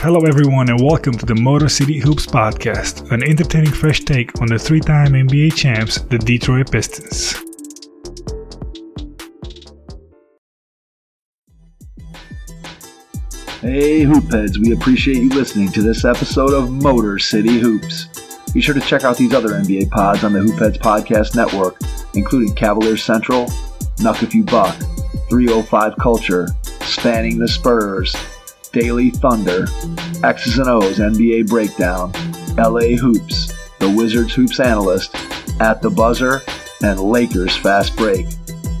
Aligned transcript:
Hello, 0.00 0.20
everyone, 0.26 0.68
and 0.68 0.78
welcome 0.78 1.14
to 1.14 1.24
the 1.24 1.34
Motor 1.34 1.70
City 1.70 1.98
Hoops 1.98 2.26
Podcast, 2.26 3.10
an 3.12 3.22
entertaining 3.22 3.72
fresh 3.72 4.00
take 4.00 4.42
on 4.42 4.46
the 4.46 4.58
three 4.58 4.78
time 4.78 5.14
NBA 5.14 5.54
champs, 5.56 6.02
the 6.02 6.18
Detroit 6.18 6.70
Pistons. 6.70 7.32
Hey, 13.62 14.04
Hoopheads, 14.04 14.58
we 14.58 14.74
appreciate 14.74 15.16
you 15.16 15.30
listening 15.30 15.72
to 15.72 15.80
this 15.80 16.04
episode 16.04 16.52
of 16.52 16.70
Motor 16.70 17.18
City 17.18 17.58
Hoops. 17.58 18.06
Be 18.52 18.60
sure 18.60 18.74
to 18.74 18.82
check 18.82 19.02
out 19.02 19.16
these 19.16 19.32
other 19.32 19.48
NBA 19.48 19.90
pods 19.90 20.24
on 20.24 20.34
the 20.34 20.40
Hoopheads 20.40 20.76
Podcast 20.76 21.34
Network, 21.34 21.80
including 22.12 22.54
Cavaliers 22.54 23.02
Central, 23.02 23.46
Nuck 23.96 24.22
If 24.22 24.34
You 24.34 24.44
Buck, 24.44 24.76
305 25.30 25.96
Culture, 25.96 26.48
Spanning 26.82 27.38
the 27.38 27.48
Spurs, 27.48 28.14
Daily 28.76 29.08
Thunder, 29.08 29.66
X's 30.22 30.58
and 30.58 30.68
O's 30.68 30.98
NBA 30.98 31.48
Breakdown, 31.48 32.12
LA 32.58 32.98
Hoops, 32.98 33.50
The 33.78 33.88
Wizards 33.88 34.34
Hoops 34.34 34.60
Analyst, 34.60 35.16
At 35.60 35.80
the 35.80 35.88
Buzzer, 35.88 36.42
and 36.82 37.00
Lakers 37.00 37.56
Fast 37.56 37.96
Break. 37.96 38.26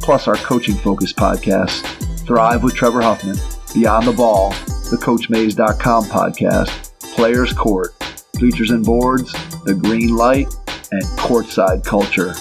Plus 0.02 0.28
our 0.28 0.34
coaching 0.34 0.74
focused 0.74 1.16
podcasts, 1.16 1.80
Thrive 2.26 2.62
with 2.62 2.74
Trevor 2.74 3.00
Huffman, 3.00 3.38
Beyond 3.72 4.06
the 4.06 4.12
Ball, 4.12 4.50
the 4.90 4.98
CoachMaze.com 5.00 6.04
podcast, 6.04 6.92
Players 7.14 7.54
Court, 7.54 7.94
Bleachers 8.34 8.72
and 8.72 8.84
Boards, 8.84 9.32
The 9.64 9.74
Green 9.74 10.14
Light, 10.14 10.54
and 10.92 11.02
Courtside 11.18 11.86
Culture. 11.86 12.34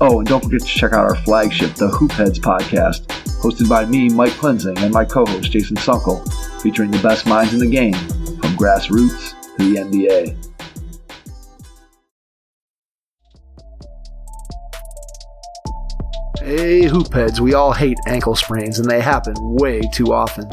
Oh, 0.00 0.20
and 0.20 0.26
don't 0.26 0.42
forget 0.42 0.62
to 0.62 0.66
check 0.66 0.94
out 0.94 1.04
our 1.04 1.16
flagship, 1.16 1.74
the 1.74 1.88
Hoopheads 1.88 2.38
podcast, 2.38 3.04
hosted 3.42 3.68
by 3.68 3.84
me, 3.84 4.08
Mike 4.08 4.32
Klinzing, 4.32 4.80
and 4.82 4.94
my 4.94 5.04
co-host, 5.04 5.52
Jason 5.52 5.76
Sunkle, 5.76 6.26
featuring 6.60 6.90
the 6.90 6.98
best 6.98 7.26
minds 7.26 7.52
in 7.52 7.58
the 7.58 7.66
game, 7.66 7.94
from 7.94 8.56
grassroots 8.56 9.34
to 9.56 9.72
the 9.72 9.80
NBA. 9.80 10.36
Hey, 16.48 16.82
Hoopheads, 16.82 17.40
we 17.40 17.52
all 17.54 17.72
hate 17.72 17.98
ankle 18.06 18.34
sprains, 18.34 18.78
and 18.78 18.90
they 18.90 19.00
happen 19.00 19.34
way 19.38 19.82
too 19.92 20.14
often. 20.14 20.48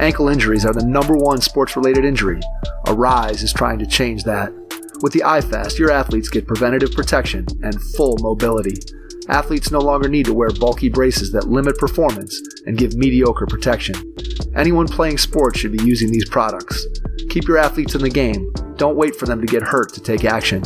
Ankle 0.00 0.28
injuries 0.28 0.64
are 0.64 0.72
the 0.72 0.84
number 0.84 1.14
one 1.14 1.40
sports 1.40 1.76
related 1.76 2.04
injury. 2.04 2.40
ARYSE 2.86 3.42
is 3.42 3.52
trying 3.52 3.78
to 3.78 3.86
change 3.86 4.24
that. 4.24 4.52
With 5.00 5.12
the 5.12 5.20
iFast, 5.20 5.78
your 5.78 5.92
athletes 5.92 6.28
get 6.28 6.46
preventative 6.48 6.92
protection 6.92 7.46
and 7.62 7.80
full 7.96 8.16
mobility. 8.20 8.74
Athletes 9.28 9.70
no 9.70 9.80
longer 9.80 10.08
need 10.08 10.26
to 10.26 10.34
wear 10.34 10.50
bulky 10.50 10.88
braces 10.88 11.32
that 11.32 11.48
limit 11.48 11.76
performance 11.78 12.40
and 12.66 12.78
give 12.78 12.96
mediocre 12.96 13.46
protection. 13.46 13.94
Anyone 14.56 14.88
playing 14.88 15.18
sports 15.18 15.58
should 15.58 15.72
be 15.72 15.84
using 15.84 16.10
these 16.10 16.26
products. 16.28 16.86
Keep 17.28 17.46
your 17.46 17.58
athletes 17.58 17.94
in 17.94 18.00
the 18.00 18.08
game. 18.08 18.50
Don't 18.76 18.96
wait 18.96 19.14
for 19.14 19.26
them 19.26 19.40
to 19.40 19.46
get 19.46 19.62
hurt 19.62 19.92
to 19.94 20.00
take 20.00 20.24
action. 20.24 20.62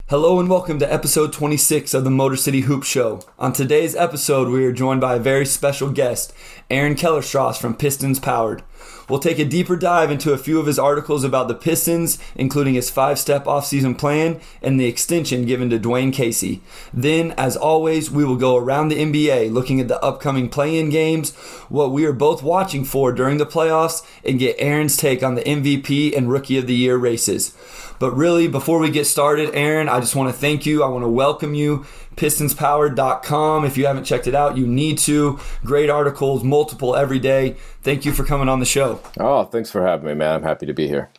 Hello 0.10 0.40
and 0.40 0.50
welcome 0.50 0.80
to 0.80 0.92
episode 0.92 1.32
26 1.32 1.94
of 1.94 2.04
the 2.04 2.10
Motor 2.10 2.36
City 2.36 2.62
Hoop 2.62 2.84
Show. 2.84 3.20
On 3.38 3.54
today's 3.54 3.96
episode, 3.96 4.50
we 4.50 4.66
are 4.66 4.72
joined 4.72 5.02
by 5.02 5.14
a 5.14 5.20
very 5.20 5.46
special 5.46 5.92
guest, 5.92 6.34
Aaron 6.72 6.96
Kellerstrass 6.96 7.62
from 7.62 7.76
Pistons 7.76 8.20
Powered. 8.20 8.64
We'll 9.09 9.19
take 9.19 9.39
a 9.39 9.45
deeper 9.45 9.75
dive 9.75 10.11
into 10.11 10.33
a 10.33 10.38
few 10.38 10.59
of 10.59 10.67
his 10.67 10.77
articles 10.77 11.23
about 11.23 11.47
the 11.47 11.55
Pistons, 11.55 12.19
including 12.35 12.75
his 12.75 12.91
five 12.91 13.17
step 13.17 13.45
offseason 13.45 13.97
plan 13.97 14.39
and 14.61 14.80
the 14.80 14.85
extension 14.85 15.45
given 15.45 15.69
to 15.72 15.80
Dwane 15.80 16.13
Casey. 16.13 16.61
Then, 16.94 17.31
as 17.31 17.57
always, 17.57 18.12
we 18.12 18.23
will 18.23 18.35
go 18.35 18.56
around 18.56 18.89
the 18.89 19.03
NBA 19.03 19.51
looking 19.51 19.79
at 19.79 19.88
the 19.88 20.03
upcoming 20.03 20.47
play 20.47 20.78
in 20.78 20.89
games, 20.89 21.35
what 21.69 21.91
we 21.91 22.06
are 22.06 22.13
both 22.13 22.44
watching 22.44 22.85
for 22.85 23.12
during 23.12 23.38
the 23.38 23.45
playoffs, 23.45 24.06
and 24.23 24.38
get 24.38 24.56
Aaron's 24.59 24.95
take 24.95 25.23
on 25.23 25.35
the 25.35 25.44
MVP 25.44 26.16
and 26.16 26.29
Rookie 26.29 26.57
of 26.59 26.68
the 26.68 26.75
Year 26.75 26.97
races. 26.97 27.56
But 28.00 28.16
really, 28.16 28.47
before 28.47 28.79
we 28.79 28.89
get 28.89 29.07
started, 29.07 29.53
Aaron, 29.53 29.89
I 29.89 30.00
just 30.00 30.16
want 30.16 30.34
to 30.34 30.39
thank 30.39 30.66
you. 30.66 30.84
I 30.84 30.88
want 30.88 31.03
to 31.03 31.09
welcome 31.09 31.53
you. 31.53 31.85
PistonsPowered.com. 32.19 33.66
If 33.66 33.78
you 33.78 33.88
haven't 33.88 34.03
checked 34.03 34.28
it 34.28 34.35
out, 34.35 34.57
you 34.57 34.68
need 34.68 34.97
to. 35.00 35.40
Great 35.63 35.90
articles, 35.90 36.44
multiple 36.44 36.96
every 36.96 37.19
day. 37.19 37.56
Thank 37.81 38.06
you 38.06 38.12
for 38.12 38.24
coming 38.24 38.50
on 38.50 38.59
the 38.59 38.66
show. 38.66 39.02
Oh, 39.19 39.46
thanks 39.46 39.72
for 39.72 39.81
having 39.81 40.07
me, 40.07 40.13
man. 40.13 40.35
I'm 40.35 40.44
happy 40.44 40.66
to 40.66 40.74
be 40.74 40.88
here. 40.88 41.09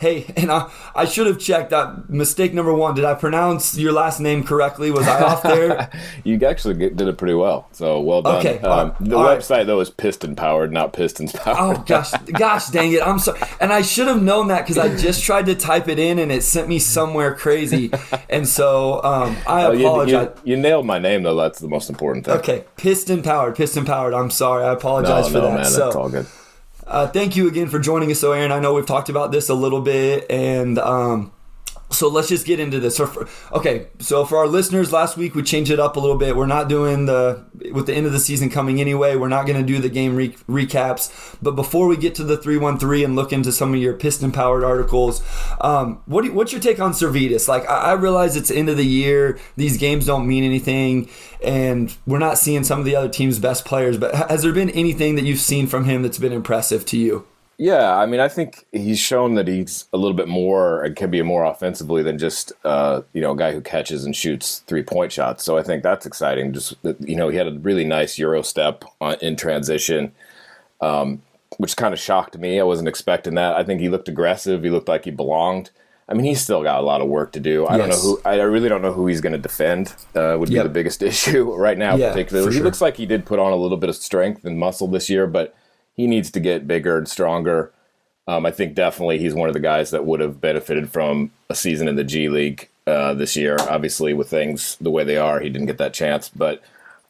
Hey, 0.00 0.32
and 0.36 0.50
I, 0.50 0.70
I 0.94 1.04
should 1.04 1.26
have 1.26 1.38
checked 1.38 1.70
that 1.70 2.08
mistake 2.08 2.54
number 2.54 2.72
one. 2.72 2.94
Did 2.94 3.04
I 3.04 3.14
pronounce 3.14 3.76
your 3.76 3.92
last 3.92 4.20
name 4.20 4.44
correctly? 4.44 4.90
Was 4.90 5.06
I 5.08 5.22
off 5.22 5.42
there? 5.42 5.90
you 6.24 6.38
actually 6.46 6.74
did 6.74 7.00
it 7.00 7.18
pretty 7.18 7.34
well. 7.34 7.68
So 7.72 8.00
well 8.00 8.22
done. 8.22 8.36
Okay. 8.36 8.58
Um, 8.60 8.94
the 9.00 9.16
website 9.16 9.50
right. 9.50 9.66
though 9.66 9.80
is 9.80 9.90
piston 9.90 10.36
powered, 10.36 10.72
not 10.72 10.92
pistons 10.92 11.32
powered. 11.32 11.78
Oh 11.78 11.84
gosh, 11.86 12.12
gosh, 12.38 12.68
dang 12.68 12.92
it! 12.92 13.02
I'm 13.02 13.18
sorry, 13.18 13.40
and 13.60 13.72
I 13.72 13.82
should 13.82 14.06
have 14.08 14.22
known 14.22 14.48
that 14.48 14.62
because 14.62 14.78
I 14.78 14.94
just 14.96 15.22
tried 15.24 15.46
to 15.46 15.54
type 15.54 15.88
it 15.88 15.98
in 15.98 16.18
and 16.18 16.30
it 16.30 16.42
sent 16.42 16.68
me 16.68 16.78
somewhere 16.78 17.34
crazy, 17.34 17.90
and 18.28 18.46
so 18.46 19.02
um, 19.02 19.36
I 19.46 19.64
Oh, 19.66 19.72
apologize. 19.72 20.28
you, 20.44 20.54
you 20.54 20.56
nailed 20.60 20.86
my 20.86 20.98
name 20.98 21.22
though. 21.22 21.36
That's 21.36 21.58
the 21.58 21.68
most 21.68 21.90
important 21.90 22.24
thing. 22.26 22.34
Okay, 22.38 22.64
piston 22.76 23.22
powered, 23.22 23.56
piston 23.56 23.84
powered. 23.84 24.14
I'm 24.14 24.30
sorry, 24.30 24.64
I 24.64 24.68
No, 24.68 24.76
apologize 24.76 25.26
for 25.28 25.34
no, 25.34 25.40
that. 25.48 25.54
man. 25.54 25.64
so, 25.64 25.90
all 25.92 26.08
good. 26.08 26.26
Uh, 26.88 27.06
thank 27.06 27.36
you 27.36 27.46
again 27.46 27.68
for 27.68 27.78
joining 27.78 28.10
us, 28.10 28.18
so 28.18 28.32
Aaron. 28.32 28.50
I 28.50 28.60
know 28.60 28.72
we've 28.72 28.86
talked 28.86 29.10
about 29.10 29.30
this 29.30 29.50
a 29.50 29.54
little 29.54 29.82
bit, 29.82 30.24
and 30.30 30.78
um, 30.78 31.30
so 31.90 32.08
let's 32.08 32.28
just 32.28 32.46
get 32.46 32.60
into 32.60 32.80
this. 32.80 32.96
So 32.96 33.06
for, 33.06 33.28
okay, 33.52 33.86
so 33.98 34.24
for 34.24 34.38
our 34.38 34.46
listeners, 34.46 34.92
last 34.92 35.16
week 35.16 35.34
we 35.34 35.42
changed 35.42 35.70
it 35.70 35.80
up 35.80 35.96
a 35.96 36.00
little 36.00 36.18
bit. 36.18 36.36
We're 36.36 36.46
not 36.46 36.68
doing 36.68 37.06
the 37.06 37.44
with 37.72 37.86
the 37.86 37.94
end 37.94 38.06
of 38.06 38.12
the 38.12 38.20
season 38.20 38.50
coming 38.50 38.80
anyway. 38.80 39.16
We're 39.16 39.28
not 39.28 39.46
going 39.46 39.58
to 39.58 39.66
do 39.66 39.78
the 39.78 39.88
game 39.88 40.14
re- 40.14 40.36
recaps. 40.48 41.36
But 41.40 41.52
before 41.52 41.86
we 41.86 41.96
get 41.96 42.14
to 42.16 42.24
the 42.24 42.36
three 42.36 42.58
one 42.58 42.78
three 42.78 43.04
and 43.04 43.16
look 43.16 43.32
into 43.32 43.52
some 43.52 43.72
of 43.72 43.80
your 43.80 43.94
piston 43.94 44.32
powered 44.32 44.64
articles, 44.64 45.22
um, 45.60 46.02
what 46.06 46.24
you, 46.24 46.32
what's 46.32 46.52
your 46.52 46.60
take 46.60 46.78
on 46.78 46.92
Sirvydis? 46.92 47.48
Like 47.48 47.68
I, 47.68 47.76
I 47.78 47.92
realize 47.92 48.36
it's 48.36 48.50
end 48.50 48.68
of 48.68 48.76
the 48.76 48.86
year; 48.86 49.38
these 49.56 49.78
games 49.78 50.06
don't 50.06 50.26
mean 50.26 50.44
anything, 50.44 51.08
and 51.42 51.96
we're 52.06 52.18
not 52.18 52.38
seeing 52.38 52.64
some 52.64 52.78
of 52.78 52.84
the 52.84 52.96
other 52.96 53.08
team's 53.08 53.38
best 53.38 53.64
players. 53.64 53.96
But 53.96 54.14
has 54.14 54.42
there 54.42 54.52
been 54.52 54.70
anything 54.70 55.14
that 55.14 55.24
you've 55.24 55.40
seen 55.40 55.66
from 55.66 55.84
him 55.84 56.02
that's 56.02 56.18
been 56.18 56.32
impressive 56.32 56.84
to 56.86 56.98
you? 56.98 57.26
Yeah, 57.60 57.96
I 57.96 58.06
mean, 58.06 58.20
I 58.20 58.28
think 58.28 58.66
he's 58.70 59.00
shown 59.00 59.34
that 59.34 59.48
he's 59.48 59.86
a 59.92 59.96
little 59.98 60.16
bit 60.16 60.28
more 60.28 60.84
and 60.84 60.94
can 60.94 61.10
be 61.10 61.20
more 61.22 61.44
offensively 61.44 62.04
than 62.04 62.16
just 62.16 62.52
uh, 62.64 63.02
you 63.12 63.20
know 63.20 63.32
a 63.32 63.36
guy 63.36 63.50
who 63.52 63.60
catches 63.60 64.04
and 64.04 64.14
shoots 64.14 64.62
three 64.68 64.84
point 64.84 65.10
shots. 65.10 65.42
So 65.42 65.58
I 65.58 65.64
think 65.64 65.82
that's 65.82 66.06
exciting. 66.06 66.52
Just 66.52 66.74
you 67.00 67.16
know, 67.16 67.28
he 67.28 67.36
had 67.36 67.48
a 67.48 67.52
really 67.58 67.84
nice 67.84 68.16
euro 68.16 68.42
step 68.42 68.84
on, 69.00 69.16
in 69.20 69.34
transition, 69.34 70.12
um, 70.80 71.20
which 71.56 71.76
kind 71.76 71.92
of 71.92 71.98
shocked 71.98 72.38
me. 72.38 72.60
I 72.60 72.62
wasn't 72.62 72.86
expecting 72.88 73.34
that. 73.34 73.56
I 73.56 73.64
think 73.64 73.80
he 73.80 73.88
looked 73.88 74.08
aggressive. 74.08 74.62
He 74.62 74.70
looked 74.70 74.88
like 74.88 75.04
he 75.04 75.10
belonged. 75.10 75.70
I 76.08 76.14
mean, 76.14 76.24
he's 76.24 76.40
still 76.40 76.62
got 76.62 76.78
a 76.78 76.82
lot 76.82 77.00
of 77.02 77.08
work 77.08 77.32
to 77.32 77.40
do. 77.40 77.66
I 77.66 77.76
don't 77.76 77.88
know 77.90 77.96
who. 77.98 78.20
I 78.24 78.36
really 78.36 78.68
don't 78.68 78.82
know 78.82 78.92
who 78.92 79.08
he's 79.08 79.20
going 79.20 79.32
to 79.34 79.38
defend. 79.38 79.94
Uh, 80.14 80.36
would 80.38 80.48
be 80.48 80.54
Yep. 80.54 80.62
the 80.62 80.70
biggest 80.70 81.02
issue 81.12 81.52
right 81.54 81.76
now, 81.76 81.96
Yeah, 81.96 82.10
particularly. 82.12 82.48
for 82.50 82.54
He 82.56 82.62
looks 82.62 82.80
like 82.80 82.96
he 82.96 83.04
did 83.04 83.26
put 83.26 83.40
on 83.40 83.52
a 83.52 83.56
little 83.56 83.76
bit 83.76 83.90
of 83.90 83.96
strength 83.96 84.44
and 84.44 84.58
muscle 84.58 84.86
this 84.86 85.10
year, 85.10 85.26
but 85.26 85.54
he 85.98 86.06
needs 86.06 86.30
to 86.30 86.40
get 86.40 86.66
bigger 86.66 86.96
and 86.96 87.08
stronger. 87.08 87.72
Um, 88.28 88.46
I 88.46 88.52
think 88.52 88.74
definitely 88.74 89.18
he's 89.18 89.34
one 89.34 89.48
of 89.48 89.52
the 89.52 89.60
guys 89.60 89.90
that 89.90 90.06
would 90.06 90.20
have 90.20 90.40
benefited 90.40 90.88
from 90.90 91.32
a 91.50 91.54
season 91.54 91.88
in 91.88 91.96
the 91.96 92.04
G 92.04 92.28
League 92.28 92.68
uh, 92.86 93.14
this 93.14 93.36
year. 93.36 93.56
Obviously, 93.60 94.14
with 94.14 94.30
things 94.30 94.76
the 94.80 94.90
way 94.90 95.02
they 95.02 95.16
are, 95.16 95.40
he 95.40 95.50
didn't 95.50 95.66
get 95.66 95.78
that 95.78 95.92
chance, 95.92 96.28
but 96.28 96.62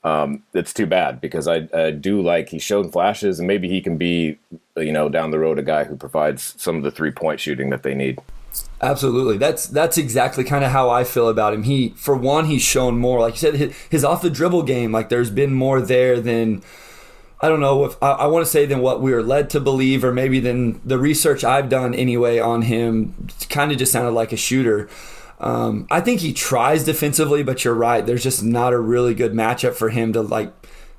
um, 0.04 0.42
it's 0.54 0.72
too 0.72 0.86
bad 0.86 1.20
because 1.20 1.46
I, 1.46 1.68
I 1.74 1.90
do 1.90 2.22
like 2.22 2.48
he's 2.48 2.62
shown 2.62 2.90
flashes, 2.90 3.38
and 3.38 3.46
maybe 3.46 3.68
he 3.68 3.82
can 3.82 3.98
be, 3.98 4.38
you 4.76 4.92
know, 4.92 5.10
down 5.10 5.32
the 5.32 5.38
road 5.38 5.58
a 5.58 5.62
guy 5.62 5.84
who 5.84 5.96
provides 5.96 6.54
some 6.56 6.76
of 6.76 6.82
the 6.82 6.90
three 6.90 7.10
point 7.10 7.40
shooting 7.40 7.68
that 7.70 7.82
they 7.82 7.94
need. 7.94 8.18
Absolutely. 8.80 9.36
That's 9.36 9.66
that's 9.66 9.98
exactly 9.98 10.44
kind 10.44 10.64
of 10.64 10.70
how 10.70 10.88
I 10.88 11.04
feel 11.04 11.28
about 11.28 11.52
him. 11.52 11.64
He 11.64 11.90
for 11.90 12.16
one 12.16 12.46
he's 12.46 12.62
shown 12.62 12.98
more 12.98 13.20
like 13.20 13.34
you 13.34 13.40
said 13.40 13.54
his, 13.54 13.76
his 13.90 14.04
off 14.04 14.22
the 14.22 14.30
dribble 14.30 14.62
game 14.62 14.92
like 14.92 15.10
there's 15.10 15.30
been 15.30 15.52
more 15.52 15.80
there 15.80 16.20
than 16.20 16.62
I 17.40 17.48
don't 17.48 17.60
know 17.60 17.84
if 17.84 18.02
I, 18.02 18.12
I 18.12 18.26
want 18.26 18.44
to 18.44 18.50
say 18.50 18.66
than 18.66 18.80
what 18.80 19.00
we 19.00 19.12
were 19.12 19.22
led 19.22 19.50
to 19.50 19.60
believe 19.60 20.04
or 20.04 20.12
maybe 20.12 20.40
than 20.40 20.80
the 20.84 20.98
research 20.98 21.44
I've 21.44 21.68
done 21.68 21.94
anyway 21.94 22.38
on 22.38 22.62
him 22.62 23.28
kind 23.48 23.70
of 23.70 23.78
just 23.78 23.92
sounded 23.92 24.10
like 24.10 24.32
a 24.32 24.36
shooter. 24.36 24.88
Um, 25.40 25.86
I 25.90 26.00
think 26.00 26.20
he 26.20 26.32
tries 26.32 26.84
defensively, 26.84 27.44
but 27.44 27.64
you're 27.64 27.74
right. 27.74 28.04
There's 28.04 28.24
just 28.24 28.42
not 28.42 28.72
a 28.72 28.78
really 28.80 29.14
good 29.14 29.32
matchup 29.32 29.74
for 29.74 29.90
him 29.90 30.12
to 30.14 30.22
like 30.22 30.52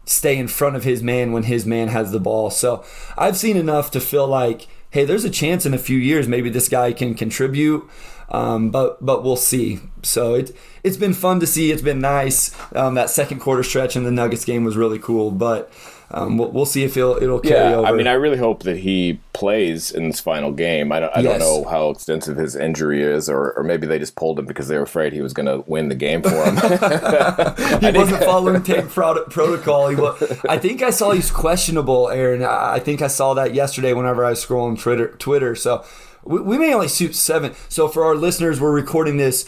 stay 0.06 0.38
in 0.38 0.48
front 0.48 0.76
of 0.76 0.84
his 0.86 1.04
man 1.04 1.34
when 1.34 1.44
his 1.44 1.66
man 1.66 1.90
has 1.90 2.12
the 2.12 2.20
ball. 2.20 2.50
So 2.50 2.84
I've 3.18 3.38
seen 3.38 3.58
enough 3.58 3.92
to 3.92 4.00
feel 4.00 4.28
like, 4.28 4.68
hey, 4.92 5.04
there's 5.04 5.26
a 5.26 5.30
chance 5.30 5.66
in 5.66 5.74
a 5.74 5.78
few 5.78 5.98
years 5.98 6.28
maybe 6.28 6.50
this 6.50 6.70
guy 6.70 6.94
can 6.94 7.16
contribute. 7.16 7.88
Um, 8.32 8.70
but 8.70 9.04
but 9.04 9.24
we'll 9.24 9.36
see. 9.36 9.80
So 10.04 10.36
it 10.36 10.56
it's 10.84 10.98
been 10.98 11.14
fun 11.14 11.40
to 11.40 11.48
see. 11.48 11.72
It's 11.72 11.82
been 11.82 12.00
nice. 12.00 12.56
Um, 12.76 12.94
that 12.94 13.10
second 13.10 13.40
quarter 13.40 13.64
stretch 13.64 13.96
in 13.96 14.04
the 14.04 14.12
Nuggets 14.12 14.46
game 14.46 14.64
was 14.64 14.78
really 14.78 15.00
cool. 15.00 15.32
But 15.32 15.72
um, 16.12 16.38
we'll, 16.38 16.50
we'll, 16.50 16.66
see 16.66 16.84
if 16.84 16.98
it'll, 16.98 17.22
it'll 17.22 17.40
carry 17.40 17.70
yeah, 17.70 17.78
over. 17.78 17.88
I 17.88 17.92
mean, 17.92 18.08
I 18.08 18.14
really 18.14 18.38
hope 18.38 18.64
that 18.64 18.78
he 18.78 19.20
plays 19.34 19.92
in 19.92 20.08
this 20.08 20.20
final 20.20 20.52
game. 20.52 20.92
I 20.92 21.00
don't, 21.00 21.16
I 21.16 21.20
yes. 21.20 21.24
don't 21.24 21.40
know 21.40 21.70
how 21.70 21.92
extensive 21.92 22.36
his 22.36 22.56
injury 22.56 23.04
is, 23.04 23.30
or, 23.30 23.54
or 23.54 23.64
maybe 23.64 23.86
they 23.86 24.00
just 24.00 24.16
pulled 24.16 24.40
him 24.40 24.46
because 24.46 24.68
they 24.68 24.78
were 24.78 24.84
afraid 24.84 25.14
he 25.14 25.22
was 25.22 25.34
going 25.34 25.46
to 25.46 25.64
win 25.70 25.90
the 25.90 25.96
game 25.96 26.24
for 26.24 26.30
him. 26.30 26.56
he 27.82 27.98
wasn't 27.98 28.24
following 28.24 28.64
tank 28.64 28.90
protocol. 28.90 29.90
He 29.90 29.96
was, 29.96 30.40
I 30.50 30.58
think 30.58 30.82
I 30.82 30.90
saw 30.90 31.12
he's 31.12 31.30
questionable, 31.30 32.10
Aaron. 32.10 32.44
I 32.44 32.80
think 32.80 33.04
I 33.04 33.08
saw 33.08 33.36
that 33.36 33.54
yesterday 33.54 33.94
whenever 33.94 34.26
I 34.26 34.32
was 34.32 34.44
scrolling 34.44 34.80
Twitter. 34.80 35.10
Twitter. 35.18 35.56
So 35.56 35.86
we, 36.24 36.42
we 36.42 36.58
may 36.58 36.74
only 36.74 36.88
shoot 36.88 37.16
seven. 37.16 37.54
So 37.68 37.88
for 37.88 38.04
our 38.04 38.16
listeners, 38.16 38.60
we're 38.60 38.74
recording 38.74 39.18
this. 39.18 39.48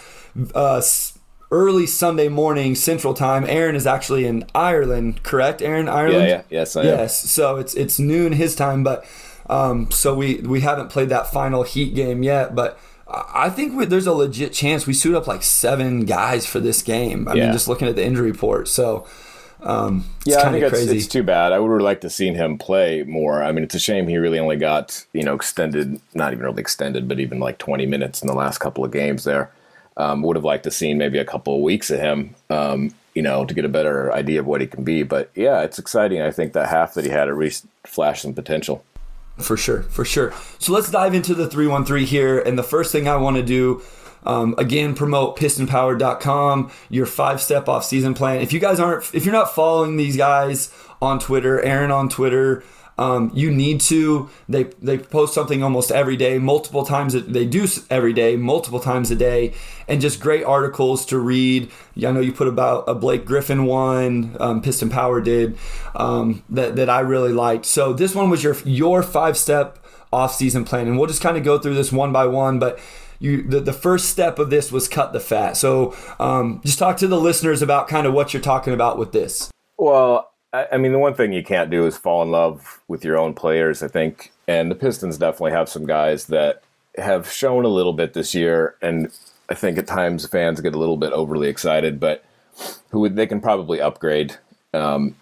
Uh, 0.53 0.81
early 1.51 1.85
Sunday 1.85 2.29
morning 2.29 2.75
Central 2.75 3.13
Time. 3.13 3.45
Aaron 3.47 3.75
is 3.75 3.85
actually 3.85 4.25
in 4.25 4.45
Ireland, 4.55 5.23
correct? 5.23 5.61
Aaron, 5.61 5.87
Ireland. 5.87 6.27
Yeah, 6.27 6.35
yeah, 6.35 6.41
yes, 6.49 6.75
I 6.75 6.83
yes. 6.83 7.23
Am. 7.23 7.27
So 7.27 7.55
it's 7.57 7.73
it's 7.75 7.99
noon 7.99 8.33
his 8.33 8.55
time, 8.55 8.83
but 8.83 9.05
um, 9.49 9.91
so 9.91 10.15
we 10.15 10.35
we 10.37 10.61
haven't 10.61 10.89
played 10.89 11.09
that 11.09 11.31
final 11.31 11.63
Heat 11.63 11.93
game 11.93 12.23
yet, 12.23 12.55
but. 12.55 12.79
I 13.13 13.49
think 13.49 13.75
we, 13.75 13.83
there's 13.83 14.07
a 14.07 14.13
legit 14.13 14.53
chance 14.53 14.87
we 14.87 14.93
suit 14.93 15.15
up 15.15 15.27
like 15.27 15.43
seven 15.43 16.05
guys 16.05 16.45
for 16.45 16.61
this 16.61 16.81
game. 16.81 17.27
I 17.27 17.33
yeah. 17.33 17.43
mean, 17.43 17.51
just 17.51 17.67
looking 17.67 17.89
at 17.89 17.97
the 17.97 18.05
injury 18.05 18.31
report. 18.31 18.69
So, 18.69 19.05
um, 19.63 20.05
yeah, 20.23 20.37
I 20.47 20.51
think 20.51 20.63
it's, 20.63 20.79
it's, 20.79 21.07
too 21.07 21.21
bad. 21.21 21.51
I 21.51 21.59
would 21.59 21.69
have 21.71 21.81
liked 21.81 22.03
to 22.03 22.09
seen 22.09 22.35
him 22.35 22.57
play 22.57 23.03
more. 23.03 23.43
I 23.43 23.51
mean, 23.51 23.65
it's 23.65 23.75
a 23.75 23.79
shame 23.79 24.07
he 24.07 24.15
really 24.15 24.39
only 24.39 24.55
got 24.55 25.05
you 25.11 25.23
know 25.23 25.35
extended, 25.35 25.99
not 26.13 26.31
even 26.31 26.45
really 26.45 26.61
extended, 26.61 27.09
but 27.09 27.19
even 27.19 27.41
like 27.41 27.57
20 27.57 27.85
minutes 27.85 28.21
in 28.21 28.29
the 28.29 28.33
last 28.33 28.59
couple 28.59 28.85
of 28.85 28.91
games 28.91 29.25
there. 29.25 29.51
Um, 29.97 30.23
would 30.23 30.37
have 30.37 30.45
liked 30.45 30.63
to 30.63 30.71
seen 30.71 30.97
maybe 30.97 31.19
a 31.19 31.25
couple 31.25 31.53
of 31.53 31.61
weeks 31.61 31.91
of 31.91 31.99
him, 31.99 32.33
um, 32.49 32.93
you 33.13 33.21
know, 33.21 33.43
to 33.43 33.53
get 33.53 33.65
a 33.65 33.69
better 33.69 34.11
idea 34.13 34.39
of 34.39 34.47
what 34.47 34.61
he 34.61 34.67
can 34.67 34.85
be. 34.85 35.03
But 35.03 35.29
yeah, 35.35 35.61
it's 35.61 35.77
exciting. 35.77 36.21
I 36.21 36.31
think 36.31 36.53
that 36.53 36.69
half 36.69 36.93
that 36.93 37.03
he 37.03 37.11
had 37.11 37.27
at 37.27 37.37
least 37.37 37.65
flashed 37.83 38.21
some 38.21 38.33
potential. 38.33 38.85
For 39.37 39.57
sure, 39.57 39.83
for 39.83 40.05
sure. 40.05 40.33
So 40.59 40.73
let's 40.73 40.91
dive 40.91 41.13
into 41.13 41.33
the 41.33 41.47
313 41.47 42.05
here. 42.05 42.39
And 42.39 42.57
the 42.57 42.63
first 42.63 42.91
thing 42.91 43.07
I 43.07 43.15
want 43.17 43.37
to 43.37 43.43
do, 43.43 43.81
um, 44.23 44.55
again, 44.57 44.93
promote 44.93 45.37
pistonpower.com, 45.37 46.71
your 46.89 47.05
five 47.05 47.41
step 47.41 47.67
off 47.67 47.83
season 47.85 48.13
plan. 48.13 48.41
If 48.41 48.53
you 48.53 48.59
guys 48.59 48.79
aren't, 48.79 49.13
if 49.13 49.25
you're 49.25 49.33
not 49.33 49.53
following 49.53 49.97
these 49.97 50.15
guys 50.15 50.71
on 51.01 51.19
Twitter, 51.19 51.61
Aaron 51.61 51.91
on 51.91 52.09
Twitter, 52.09 52.63
um, 53.01 53.31
you 53.33 53.49
need 53.49 53.81
to. 53.81 54.29
They 54.47 54.65
they 54.79 54.99
post 54.99 55.33
something 55.33 55.63
almost 55.63 55.91
every 55.91 56.15
day, 56.15 56.37
multiple 56.37 56.85
times. 56.85 57.13
They 57.13 57.45
do 57.45 57.65
every 57.89 58.13
day, 58.13 58.35
multiple 58.35 58.79
times 58.79 59.09
a 59.09 59.15
day, 59.15 59.55
and 59.87 59.99
just 59.99 60.19
great 60.19 60.43
articles 60.43 61.03
to 61.07 61.17
read. 61.17 61.71
I 61.97 62.11
know 62.11 62.19
you 62.19 62.31
put 62.31 62.47
about 62.47 62.83
a 62.87 62.93
Blake 62.93 63.25
Griffin 63.25 63.65
one, 63.65 64.37
um, 64.39 64.61
Piston 64.61 64.91
Power 64.91 65.19
did 65.19 65.57
um, 65.95 66.43
that 66.49 66.75
that 66.75 66.91
I 66.91 66.99
really 66.99 67.33
liked. 67.33 67.65
So 67.65 67.91
this 67.91 68.13
one 68.13 68.29
was 68.29 68.43
your 68.43 68.55
your 68.65 69.01
five 69.01 69.35
step 69.35 69.83
off 70.13 70.35
season 70.35 70.63
plan, 70.63 70.87
and 70.87 70.99
we'll 70.99 71.07
just 71.07 71.23
kind 71.23 71.37
of 71.37 71.43
go 71.43 71.57
through 71.57 71.73
this 71.73 71.91
one 71.91 72.11
by 72.13 72.27
one, 72.27 72.59
but. 72.59 72.79
You, 73.23 73.43
the, 73.43 73.59
the 73.59 73.71
first 73.71 74.09
step 74.09 74.39
of 74.39 74.49
this 74.49 74.71
was 74.71 74.87
cut 74.87 75.13
the 75.13 75.19
fat. 75.19 75.55
So 75.55 75.95
um, 76.19 76.59
just 76.65 76.79
talk 76.79 76.97
to 76.97 77.07
the 77.07 77.19
listeners 77.21 77.61
about 77.61 77.87
kind 77.87 78.07
of 78.07 78.13
what 78.13 78.33
you're 78.33 78.41
talking 78.41 78.73
about 78.73 78.97
with 78.97 79.11
this. 79.11 79.51
Well, 79.77 80.30
I 80.53 80.77
mean, 80.77 80.91
the 80.91 80.99
one 80.99 81.13
thing 81.13 81.31
you 81.31 81.43
can't 81.43 81.69
do 81.69 81.85
is 81.85 81.97
fall 81.97 82.21
in 82.21 82.31
love 82.31 82.81
with 82.89 83.05
your 83.05 83.17
own 83.17 83.33
players, 83.33 83.81
I 83.81 83.87
think. 83.87 84.31
And 84.47 84.69
the 84.69 84.75
Pistons 84.75 85.17
definitely 85.17 85.51
have 85.51 85.69
some 85.69 85.85
guys 85.85 86.25
that 86.27 86.61
have 86.97 87.31
shown 87.31 87.63
a 87.63 87.69
little 87.69 87.93
bit 87.93 88.13
this 88.13 88.35
year. 88.35 88.75
And 88.81 89.11
I 89.49 89.53
think 89.53 89.77
at 89.77 89.87
times 89.87 90.27
fans 90.27 90.59
get 90.59 90.75
a 90.75 90.79
little 90.79 90.97
bit 90.97 91.13
overly 91.13 91.47
excited, 91.47 92.01
but 92.01 92.25
who 92.89 93.07
they 93.07 93.27
can 93.27 93.39
probably 93.39 93.79
upgrade. 93.79 94.35
Um, 94.73 95.15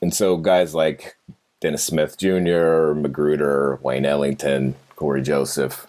and 0.00 0.12
so 0.12 0.36
guys 0.36 0.74
like 0.74 1.16
Dennis 1.60 1.84
Smith 1.84 2.18
Jr., 2.18 2.92
McGruder, 2.98 3.80
Wayne 3.82 4.04
Ellington, 4.04 4.74
Cory 4.96 5.22
Joseph, 5.22 5.86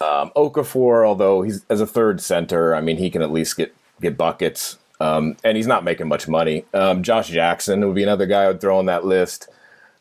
um, 0.00 0.30
Okafor, 0.36 1.06
although 1.06 1.42
he's 1.42 1.64
as 1.68 1.80
a 1.80 1.86
third 1.86 2.20
center, 2.20 2.74
I 2.74 2.80
mean, 2.80 2.96
he 2.96 3.10
can 3.10 3.22
at 3.22 3.32
least 3.32 3.56
get, 3.56 3.74
get 4.00 4.16
buckets. 4.16 4.78
Um, 5.02 5.36
and 5.42 5.56
he's 5.56 5.66
not 5.66 5.82
making 5.82 6.06
much 6.06 6.28
money. 6.28 6.64
Um, 6.72 7.02
Josh 7.02 7.28
Jackson 7.28 7.84
would 7.84 7.96
be 7.96 8.04
another 8.04 8.26
guy 8.26 8.44
I 8.44 8.48
would 8.48 8.60
throw 8.60 8.78
on 8.78 8.86
that 8.86 9.04
list. 9.04 9.48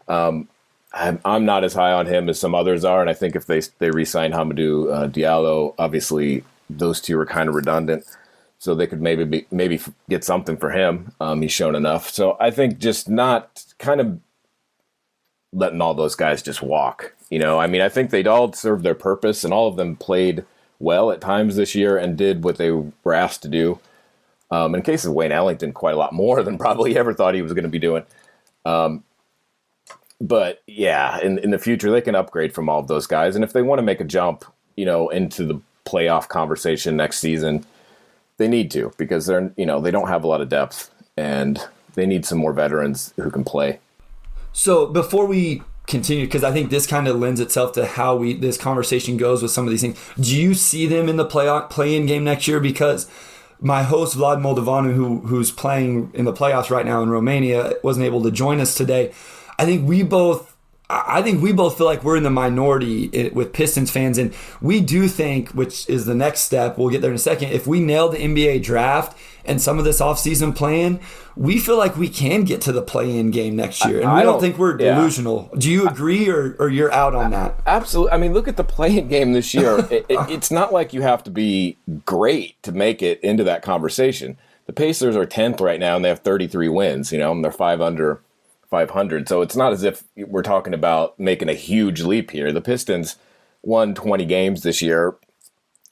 Um, 0.08 0.48
I'm, 0.94 1.20
I'm, 1.26 1.44
not 1.44 1.64
as 1.64 1.74
high 1.74 1.92
on 1.92 2.06
him 2.06 2.30
as 2.30 2.40
some 2.40 2.54
others 2.54 2.86
are, 2.86 3.02
and 3.02 3.10
I 3.10 3.14
think 3.14 3.36
if 3.36 3.48
they 3.48 3.62
they 3.80 3.90
re-sign 3.90 4.32
Hamidou 4.32 4.94
uh, 4.94 5.08
Diallo, 5.08 5.74
obviously 5.80 6.44
those 6.70 7.02
two 7.02 7.18
are 7.18 7.26
kind 7.26 7.50
of 7.50 7.56
redundant, 7.56 8.06
so 8.60 8.76
they 8.76 8.86
could 8.86 9.02
maybe 9.02 9.24
be, 9.24 9.48
maybe 9.50 9.82
get 10.08 10.24
something 10.24 10.56
for 10.56 10.70
him. 10.70 11.14
Um, 11.20 11.42
he's 11.42 11.52
shown 11.52 11.74
enough, 11.74 12.12
so 12.12 12.38
I 12.40 12.52
think 12.52 12.78
just 12.78 13.10
not 13.10 13.66
kind 13.80 14.02
of 14.02 14.20
letting 15.52 15.82
all 15.82 15.96
those 15.96 16.16
guys 16.16 16.44
just 16.44 16.62
walk. 16.62 17.16
You 17.32 17.40
know, 17.40 17.60
I 17.60 17.66
mean, 17.66 17.82
I 17.82 17.90
think 17.90 18.12
they'd 18.12 18.28
all 18.28 18.54
served 18.54 18.84
their 18.84 18.94
purpose, 18.94 19.44
and 19.44 19.52
all 19.52 19.68
of 19.68 19.78
them 19.78 19.96
played 19.96 20.46
well 20.78 21.10
at 21.10 21.22
times 21.22 21.56
this 21.56 21.74
year 21.74 21.98
and 21.98 22.16
did 22.16 22.44
what 22.44 22.58
they 22.58 22.70
were 22.70 23.14
asked 23.16 23.42
to 23.42 23.48
do. 23.48 23.80
Um, 24.52 24.76
in 24.76 24.82
case 24.82 25.06
of 25.06 25.14
Wayne 25.14 25.32
Ellington, 25.32 25.72
quite 25.72 25.96
a 25.96 25.98
lot 25.98 26.14
more 26.14 26.44
than 26.44 26.58
probably 26.58 26.98
ever 26.98 27.14
thought 27.14 27.34
he 27.34 27.42
was 27.42 27.54
going 27.54 27.64
to 27.64 27.70
be 27.70 27.80
doing. 27.80 28.04
Um, 28.66 29.04
but 30.20 30.62
yeah, 30.68 31.20
in 31.20 31.40
in 31.40 31.50
the 31.50 31.58
future 31.58 31.90
they 31.90 32.02
can 32.02 32.16
upgrade 32.16 32.54
from 32.54 32.70
all 32.70 32.80
of 32.80 32.88
those 32.88 33.08
guys, 33.08 33.36
and 33.36 33.44
if 33.44 33.54
they 33.54 33.62
want 33.62 33.80
to 33.80 33.84
make 33.84 34.00
a 34.00 34.06
jump, 34.06 34.46
you 34.76 34.86
know, 34.86 35.10
into 35.10 35.46
the 35.46 35.60
playoff 35.86 36.28
conversation 36.28 36.96
next 36.96 37.20
season, 37.20 37.66
they 38.38 38.48
need 38.48 38.70
to 38.72 38.94
because 38.98 39.26
they're 39.26 39.52
you 39.58 39.66
know 39.66 39.82
they 39.82 39.92
don't 39.92 40.10
have 40.10 40.24
a 40.24 40.28
lot 40.28 40.42
of 40.42 40.50
depth 40.50 40.92
and 41.18 41.68
they 41.96 42.06
need 42.06 42.26
some 42.26 42.38
more 42.38 42.54
veterans 42.54 43.14
who 43.16 43.32
can 43.32 43.44
play. 43.44 43.80
So 44.54 44.86
before 44.86 45.26
we 45.26 45.64
continue, 45.88 46.26
because 46.26 46.44
I 46.44 46.52
think 46.52 46.70
this 46.70 46.86
kind 46.86 47.08
of 47.08 47.18
lends 47.18 47.40
itself 47.40 47.74
to 47.74 47.86
how 47.86 48.16
we 48.16 48.34
this 48.34 48.58
conversation 48.58 49.18
goes 49.18 49.42
with 49.42 49.52
some 49.52 49.66
of 49.66 49.72
these 49.72 49.82
things. 49.82 50.00
Do 50.20 50.36
you 50.36 50.54
see 50.54 50.86
them 50.86 51.10
in 51.10 51.18
the 51.18 51.26
play 51.26 51.62
play-in 51.70 52.06
game 52.06 52.24
next 52.24 52.48
year? 52.48 52.60
Because 52.60 53.08
my 53.62 53.84
host 53.84 54.18
Vlad 54.18 54.42
Moldovanu, 54.42 54.94
who 54.94 55.20
who's 55.20 55.52
playing 55.52 56.12
in 56.14 56.26
the 56.26 56.34
playoffs 56.34 56.70
right 56.70 56.86
now 56.86 57.02
in 57.04 57.10
Romania, 57.10 57.74
wasn't 57.84 58.06
able 58.06 58.24
to 58.24 58.32
join 58.32 58.60
us 58.60 58.76
today. 58.76 59.14
I 59.60 59.66
think 59.66 59.88
we 59.88 60.02
both 60.04 60.58
I 60.92 61.22
think 61.22 61.42
we 61.42 61.54
both 61.54 61.78
feel 61.78 61.86
like 61.86 62.04
we're 62.04 62.18
in 62.18 62.24
the 62.24 62.30
minority 62.30 63.30
with 63.30 63.54
Pistons 63.54 63.90
fans, 63.90 64.18
and 64.18 64.34
we 64.62 64.82
do 64.82 65.08
think, 65.08 65.50
which 65.50 65.88
is 65.90 66.06
the 66.06 66.14
next 66.14 66.42
step, 66.42 66.78
we'll 66.78 66.90
get 66.90 67.02
there 67.02 67.12
in 67.12 67.16
a 67.16 67.20
second. 67.20 67.52
If 67.52 67.66
we 67.66 67.80
nail 67.80 68.10
the 68.10 68.18
NBA 68.18 68.62
draft 68.64 69.18
and 69.46 69.62
some 69.62 69.80
of 69.80 69.86
this 69.86 70.02
offseason 70.02 70.54
plan, 70.54 71.00
we 71.38 71.60
feel 71.60 71.78
like 71.78 71.96
we 71.96 72.10
can 72.10 72.44
get 72.44 72.60
to 72.62 72.74
the 72.74 72.82
play-in 72.82 73.32
game 73.32 73.56
next 73.56 73.86
year, 73.86 74.02
and 74.02 74.10
I, 74.10 74.12
I 74.12 74.16
we 74.16 74.24
don't, 74.24 74.34
don't, 74.34 74.42
think 74.42 74.58
we're 74.58 74.76
delusional. 74.76 75.50
Yeah. 75.54 75.60
Do 75.60 75.72
you 75.72 75.88
agree, 75.88 76.30
or, 76.30 76.58
or 76.60 76.68
you're 76.68 76.92
out 76.92 77.16
on 77.16 77.32
that? 77.32 77.62
Absolutely. 77.66 78.12
I 78.12 78.18
mean, 78.18 78.34
look 78.34 78.50
at 78.50 78.58
the 78.58 78.64
play-in 78.66 79.08
game 79.08 79.32
this 79.32 79.54
year. 79.54 79.80
it, 79.92 80.06
it, 80.10 80.30
it's 80.30 80.52
not 80.52 80.74
like 80.74 80.94
you 80.94 81.04
have 81.04 81.24
to 81.24 81.32
be 81.32 81.78
great 82.06 82.62
to 82.64 82.74
make 82.74 83.02
it 83.02 83.22
into 83.22 83.46
that 83.46 83.62
conversation. 83.62 84.38
The 84.66 84.74
Pacers 84.74 85.16
are 85.16 85.26
tenth 85.26 85.62
right 85.62 85.80
now, 85.80 85.96
and 85.96 86.04
they 86.04 86.10
have 86.10 86.20
33 86.20 86.68
wins. 86.68 87.14
You 87.14 87.18
know, 87.18 87.32
and 87.32 87.44
they're 87.44 87.52
five 87.52 87.80
under 87.80 88.22
500. 88.72 89.30
So 89.30 89.42
it's 89.42 89.56
not 89.56 89.74
as 89.74 89.84
if 89.84 90.04
we're 90.16 90.42
talking 90.42 90.74
about 90.74 91.20
making 91.20 91.50
a 91.50 91.54
huge 91.54 92.02
leap 92.02 92.32
here. 92.32 92.52
The 92.52 92.62
Pistons 92.62 93.18
won 93.62 93.94
20 93.94 94.26
games 94.26 94.64
this 94.64 94.82
year 94.82 95.16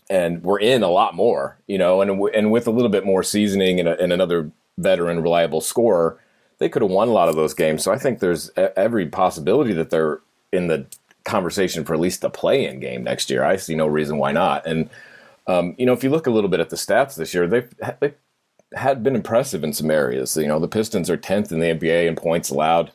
and 0.10 0.42
we're 0.42 0.60
in 0.60 0.82
a 0.82 0.90
lot 0.90 1.14
more, 1.14 1.60
you 1.68 1.78
know, 1.78 2.02
and 2.02 2.20
and 2.34 2.52
with 2.52 2.66
a 2.66 2.72
little 2.72 2.90
bit 2.90 3.06
more 3.06 3.22
seasoning 3.22 3.80
and, 3.80 3.88
a, 3.88 4.02
and 4.02 4.12
another 4.12 4.52
veteran 4.80 5.22
reliable 5.22 5.62
scorer, 5.62 6.20
they 6.58 6.70
could 6.70 6.82
have 6.82 6.90
won 6.90 7.10
a 7.10 7.12
lot 7.12 7.30
of 7.30 7.36
those 7.36 7.54
games. 7.54 7.84
So 7.84 7.92
I 7.92 8.00
think 8.00 8.20
there's 8.20 8.50
every 8.58 9.06
possibility 9.06 9.74
that 9.74 9.92
they're 9.92 10.22
in 10.52 10.68
the 10.68 10.88
conversation 11.26 11.84
for 11.86 11.94
at 11.94 12.00
least 12.00 12.22
the 12.22 12.30
play-in 12.30 12.80
game 12.80 13.04
next 13.04 13.30
year. 13.30 13.44
I 13.44 13.58
see 13.58 13.76
no 13.76 13.86
reason 13.86 14.18
why 14.18 14.32
not. 14.32 14.66
And 14.66 14.90
um, 15.46 15.76
you 15.78 15.86
know, 15.86 15.94
if 15.94 16.04
you 16.04 16.10
look 16.10 16.28
a 16.28 16.32
little 16.32 16.50
bit 16.50 16.60
at 16.60 16.70
the 16.70 16.76
stats 16.76 17.16
this 17.16 17.34
year, 17.34 17.48
they've 17.48 17.72
they've 18.00 18.16
had 18.74 19.04
been 19.04 19.16
impressive 19.16 19.64
in 19.64 19.74
some 19.74 19.90
areas. 19.90 20.38
You 20.38 20.48
know, 20.48 20.60
the 20.60 20.68
Pistons 20.68 21.10
are 21.10 21.18
10th 21.18 21.52
in 21.52 21.60
the 21.60 21.68
NBA 21.68 22.08
in 22.08 22.16
points 22.16 22.50
allowed. 22.50 22.92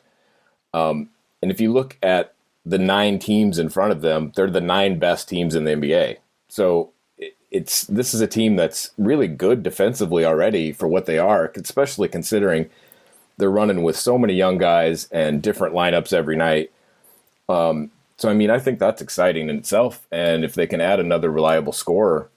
Um, 0.73 1.09
and 1.41 1.51
if 1.51 1.59
you 1.59 1.71
look 1.71 1.97
at 2.01 2.33
the 2.65 2.77
nine 2.77 3.19
teams 3.19 3.59
in 3.59 3.69
front 3.69 3.91
of 3.91 4.01
them, 4.01 4.31
they're 4.35 4.49
the 4.49 4.61
nine 4.61 4.99
best 4.99 5.29
teams 5.29 5.53
in 5.53 5.65
the 5.65 5.71
NBA. 5.71 6.17
So 6.47 6.91
it's 7.51 7.85
this 7.85 8.13
is 8.13 8.21
a 8.21 8.27
team 8.27 8.55
that's 8.55 8.91
really 8.97 9.27
good 9.27 9.63
defensively 9.63 10.25
already 10.25 10.71
for 10.71 10.87
what 10.87 11.05
they 11.05 11.19
are, 11.19 11.51
especially 11.55 12.07
considering 12.07 12.69
they're 13.37 13.51
running 13.51 13.83
with 13.83 13.95
so 13.95 14.17
many 14.17 14.33
young 14.33 14.57
guys 14.57 15.07
and 15.11 15.41
different 15.41 15.75
lineups 15.75 16.13
every 16.13 16.35
night. 16.35 16.71
Um, 17.47 17.91
so 18.17 18.29
I 18.29 18.33
mean, 18.33 18.49
I 18.49 18.59
think 18.59 18.79
that's 18.79 19.01
exciting 19.01 19.49
in 19.49 19.57
itself. 19.57 20.05
And 20.11 20.43
if 20.43 20.55
they 20.55 20.67
can 20.67 20.81
add 20.81 20.99
another 20.99 21.29
reliable 21.29 21.73
scorer, 21.73 22.29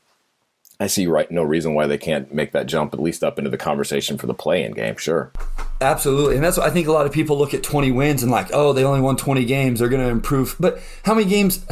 I 0.81 0.87
see 0.87 1.07
right 1.09 1.29
no 1.31 1.43
reason 1.43 1.75
why 1.75 1.87
they 1.87 1.99
can't 1.99 2.33
make 2.33 2.53
that 2.53 2.67
jump 2.67 2.95
at 2.95 3.01
least 3.01 3.25
up 3.25 3.39
into 3.39 3.51
the 3.51 3.59
conversation 3.59 4.17
for 4.17 4.27
the 4.27 4.35
play-in 4.35 4.73
game. 4.73 4.97
Sure, 4.97 5.33
absolutely, 5.81 6.37
and 6.37 6.45
that's 6.45 6.57
what 6.57 6.67
I 6.67 6.71
think. 6.71 6.87
A 6.87 6.93
lot 6.93 7.07
of 7.07 7.13
people 7.13 7.37
look 7.37 7.53
at 7.53 7.63
20 7.65 7.91
wins 7.91 8.23
and 8.23 8.31
like, 8.31 8.51
oh, 8.53 8.73
they 8.73 8.85
only 8.85 9.01
won 9.01 9.17
20 9.17 9.45
games, 9.45 9.81
they're 9.81 9.89
going 9.89 10.05
to 10.05 10.11
improve. 10.11 10.55
But 10.61 10.81
how 11.05 11.15
many 11.15 11.29
games? 11.29 11.65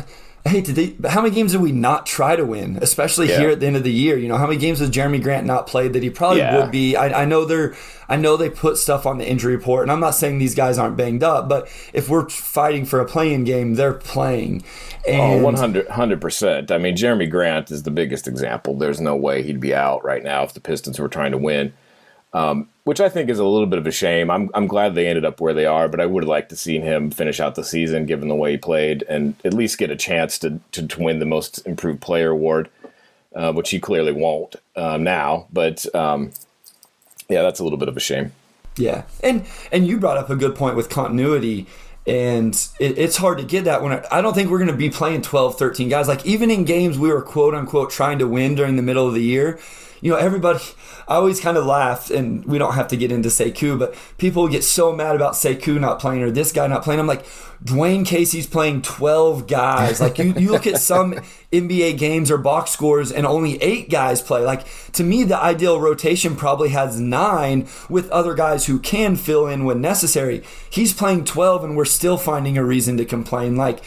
Hey, 0.47 0.61
did 0.61 0.75
they? 0.77 1.09
How 1.09 1.23
many 1.23 1.35
games 1.35 1.53
did 1.53 1.61
we 1.61 1.73
not 1.73 2.07
try 2.07 2.37
to 2.37 2.45
win? 2.45 2.79
Especially 2.81 3.29
Yeah. 3.29 3.41
here 3.41 3.51
at 3.51 3.61
the 3.61 3.67
end 3.67 3.77
of 3.77 3.83
the 3.85 3.93
year. 3.93 4.17
You 4.17 4.29
know, 4.29 4.37
how 4.37 4.47
many 4.47 4.59
games 4.59 4.79
has 4.79 4.91
Jerami 4.91 5.21
Grant 5.23 5.47
not 5.47 5.67
played 5.67 5.93
that 5.95 6.03
he 6.03 6.11
probably 6.11 6.39
Yeah. 6.39 6.57
would 6.61 6.71
be? 6.71 6.95
I, 6.97 7.23
I 7.23 7.25
know 7.25 7.45
they're. 7.45 7.75
I 8.09 8.15
know 8.15 8.37
they 8.37 8.49
put 8.51 8.77
stuff 8.79 9.05
on 9.05 9.19
the 9.19 9.27
injury 9.29 9.57
report, 9.57 9.83
and 9.83 9.91
I'm 9.91 9.99
not 9.99 10.15
saying 10.15 10.39
these 10.39 10.55
guys 10.55 10.79
aren't 10.79 10.97
banged 10.97 11.25
up, 11.25 11.49
but 11.49 11.67
if 11.93 12.09
we're 12.09 12.29
fighting 12.29 12.85
for 12.85 13.01
a 13.01 13.05
playing 13.05 13.43
game, 13.43 13.75
they're 13.75 13.93
playing. 13.95 14.63
Oh, 15.09 15.13
And 15.13 15.43
100 15.43 16.21
percent. 16.21 16.71
I 16.71 16.79
mean, 16.79 16.95
Jerami 16.97 17.29
Grant 17.29 17.71
is 17.73 17.83
the 17.83 17.91
biggest 17.91 18.29
example. 18.29 18.77
There's 18.79 19.01
no 19.01 19.17
way 19.17 19.43
he'd 19.43 19.59
be 19.61 19.75
out 19.75 20.05
right 20.05 20.23
now 20.23 20.45
if 20.45 20.53
the 20.55 20.61
Pistons 20.61 21.01
were 21.01 21.09
trying 21.09 21.33
to 21.33 21.39
win, 21.39 21.73
um, 22.33 22.69
which 22.87 23.01
I 23.01 23.09
think 23.09 23.29
is 23.29 23.41
a 23.41 23.45
little 23.45 23.67
bit 23.67 23.81
of 23.81 23.87
a 23.89 23.91
shame. 23.91 24.31
I'm 24.31 24.49
I'm 24.55 24.69
glad 24.69 24.95
they 24.95 25.09
ended 25.09 25.25
up 25.25 25.41
where 25.41 25.53
they 25.53 25.67
are, 25.67 25.89
but 25.89 25.99
I 25.99 26.07
would 26.07 26.23
have 26.23 26.29
liked 26.29 26.51
to 26.51 26.57
seen 26.57 26.83
him 26.83 27.11
finish 27.11 27.41
out 27.41 27.57
the 27.57 27.65
season, 27.65 28.07
given 28.07 28.29
the 28.29 28.37
way 28.37 28.53
he 28.53 28.59
played, 28.59 29.03
and 29.09 29.35
at 29.45 29.53
least 29.53 29.79
get 29.79 29.91
a 29.91 29.97
chance 29.97 30.39
to 30.39 30.61
to, 30.71 30.87
to 30.87 31.03
win 31.03 31.19
the 31.19 31.27
Most 31.27 31.67
Improved 31.67 32.01
Player 32.01 32.31
award, 32.31 32.71
uh, 33.35 33.53
which 33.53 33.71
he 33.71 33.81
clearly 33.81 34.13
won't 34.13 34.55
um, 34.77 35.03
now. 35.03 35.49
But 35.53 35.93
um, 35.97 36.31
yeah, 37.29 37.43
that's 37.43 37.59
a 37.59 37.65
little 37.65 37.77
bit 37.77 37.89
of 37.89 37.97
a 37.97 38.01
shame. 38.01 38.31
Yeah, 38.77 39.03
and 39.21 39.45
and 39.73 39.85
you 39.85 39.99
brought 39.99 40.17
up 40.17 40.31
a 40.31 40.37
good 40.37 40.55
point 40.55 40.77
with 40.77 40.89
continuity, 40.89 41.67
and 42.07 42.55
it, 42.79 42.97
it's 42.97 43.17
hard 43.17 43.39
to 43.39 43.45
get 43.45 43.65
that 43.65 43.83
when 43.83 43.95
I, 43.95 44.07
I 44.13 44.21
don't 44.21 44.33
think 44.33 44.49
we're 44.49 44.59
going 44.59 44.71
to 44.71 44.77
be 44.77 44.91
playing 44.91 45.23
12, 45.23 45.59
13 45.59 45.89
guys. 45.89 46.07
Like 46.07 46.25
even 46.25 46.53
in 46.53 46.65
games 46.65 47.01
we 47.01 47.09
were 47.09 47.23
quote 47.23 47.53
unquote 47.53 47.91
trying 47.91 48.21
to 48.21 48.29
win 48.29 48.55
during 48.55 48.77
the 48.77 48.83
middle 48.83 49.09
of 49.09 49.15
the 49.15 49.25
year, 49.25 49.59
you 50.01 50.11
know, 50.11 50.17
everybody. 50.17 50.61
I 51.09 51.17
always 51.17 51.41
kind 51.41 51.57
of 51.57 51.65
laugh, 51.65 52.11
and 52.11 52.45
we 52.45 52.59
don't 52.59 52.75
have 52.75 52.89
to 52.89 52.97
get 52.97 53.13
into 53.13 53.29
Sekou, 53.29 53.79
but 53.79 53.95
people 54.19 54.49
get 54.49 54.65
so 54.65 54.93
mad 54.93 55.15
about 55.15 55.35
Sekou 55.35 55.81
not 55.81 56.01
playing 56.01 56.23
or 56.23 56.31
this 56.31 56.53
guy 56.53 56.67
not 56.67 56.83
playing. 56.83 57.01
I'm 57.01 57.07
like, 57.07 57.25
Dwane 57.65 58.05
Casey's 58.05 58.47
playing 58.47 58.83
12 58.83 59.47
guys. 59.47 60.01
Like 60.01 60.19
you, 60.19 60.35
you 60.37 60.51
look 60.51 60.67
at 60.67 60.81
some 60.81 61.15
NBA 61.53 61.99
games 61.99 62.31
or 62.31 62.39
box 62.39 62.71
scores, 62.71 63.11
and 63.13 63.27
only 63.27 63.61
eight 63.63 63.89
guys 63.89 64.21
play. 64.21 64.45
Like 64.45 64.67
to 64.93 65.05
me, 65.05 65.25
the 65.25 65.39
ideal 65.39 65.81
rotation 65.81 66.37
probably 66.37 66.71
has 66.71 67.01
nine 67.01 67.69
with 67.89 68.11
other 68.11 68.35
guys 68.35 68.67
who 68.67 68.79
can 68.79 69.17
fill 69.17 69.47
in 69.47 69.65
when 69.65 69.81
necessary. 69.81 70.43
He's 70.69 70.93
playing 70.93 71.25
12, 71.25 71.65
and 71.65 71.77
we're 71.77 71.85
still 71.85 72.19
finding 72.19 72.59
a 72.59 72.65
reason 72.65 72.97
to 72.99 73.05
complain. 73.05 73.57
Like 73.57 73.83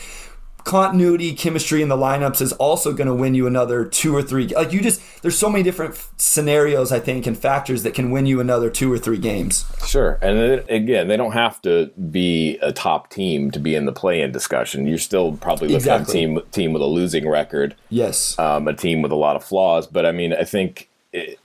continuity, 0.64 1.34
chemistry 1.34 1.82
in 1.82 1.90
the 1.90 1.96
lineups 1.98 2.42
is 2.42 2.52
also 2.54 2.94
going 2.94 3.08
to 3.08 3.14
win 3.14 3.34
you 3.36 3.48
another 3.48 3.86
two 3.86 4.16
or 4.16 4.22
three. 4.22 4.48
Like 4.48 4.72
you 4.72 4.82
just, 4.82 5.02
there's 5.22 5.38
so 5.38 5.50
many 5.50 5.64
different 5.64 5.96
f- 5.96 6.12
scenarios 6.18 6.92
I 6.92 7.00
think 7.00 7.26
and 7.28 7.38
factors 7.38 7.84
that 7.84 7.94
can 7.94 8.12
win 8.12 8.26
you 8.26 8.40
another 8.40 8.70
two 8.70 8.92
or 8.92 8.98
three 8.98 9.18
games. 9.18 9.66
Sure, 9.88 10.20
and 10.22 10.38
again, 10.70 11.08
they 11.08 11.18
don't 11.18 11.32
have 11.34 11.62
to 11.64 11.88
be 12.12 12.58
a 12.62 12.72
top 12.72 13.10
team 13.10 13.52
to 13.52 13.60
be 13.60 13.76
in 13.76 13.86
the 13.86 13.92
play-in 13.94 14.32
discussion. 14.32 14.86
You're 14.88 14.98
still 14.98 15.38
probably 15.38 15.70
looking 15.70 15.88
at 15.90 16.00
a 16.00 16.02
Exactly. 16.02 16.14
team 16.22 16.42
team 16.52 16.74
with 16.74 16.82
a 16.82 16.86
losing 16.86 17.28
record, 17.28 17.76
Yes. 17.90 18.38
um, 18.40 18.68
a 18.68 18.74
team 18.74 19.02
with 19.02 19.12
a 19.12 19.16
lot 19.16 19.36
of 19.36 19.44
flaws. 19.44 19.88
But 19.88 20.06
I 20.06 20.12
mean, 20.12 20.34
I 20.34 20.44
think 20.44 20.90
it, 21.14 21.40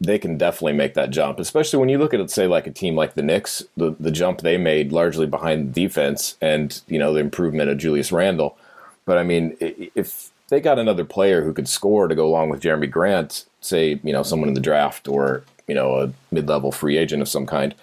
they 0.00 0.18
can 0.18 0.38
definitely 0.38 0.74
make 0.74 0.94
that 0.94 1.10
jump, 1.10 1.40
especially 1.40 1.78
when 1.78 1.88
you 1.88 1.98
look 1.98 2.14
at 2.14 2.20
it, 2.20 2.30
say, 2.30 2.46
like 2.46 2.66
a 2.66 2.70
team 2.70 2.94
like 2.94 3.14
the 3.14 3.22
Knicks, 3.22 3.64
the 3.76 3.96
the 3.98 4.10
jump 4.10 4.40
they 4.40 4.56
made 4.56 4.92
largely 4.92 5.26
behind 5.26 5.74
the 5.74 5.82
defense 5.82 6.36
and 6.40 6.80
you 6.86 6.98
know 6.98 7.12
the 7.12 7.20
improvement 7.20 7.70
of 7.70 7.78
Julius 7.78 8.12
Randle. 8.12 8.56
But 9.04 9.18
I 9.18 9.24
mean, 9.24 9.56
if 9.60 10.30
they 10.48 10.60
got 10.60 10.78
another 10.78 11.04
player 11.04 11.42
who 11.42 11.52
could 11.52 11.68
score 11.68 12.08
to 12.08 12.14
go 12.14 12.26
along 12.26 12.50
with 12.50 12.62
Jerami 12.62 12.90
Grant, 12.90 13.44
say, 13.60 14.00
you 14.02 14.12
know, 14.12 14.22
someone 14.22 14.48
in 14.48 14.54
the 14.54 14.60
draft 14.60 15.08
or 15.08 15.42
you 15.66 15.74
know 15.74 15.96
a 15.96 16.12
mid-level 16.30 16.72
free 16.72 16.96
agent 16.96 17.22
of 17.22 17.28
some 17.28 17.46
kind. 17.46 17.74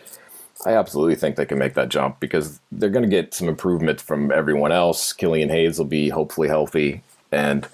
I 0.66 0.72
absolutely 0.72 1.16
think 1.16 1.36
they 1.36 1.46
can 1.46 1.60
make 1.60 1.74
that 1.74 1.90
jump 1.90 2.20
because 2.20 2.60
they're 2.72 2.90
going 2.90 3.04
to 3.04 3.10
get 3.10 3.34
some 3.34 3.50
improvement 3.50 4.00
from 4.00 4.32
everyone 4.32 4.72
else. 4.72 5.12
Killian 5.12 5.50
Hayes 5.50 5.78
will 5.78 5.86
be 5.86 6.10
hopefully 6.10 6.48
healthy, 6.48 7.02
and 7.32 7.68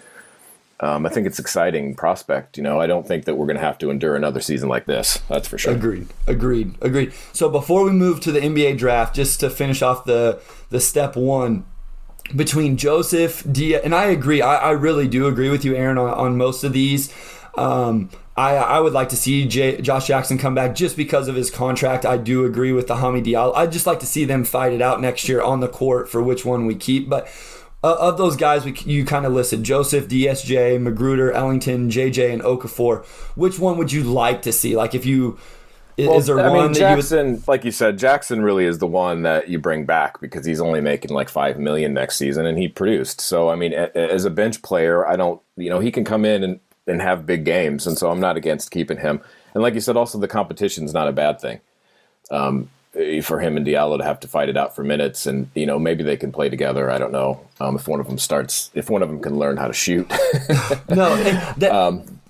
um, 0.81 1.05
I 1.05 1.09
think 1.09 1.27
it's 1.27 1.37
exciting 1.37 1.93
prospect. 1.93 2.57
You 2.57 2.63
know, 2.63 2.81
I 2.81 2.87
don't 2.87 3.07
think 3.07 3.25
that 3.25 3.35
we're 3.35 3.45
going 3.45 3.57
to 3.57 3.63
have 3.63 3.77
to 3.79 3.91
endure 3.91 4.15
another 4.15 4.41
season 4.41 4.67
like 4.67 4.85
this. 4.85 5.19
That's 5.29 5.47
for 5.47 5.59
sure. 5.59 5.73
Agreed. 5.73 6.07
Agreed. 6.25 6.75
Agreed. 6.81 7.13
So 7.33 7.49
before 7.49 7.83
we 7.83 7.91
move 7.91 8.19
to 8.21 8.31
the 8.31 8.39
NBA 8.39 8.79
draft, 8.79 9.15
just 9.15 9.39
to 9.41 9.49
finish 9.49 9.81
off 9.81 10.05
the 10.05 10.41
the 10.69 10.79
step 10.79 11.15
one 11.15 11.65
between 12.35 12.77
Joseph 12.77 13.45
Dia 13.51 13.81
and 13.81 13.93
I 13.93 14.05
agree. 14.05 14.41
I, 14.41 14.55
I 14.55 14.71
really 14.71 15.07
do 15.07 15.27
agree 15.27 15.49
with 15.49 15.63
you, 15.63 15.75
Aaron, 15.75 15.99
on, 15.99 16.09
on 16.09 16.37
most 16.37 16.63
of 16.63 16.73
these. 16.73 17.13
Um, 17.55 18.09
I 18.35 18.55
I 18.55 18.79
would 18.79 18.93
like 18.93 19.09
to 19.09 19.17
see 19.17 19.45
J, 19.45 19.81
Josh 19.81 20.07
Jackson 20.07 20.39
come 20.39 20.55
back 20.55 20.73
just 20.73 20.97
because 20.97 21.27
of 21.27 21.35
his 21.35 21.51
contract. 21.51 22.07
I 22.07 22.17
do 22.17 22.43
agree 22.45 22.71
with 22.71 22.87
the 22.87 22.95
Hami. 22.95 23.55
I'd 23.55 23.71
just 23.71 23.85
like 23.85 23.99
to 23.99 24.07
see 24.07 24.25
them 24.25 24.45
fight 24.45 24.73
it 24.73 24.81
out 24.81 24.99
next 24.99 25.29
year 25.29 25.43
on 25.43 25.59
the 25.59 25.67
court 25.67 26.09
for 26.09 26.23
which 26.23 26.43
one 26.43 26.65
we 26.65 26.73
keep. 26.73 27.07
But 27.07 27.27
uh, 27.83 27.95
of 27.99 28.17
those 28.17 28.35
guys, 28.35 28.63
we, 28.65 28.73
you 28.85 29.05
kind 29.05 29.25
of 29.25 29.33
listed 29.33 29.63
Joseph, 29.63 30.07
DSJ, 30.07 30.79
McGruder, 30.79 31.33
Ellington, 31.33 31.89
JJ, 31.89 32.31
and 32.33 32.41
Okafor. 32.41 33.05
Which 33.35 33.57
one 33.59 33.77
would 33.77 33.91
you 33.91 34.03
like 34.03 34.41
to 34.43 34.51
see? 34.51 34.75
Like 34.75 34.93
if 34.93 35.05
you 35.05 35.37
i- 35.97 36.01
is 36.03 36.27
there 36.27 36.37
I 36.39 36.49
one 36.49 36.71
mean, 36.71 36.73
that 36.73 36.89
you 36.91 36.95
would 36.95 37.47
like 37.47 37.65
you 37.65 37.71
said, 37.71 37.97
Jackson 37.97 38.41
really 38.41 38.65
is 38.65 38.77
the 38.79 38.87
one 38.87 39.23
that 39.23 39.49
you 39.49 39.57
bring 39.59 39.85
back 39.85 40.21
because 40.21 40.45
he's 40.45 40.61
only 40.61 40.81
making 40.81 41.11
like 41.11 41.27
five 41.29 41.57
million 41.59 41.93
next 41.93 42.17
season, 42.17 42.45
and 42.45 42.57
he 42.57 42.67
produced. 42.67 43.19
So, 43.21 43.49
I 43.49 43.55
mean, 43.55 43.73
a- 43.73 43.95
as 43.97 44.25
a 44.25 44.29
bench 44.29 44.61
player, 44.61 45.07
I 45.07 45.15
don't, 45.15 45.41
you 45.57 45.69
know, 45.69 45.79
he 45.79 45.91
can 45.91 46.03
come 46.03 46.23
in 46.23 46.43
and, 46.43 46.59
and 46.87 47.01
have 47.01 47.25
big 47.25 47.45
games, 47.45 47.87
and 47.87 47.97
so 47.97 48.09
I'm 48.11 48.19
not 48.19 48.37
against 48.37 48.71
keeping 48.71 48.97
him. 48.99 49.21
And 49.53 49.61
like 49.63 49.73
you 49.73 49.81
said, 49.81 49.97
also 49.97 50.17
the 50.17 50.27
competition's 50.27 50.93
not 50.93 51.07
a 51.07 51.11
bad 51.11 51.41
thing. 51.41 51.59
Um, 52.29 52.69
for 53.23 53.39
him 53.39 53.55
and 53.57 53.65
Diallo 53.65 53.97
to 53.97 54.03
have 54.03 54.19
to 54.19 54.27
fight 54.27 54.49
it 54.49 54.57
out 54.57 54.75
for 54.75 54.83
minutes, 54.83 55.25
and 55.25 55.49
you 55.55 55.65
know 55.65 55.79
maybe 55.79 56.03
they 56.03 56.17
can 56.17 56.31
play 56.31 56.49
together. 56.49 56.91
I 56.91 56.97
don't 56.97 57.11
know 57.11 57.39
um, 57.59 57.75
if 57.75 57.87
one 57.87 57.99
of 57.99 58.07
them 58.07 58.17
starts, 58.17 58.69
if 58.73 58.89
one 58.89 59.01
of 59.01 59.09
them 59.09 59.21
can 59.21 59.37
learn 59.37 59.57
how 59.57 59.67
to 59.67 59.73
shoot. 59.73 60.11
No, 60.89 61.15
that, 61.57 61.71
Um, 61.71 62.20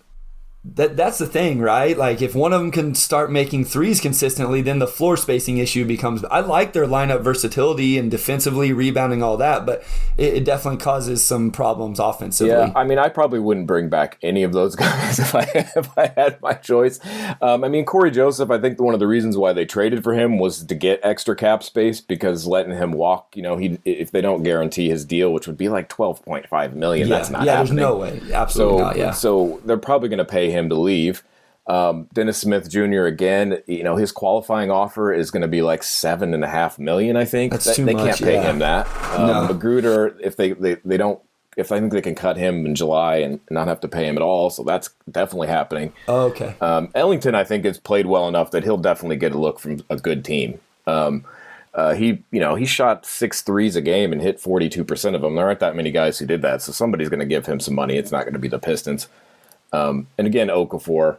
that 0.64 0.96
that's 0.96 1.18
the 1.18 1.26
thing, 1.26 1.60
right? 1.60 1.98
Like 1.98 2.22
if 2.22 2.36
one 2.36 2.54
of 2.54 2.62
them 2.62 2.70
can 2.70 2.94
start 2.94 3.32
making 3.32 3.66
threes 3.66 4.00
consistently, 4.00 4.62
then 4.62 4.78
the 4.78 4.88
floor 4.88 5.18
spacing 5.18 5.58
issue 5.58 5.86
becomes. 5.86 6.24
I 6.26 6.42
like 6.42 6.74
their 6.74 6.86
lineup 6.86 7.22
versatility 7.22 7.98
and 7.98 8.12
defensively 8.12 8.72
rebounding 8.72 9.24
all 9.24 9.38
that, 9.38 9.66
but 9.66 9.84
it, 10.18 10.36
it 10.36 10.46
definitely 10.46 10.80
causes 10.80 11.24
some 11.24 11.52
problems 11.52 12.00
offensively. 12.00 12.54
Yeah, 12.54 12.74
I 12.76 12.84
mean, 12.84 13.00
I 13.00 13.10
probably 13.10 13.40
wouldn't 13.40 13.66
bring 13.66 13.90
back 13.90 14.20
any 14.22 14.44
of 14.44 14.54
those 14.54 14.76
guys 14.78 15.18
if 15.18 15.34
I 15.34 15.42
if 15.76 15.98
I 15.98 16.14
had 16.16 16.40
my 16.44 16.54
choice. 16.54 17.00
Um, 17.42 17.64
I 17.64 17.68
mean, 17.68 17.84
Cory 17.84 18.12
Joseph. 18.12 18.52
I 18.52 18.60
think 18.60 18.80
one 18.80 18.94
of 18.94 19.00
the 19.00 19.08
reasons 19.08 19.38
why 19.38 19.54
they 19.54 19.66
traded 19.66 20.04
for 20.04 20.14
him 20.14 20.38
was 20.38 20.64
to 20.64 20.76
get 20.76 21.00
extra 21.02 21.36
cap 21.36 21.64
space 21.64 22.02
because 22.02 22.46
letting 22.46 22.74
him 22.74 22.92
walk, 22.92 23.36
you 23.36 23.42
know, 23.42 23.58
he 23.58 23.80
if 23.84 24.12
they 24.12 24.22
don't 24.22 24.44
guarantee 24.44 24.90
his 24.90 25.06
deal, 25.06 25.34
which 25.34 25.48
would 25.48 25.58
be 25.58 25.70
like 25.70 25.90
twelve 25.90 26.24
point 26.24 26.48
five 26.48 26.76
million, 26.76 27.08
yeah, 27.08 27.18
that's 27.18 27.32
not 27.32 27.46
yeah. 27.46 27.58
happening. 27.58 27.78
There's 27.78 27.90
no 27.90 27.98
way, 27.98 28.22
absolutely 28.32 28.78
So 28.78 28.84
not. 28.84 28.98
Yeah, 28.98 29.12
so 29.12 29.60
they're 29.66 29.78
probably 29.78 30.10
going 30.10 30.20
to 30.20 30.26
pay 30.26 30.51
him 30.52 30.70
to 30.70 30.76
leave. 30.76 31.24
Um, 31.68 32.08
Dennis 32.14 32.40
Smith 32.40 32.70
Jr. 32.70 33.06
again, 33.06 33.62
you 33.68 33.84
know, 33.84 33.96
his 33.96 34.12
qualifying 34.12 34.72
offer 34.72 35.14
is 35.14 35.32
going 35.32 35.44
to 35.44 35.48
be 35.48 35.62
like 35.62 35.84
seven 35.84 36.34
and 36.34 36.44
a 36.44 36.48
half 36.48 36.80
million. 36.80 37.16
I 37.16 37.26
think 37.26 37.52
That's 37.52 37.66
That- 37.66 37.76
too 37.76 37.86
they 37.86 37.94
much, 37.94 38.06
can't 38.06 38.22
pay 38.22 38.34
yeah. 38.34 38.50
him 38.50 38.60
that. 38.60 38.88
Um, 39.16 39.28
No. 39.28 39.48
McGruder, 39.54 40.16
if 40.22 40.36
they, 40.36 40.52
they 40.54 40.76
they 40.84 40.98
don't, 40.98 41.20
if 41.58 41.72
I 41.72 41.80
think 41.80 41.94
they 41.94 42.02
can 42.02 42.16
cut 42.16 42.38
him 42.38 42.66
in 42.66 42.76
July 42.76 43.18
and 43.18 43.40
not 43.50 43.68
have 43.68 43.80
to 43.82 43.88
pay 43.88 44.08
him 44.08 44.16
at 44.18 44.24
all, 44.24 44.50
so 44.50 44.64
that's 44.64 44.90
definitely 45.10 45.50
happening. 45.50 45.94
Oh, 46.08 46.22
okay. 46.28 46.56
Um, 46.62 46.90
Ellington, 46.96 47.36
I 47.36 47.44
think, 47.44 47.64
has 47.66 47.78
played 47.78 48.08
well 48.08 48.28
enough 48.28 48.52
that 48.52 48.64
he'll 48.64 48.78
definitely 48.78 49.18
get 49.18 49.34
a 49.34 49.38
look 49.38 49.60
from 49.60 49.82
a 49.90 49.98
good 49.98 50.26
team. 50.26 50.60
Um, 50.88 51.26
uh, 51.74 51.94
he, 51.94 52.24
you 52.32 52.40
know, 52.40 52.56
he 52.56 52.66
shot 52.66 53.06
six 53.06 53.42
threes 53.42 53.76
a 53.76 53.82
game 53.82 54.12
and 54.12 54.22
hit 54.22 54.40
forty-two 54.40 54.84
percent 54.84 55.16
of 55.16 55.22
them. 55.22 55.36
There 55.36 55.46
aren't 55.46 55.60
that 55.60 55.76
many 55.76 55.92
guys 55.92 56.18
who 56.20 56.26
did 56.26 56.42
that, 56.42 56.62
so 56.62 56.72
somebody's 56.72 57.08
going 57.10 57.20
to 57.22 57.26
give 57.26 57.46
him 57.46 57.60
some 57.60 57.76
money. 57.76 57.98
It's 57.98 58.12
not 58.12 58.24
going 58.24 58.34
to 58.34 58.40
be 58.40 58.48
the 58.50 58.60
Pistons. 58.60 59.08
Um, 59.74 60.08
and 60.18 60.28
again, 60.28 60.48
Okafor, 60.48 61.18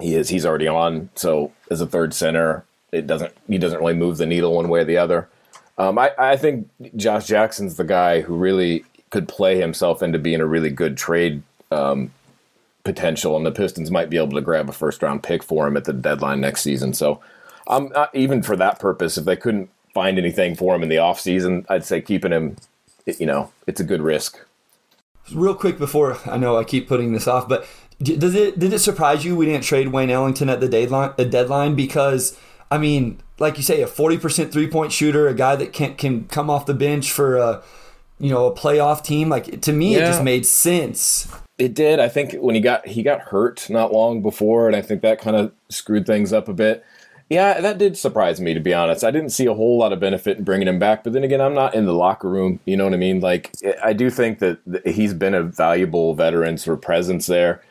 he 0.00 0.14
is 0.14 0.28
he's 0.28 0.46
already 0.46 0.68
on. 0.68 1.10
So 1.14 1.52
as 1.70 1.80
a 1.80 1.86
third 1.86 2.14
center, 2.14 2.64
it 2.92 3.06
doesn't 3.06 3.34
he 3.48 3.58
doesn't 3.58 3.80
really 3.80 3.94
move 3.94 4.16
the 4.16 4.26
needle 4.26 4.54
one 4.54 4.68
way 4.68 4.80
or 4.80 4.84
the 4.84 4.98
other. 4.98 5.28
Um, 5.76 5.98
I, 5.98 6.12
I 6.18 6.36
think 6.36 6.68
Josh 6.96 7.26
Jackson's 7.26 7.76
the 7.76 7.84
guy 7.84 8.20
who 8.20 8.36
really 8.36 8.84
could 9.10 9.28
play 9.28 9.58
himself 9.58 10.02
into 10.02 10.18
being 10.18 10.40
a 10.40 10.46
really 10.46 10.70
good 10.70 10.96
trade 10.96 11.42
um, 11.70 12.10
potential, 12.84 13.36
and 13.36 13.46
the 13.46 13.52
Pistons 13.52 13.90
might 13.90 14.10
be 14.10 14.16
able 14.16 14.32
to 14.32 14.40
grab 14.40 14.68
a 14.68 14.72
first 14.72 15.02
round 15.02 15.22
pick 15.22 15.42
for 15.42 15.66
him 15.66 15.76
at 15.76 15.84
the 15.84 15.92
deadline 15.92 16.40
next 16.40 16.62
season. 16.62 16.92
So, 16.94 17.20
um, 17.68 17.92
even 18.12 18.42
for 18.42 18.56
that 18.56 18.78
purpose, 18.78 19.18
if 19.18 19.24
they 19.24 19.36
couldn't 19.36 19.70
find 19.94 20.18
anything 20.18 20.54
for 20.54 20.74
him 20.74 20.82
in 20.82 20.88
the 20.88 20.96
offseason, 20.96 21.64
I'd 21.68 21.84
say 21.84 22.00
keeping 22.00 22.32
him, 22.32 22.56
you 23.06 23.26
know, 23.26 23.52
it's 23.66 23.80
a 23.80 23.84
good 23.84 24.02
risk. 24.02 24.38
Real 25.32 25.54
quick 25.54 25.78
before 25.78 26.18
I 26.26 26.36
know 26.36 26.56
I 26.56 26.64
keep 26.64 26.88
putting 26.88 27.12
this 27.12 27.26
off, 27.26 27.48
but 27.48 27.66
does 28.00 28.34
it 28.34 28.58
did 28.58 28.72
it 28.72 28.78
surprise 28.78 29.24
you 29.24 29.36
we 29.36 29.46
didn't 29.46 29.64
trade 29.64 29.88
Wayne 29.88 30.10
Ellington 30.10 30.48
at 30.48 30.60
the 30.60 30.68
deadline? 30.68 31.12
The 31.16 31.24
deadline 31.24 31.74
because 31.74 32.38
I 32.70 32.78
mean, 32.78 33.20
like 33.38 33.56
you 33.56 33.62
say, 33.62 33.82
a 33.82 33.86
forty 33.86 34.18
percent 34.18 34.52
three 34.52 34.68
point 34.68 34.92
shooter, 34.92 35.28
a 35.28 35.34
guy 35.34 35.56
that 35.56 35.72
can 35.72 35.94
can 35.96 36.26
come 36.28 36.48
off 36.50 36.66
the 36.66 36.74
bench 36.74 37.10
for 37.10 37.36
a 37.36 37.62
you 38.18 38.30
know 38.30 38.46
a 38.46 38.54
playoff 38.54 39.02
team. 39.02 39.28
Like 39.28 39.60
to 39.62 39.72
me, 39.72 39.96
it 39.96 40.00
just 40.00 40.22
made 40.22 40.46
sense. 40.46 41.28
It 41.58 41.74
did. 41.74 41.98
I 41.98 42.08
think 42.08 42.34
when 42.34 42.54
he 42.54 42.60
got 42.60 42.86
he 42.86 43.02
got 43.02 43.20
hurt 43.20 43.68
not 43.68 43.92
long 43.92 44.22
before, 44.22 44.68
and 44.68 44.76
I 44.76 44.82
think 44.82 45.02
that 45.02 45.20
kind 45.20 45.36
of 45.36 45.52
screwed 45.68 46.06
things 46.06 46.32
up 46.32 46.48
a 46.48 46.54
bit. 46.54 46.84
Yeah, 47.28 47.60
that 47.60 47.76
did 47.76 47.96
surprise 47.98 48.40
me 48.40 48.54
to 48.54 48.60
be 48.60 48.72
honest. 48.72 49.04
I 49.04 49.10
didn't 49.10 49.30
see 49.30 49.46
a 49.46 49.54
whole 49.54 49.78
lot 49.78 49.92
of 49.92 50.00
benefit 50.00 50.38
in 50.38 50.44
bringing 50.44 50.68
him 50.68 50.78
back, 50.78 51.04
but 51.04 51.12
then 51.12 51.24
again, 51.24 51.40
I'm 51.40 51.54
not 51.54 51.74
in 51.74 51.84
the 51.84 51.92
locker 51.92 52.28
room. 52.28 52.58
You 52.64 52.76
know 52.76 52.84
what 52.84 52.94
I 52.94 52.98
mean? 52.98 53.20
Like, 53.20 53.54
I 53.82 53.92
do 53.92 54.08
think 54.08 54.38
that 54.38 54.58
he's 54.86 55.12
been 55.12 55.34
a 55.34 55.42
valuable 55.42 56.14
veteran 56.14 56.56
sort 56.56 56.78
of 56.78 56.82
presence 56.82 57.26
there 57.26 57.62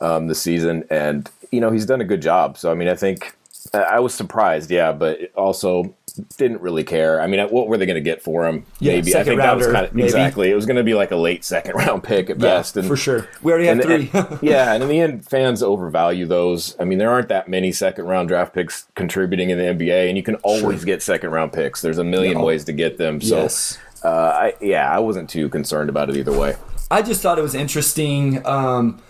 um, 0.00 0.26
this 0.26 0.42
season, 0.42 0.84
and 0.90 1.30
you 1.52 1.60
know 1.60 1.70
he's 1.70 1.86
done 1.86 2.00
a 2.00 2.04
good 2.04 2.22
job. 2.22 2.58
So 2.58 2.72
I 2.72 2.74
mean, 2.74 2.88
I 2.88 2.96
think 2.96 3.36
I 3.72 4.00
was 4.00 4.14
surprised, 4.14 4.70
yeah, 4.70 4.92
but 4.92 5.32
also 5.36 5.94
didn't 6.36 6.60
really 6.60 6.84
care. 6.84 7.20
I 7.20 7.26
mean, 7.26 7.40
what 7.48 7.66
were 7.68 7.76
they 7.76 7.86
going 7.86 7.96
to 7.96 8.00
get 8.00 8.22
for 8.22 8.46
him? 8.46 8.64
Yeah, 8.78 8.92
maybe 8.94 9.16
I 9.16 9.24
think 9.24 9.40
rounder, 9.40 9.42
that 9.42 9.56
was 9.56 9.66
kind 9.66 9.86
of 9.86 9.94
maybe. 9.94 10.04
exactly. 10.06 10.50
It 10.50 10.54
was 10.54 10.64
going 10.64 10.76
to 10.76 10.84
be 10.84 10.94
like 10.94 11.10
a 11.10 11.16
late 11.16 11.44
second 11.44 11.74
round 11.76 12.04
pick 12.04 12.30
at 12.30 12.36
Yeah, 12.38 12.42
best, 12.56 12.76
and 12.76 12.86
for 12.86 12.96
sure. 12.96 13.28
We 13.42 13.50
already 13.52 13.66
have 13.66 13.80
three. 13.82 14.10
and- 14.12 14.38
yeah, 14.42 14.72
and 14.74 14.82
in 14.82 14.88
the 14.88 15.00
end, 15.00 15.26
fans 15.28 15.62
overvalue 15.62 16.26
those. 16.26 16.76
I 16.78 16.84
mean, 16.84 16.98
there 16.98 17.10
aren't 17.10 17.28
that 17.28 17.48
many 17.48 17.72
second 17.72 18.04
round 18.06 18.28
draft 18.28 18.54
picks 18.54 18.86
contributing 18.94 19.50
in 19.50 19.58
the 19.58 19.64
NBA, 19.64 20.08
and 20.08 20.16
you 20.16 20.22
can 20.22 20.36
always 20.36 20.84
get 20.84 21.02
second 21.02 21.30
round 21.30 21.52
picks. 21.52 21.80
There's 21.80 21.98
a 21.98 22.04
million 22.04 22.38
Yeah. 22.38 22.44
ways 22.44 22.64
to 22.66 22.72
get 22.72 22.96
them. 22.98 23.20
So, 23.20 23.42
Yes. 23.42 23.78
uh, 24.04 24.08
I, 24.08 24.54
yeah, 24.60 24.88
I 24.88 25.00
wasn't 25.00 25.28
too 25.28 25.48
concerned 25.48 25.88
about 25.90 26.10
it 26.10 26.16
either 26.16 26.36
way. 26.38 26.54
I 26.90 27.02
just 27.02 27.22
thought 27.22 27.38
it 27.38 27.42
was 27.42 27.54
interesting. 27.56 28.44
Um, 28.46 29.00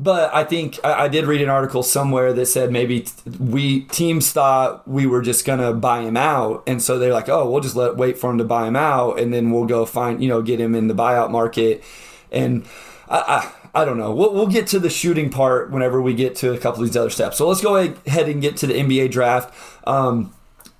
but 0.00 0.34
I 0.34 0.44
think 0.44 0.78
I, 0.82 1.04
I 1.04 1.08
did 1.08 1.26
read 1.26 1.42
an 1.42 1.50
article 1.50 1.82
somewhere 1.82 2.32
that 2.32 2.46
said 2.46 2.72
maybe 2.72 3.02
t- 3.02 3.12
we 3.38 3.82
teams 3.82 4.32
thought 4.32 4.88
we 4.88 5.06
were 5.06 5.20
just 5.20 5.44
gonna 5.44 5.74
buy 5.74 6.00
him 6.00 6.16
out, 6.16 6.62
and 6.66 6.82
so 6.82 6.98
they're 6.98 7.12
like, 7.12 7.28
"Oh, 7.28 7.48
we'll 7.48 7.60
just 7.60 7.76
let 7.76 7.96
wait 7.96 8.16
for 8.16 8.30
him 8.30 8.38
to 8.38 8.44
buy 8.44 8.66
him 8.66 8.76
out, 8.76 9.20
and 9.20 9.32
then 9.32 9.50
we'll 9.50 9.66
go 9.66 9.84
find 9.84 10.22
you 10.22 10.28
know 10.30 10.40
get 10.40 10.58
him 10.58 10.74
in 10.74 10.88
the 10.88 10.94
buyout 10.94 11.30
market." 11.30 11.84
And 12.32 12.64
I, 13.10 13.52
I, 13.74 13.82
I 13.82 13.84
don't 13.84 13.98
know. 13.98 14.14
We'll, 14.14 14.32
we'll 14.32 14.46
get 14.46 14.66
to 14.68 14.78
the 14.78 14.88
shooting 14.88 15.28
part 15.28 15.70
whenever 15.70 16.00
we 16.00 16.14
get 16.14 16.34
to 16.36 16.52
a 16.52 16.58
couple 16.58 16.82
of 16.82 16.88
these 16.88 16.96
other 16.96 17.10
steps. 17.10 17.36
So 17.36 17.46
let's 17.46 17.60
go 17.60 17.76
ahead 17.76 18.28
and 18.28 18.40
get 18.40 18.56
to 18.58 18.66
the 18.66 18.74
NBA 18.74 19.10
draft. 19.10 19.54
Um, 19.86 20.32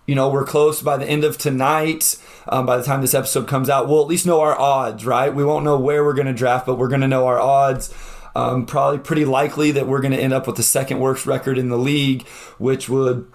you 0.06 0.14
know, 0.14 0.30
we're 0.30 0.44
close 0.46 0.80
by 0.80 0.96
the 0.96 1.06
end 1.06 1.24
of 1.24 1.38
tonight. 1.38 2.16
Um, 2.48 2.66
by 2.66 2.76
the 2.78 2.82
time 2.82 3.00
this 3.00 3.14
episode 3.14 3.46
comes 3.46 3.68
out, 3.68 3.86
we'll 3.86 4.00
at 4.00 4.08
least 4.08 4.26
know 4.26 4.40
our 4.40 4.58
odds, 4.58 5.04
right? 5.04 5.32
We 5.32 5.44
won't 5.44 5.64
know 5.64 5.78
where 5.78 6.02
we're 6.04 6.14
going 6.14 6.26
to 6.26 6.32
draft, 6.32 6.66
but 6.66 6.78
we're 6.78 6.88
going 6.88 7.02
to 7.02 7.08
know 7.08 7.26
our 7.26 7.38
odds. 7.38 7.94
Um, 8.34 8.64
probably 8.66 8.98
pretty 8.98 9.24
likely 9.24 9.70
that 9.72 9.86
we're 9.86 10.00
going 10.00 10.12
to 10.12 10.20
end 10.20 10.32
up 10.32 10.46
with 10.46 10.56
the 10.56 10.62
second 10.62 11.00
worst 11.00 11.26
record 11.26 11.58
in 11.58 11.68
the 11.68 11.76
league, 11.78 12.26
which 12.58 12.88
would 12.88 13.30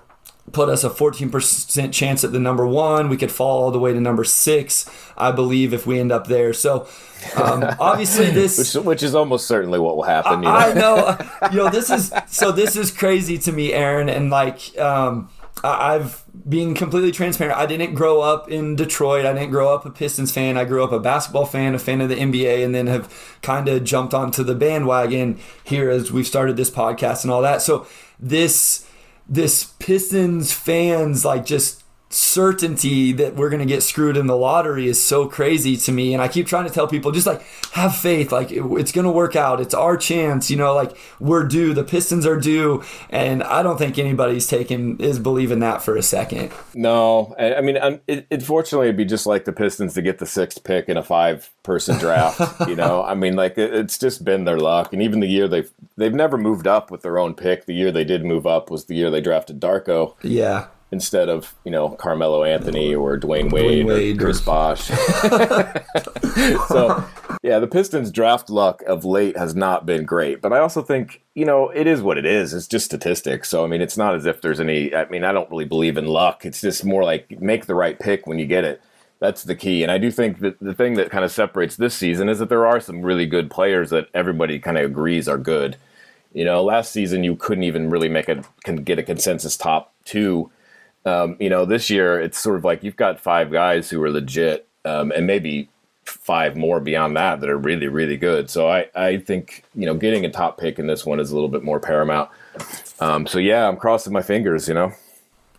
put 0.52 0.70
us 0.70 0.84
a 0.84 0.90
14% 0.90 1.92
chance 1.92 2.24
at 2.24 2.32
the 2.32 2.40
number 2.40 2.66
one. 2.68 3.10
We 3.10 3.18
could 3.18 3.32
fall 3.32 3.64
all 3.64 3.72
the 3.72 3.80
way 3.80 3.94
to 3.94 4.00
number 4.00 4.24
six, 4.24 4.90
I 5.18 5.32
believe, 5.32 5.74
if 5.74 5.86
we 5.88 6.00
end 6.00 6.12
up 6.12 6.28
there. 6.28 6.54
So, 6.54 6.88
um, 7.36 7.64
obviously, 7.80 8.30
this. 8.32 8.76
Which, 8.76 8.86
which 8.86 9.04
is 9.04 9.16
almost 9.16 9.48
certainly 9.48 9.80
what 9.80 9.96
will 9.96 10.04
happen. 10.04 10.44
You 10.44 10.50
know? 10.50 10.56
I 10.56 10.74
know, 10.74 11.18
you 11.52 11.58
know, 11.58 11.70
this 11.70 11.90
is 11.90 12.14
so. 12.28 12.52
This 12.52 12.76
is 12.76 12.92
crazy 12.92 13.38
to 13.40 13.52
me, 13.52 13.74
Aaron, 13.74 14.08
and 14.10 14.30
like, 14.30 14.78
um, 14.78 15.30
I- 15.64 15.96
I've 15.96 16.24
being 16.48 16.76
completely 16.76 17.12
transparent. 17.12 17.58
I 17.58 17.66
didn't 17.66 17.96
grow 17.96 18.22
up 18.22 18.50
in 18.50 18.76
Detroit. 18.76 19.26
I 19.26 19.34
didn't 19.34 19.52
grow 19.52 19.74
up 19.74 19.86
a 19.86 19.90
Pistons 19.90 20.32
fan. 20.32 20.58
I 20.58 20.66
grew 20.66 20.84
up 20.84 20.92
a 20.92 21.00
basketball 21.00 21.46
fan, 21.46 21.74
a 21.74 21.80
fan 21.80 22.02
of 22.02 22.10
the 22.10 22.16
NBA, 22.16 22.64
and 22.64 22.76
then 22.76 22.88
have 22.88 23.12
kind 23.42 23.68
of 23.68 23.84
jumped 23.84 24.14
onto 24.14 24.44
the 24.44 24.54
bandwagon 24.54 25.40
here 25.64 25.90
as 25.90 26.12
we've 26.12 26.28
started 26.28 26.56
this 26.56 26.70
podcast 26.70 27.24
and 27.24 27.32
all 27.32 27.42
that. 27.42 27.62
So 27.62 27.88
this 28.20 28.88
this 29.28 29.74
Pistons 29.80 30.54
fans 30.54 31.26
like 31.26 31.46
just 31.46 31.84
certainty 32.10 33.12
that 33.14 33.36
we're 33.36 33.50
going 33.50 33.60
to 33.62 33.66
get 33.66 33.82
screwed 33.84 34.16
in 34.16 34.28
the 34.28 34.36
lottery 34.38 34.88
is 34.88 35.02
so 35.02 35.28
crazy 35.28 35.76
to 35.76 35.92
me 35.92 36.14
and 36.14 36.22
i 36.22 36.28
keep 36.28 36.46
trying 36.48 36.66
to 36.66 36.72
tell 36.74 36.88
people 36.88 37.12
just 37.12 37.26
like 37.28 37.42
have 37.72 37.96
faith 37.96 38.32
like 38.32 38.52
it- 38.52 38.64
it's 38.78 38.92
going 38.92 39.06
to 39.06 39.12
work 39.12 39.36
out 39.36 39.60
it's 39.60 39.74
our 39.74 39.98
chance 39.98 40.50
you 40.52 40.56
know 40.58 40.74
like 40.74 40.96
we're 41.20 41.44
due 41.46 41.74
the 41.74 41.84
pistons 41.84 42.26
are 42.26 42.40
due 42.40 42.82
and 43.10 43.42
i 43.44 43.62
don't 43.64 43.78
think 43.78 43.98
anybody's 43.98 44.48
taking 44.48 44.98
is 45.00 45.18
believing 45.20 45.60
that 45.60 45.82
for 45.82 45.96
a 45.98 46.04
second 46.04 46.52
No, 46.74 47.34
I 47.40 47.56
I 47.56 47.62
mean, 47.62 47.78
it, 48.08 48.28
unfortunately, 48.32 48.88
it'd 48.88 48.98
be 48.98 49.06
just 49.06 49.26
like 49.26 49.46
the 49.46 49.54
Pistons 49.54 49.94
to 49.94 50.02
get 50.02 50.18
the 50.20 50.26
sixth 50.26 50.64
pick 50.64 50.90
in 50.90 50.98
a 50.98 51.04
five-person 51.04 51.98
draft. 52.00 52.42
you 52.68 52.76
know, 52.76 53.04
I 53.04 53.14
mean, 53.16 53.36
like 53.36 53.58
it, 53.58 53.74
it's 53.74 53.98
just 53.98 54.24
been 54.26 54.44
their 54.46 54.58
luck, 54.60 54.92
and 54.94 55.02
even 55.02 55.20
the 55.22 55.28
year 55.28 55.48
they've 55.48 55.72
they've 55.98 56.14
never 56.14 56.38
moved 56.38 56.68
up 56.68 56.92
with 56.92 57.02
their 57.02 57.18
own 57.18 57.34
pick. 57.34 57.66
The 57.66 57.74
year 57.74 57.92
they 57.92 58.04
did 58.04 58.26
move 58.26 58.46
up 58.46 58.70
was 58.70 58.86
the 58.86 58.96
year 58.96 59.10
they 59.10 59.22
drafted 59.22 59.60
Darko 59.62 60.16
yeah 60.22 60.68
instead 60.92 61.30
of 61.30 61.56
you 61.64 61.72
know 61.72 61.90
Carmelo 61.90 62.44
Anthony 62.44 62.94
or 62.96 63.18
Dwyane 63.18 63.52
Wade, 63.52 63.86
Wade 63.86 64.16
or 64.18 64.22
or- 64.22 64.24
Chris 64.24 64.42
Bosh. 64.42 64.82
so 66.68 67.04
yeah, 67.44 67.60
the 67.60 67.68
Pistons 67.68 68.12
draft 68.12 68.50
luck 68.50 68.82
of 68.88 69.06
late 69.06 69.38
has 69.38 69.56
not 69.56 69.86
been 69.86 70.06
great, 70.06 70.42
but 70.42 70.54
I 70.54 70.60
also 70.60 70.82
think 70.82 71.22
you 71.34 71.46
know 71.46 71.70
it 71.70 71.88
is 71.88 72.02
what 72.02 72.18
it 72.18 72.26
is. 72.26 72.54
It's 72.54 72.68
just 72.68 72.86
statistics. 72.86 73.50
So 73.50 73.64
I 73.64 73.68
mean, 73.68 73.82
it's 73.82 73.98
not 73.98 74.16
as 74.16 74.26
if 74.26 74.42
there's 74.42 74.60
any. 74.60 74.94
I 74.94 75.06
mean, 75.10 75.24
I 75.24 75.32
don't 75.32 75.50
really 75.50 75.66
believe 75.66 75.98
in 75.98 76.08
luck. 76.08 76.46
It's 76.46 76.62
just 76.62 76.86
more 76.86 77.04
like 77.04 77.40
make 77.40 77.66
the 77.66 77.76
right 77.76 78.00
pick 78.00 78.28
when 78.28 78.40
you 78.40 78.46
get 78.46 78.64
it. 78.64 78.82
That's 79.20 79.44
the 79.44 79.56
key. 79.56 79.82
And 79.82 79.92
I 79.92 79.98
do 79.98 80.12
think 80.12 80.40
that 80.40 80.60
the 80.60 80.74
thing 80.74 80.96
that 80.96 81.10
kind 81.10 81.24
of 81.24 81.32
separates 81.32 81.78
this 81.78 81.96
season 81.96 82.28
is 82.28 82.40
that 82.40 82.50
there 82.50 82.68
are 82.68 82.80
some 82.80 83.02
really 83.02 83.26
good 83.26 83.50
players 83.50 83.90
that 83.92 84.10
everybody 84.14 84.60
kind 84.60 84.78
of 84.78 84.86
agrees 84.86 85.28
are 85.28 85.38
good. 85.38 85.78
You 86.34 86.44
know, 86.44 86.64
last 86.64 86.92
season 86.92 87.24
you 87.24 87.38
couldn't 87.38 87.64
even 87.64 87.90
really 87.90 88.10
make 88.10 88.28
a 88.28 88.44
can 88.64 88.78
get 88.78 89.00
a 89.00 89.04
consensus 89.04 89.56
top 89.56 89.94
two. 90.04 90.52
Um, 91.06 91.36
you 91.40 91.50
know, 91.50 91.66
this 91.66 91.90
year 91.90 92.20
it's 92.20 92.40
sort 92.40 92.58
of 92.58 92.64
like 92.64 92.84
you've 92.84 92.96
got 92.96 93.20
five 93.20 93.52
guys 93.52 93.90
who 93.90 94.02
are 94.04 94.10
legit, 94.10 94.68
um, 94.86 95.12
and 95.12 95.28
maybe 95.28 95.70
five 96.06 96.56
more 96.56 96.80
beyond 96.80 97.16
that 97.18 97.42
that 97.42 97.50
are 97.50 97.58
really, 97.58 97.88
really 97.88 98.18
good. 98.18 98.50
So 98.50 98.70
I, 98.70 98.88
I 98.96 99.18
think 99.18 99.64
you 99.76 99.86
know 99.86 99.94
getting 99.96 100.26
a 100.26 100.30
top 100.32 100.60
pick 100.60 100.80
in 100.80 100.88
this 100.88 101.06
one 101.06 101.20
is 101.20 101.32
a 101.32 101.34
little 101.36 101.50
bit 101.50 101.64
more 101.64 101.80
paramount. 101.80 102.30
Um, 103.00 103.28
so 103.28 103.38
yeah, 103.40 103.68
I'm 103.68 103.78
crossing 103.78 104.14
my 104.14 104.22
fingers. 104.22 104.68
You 104.68 104.74
know, 104.74 104.94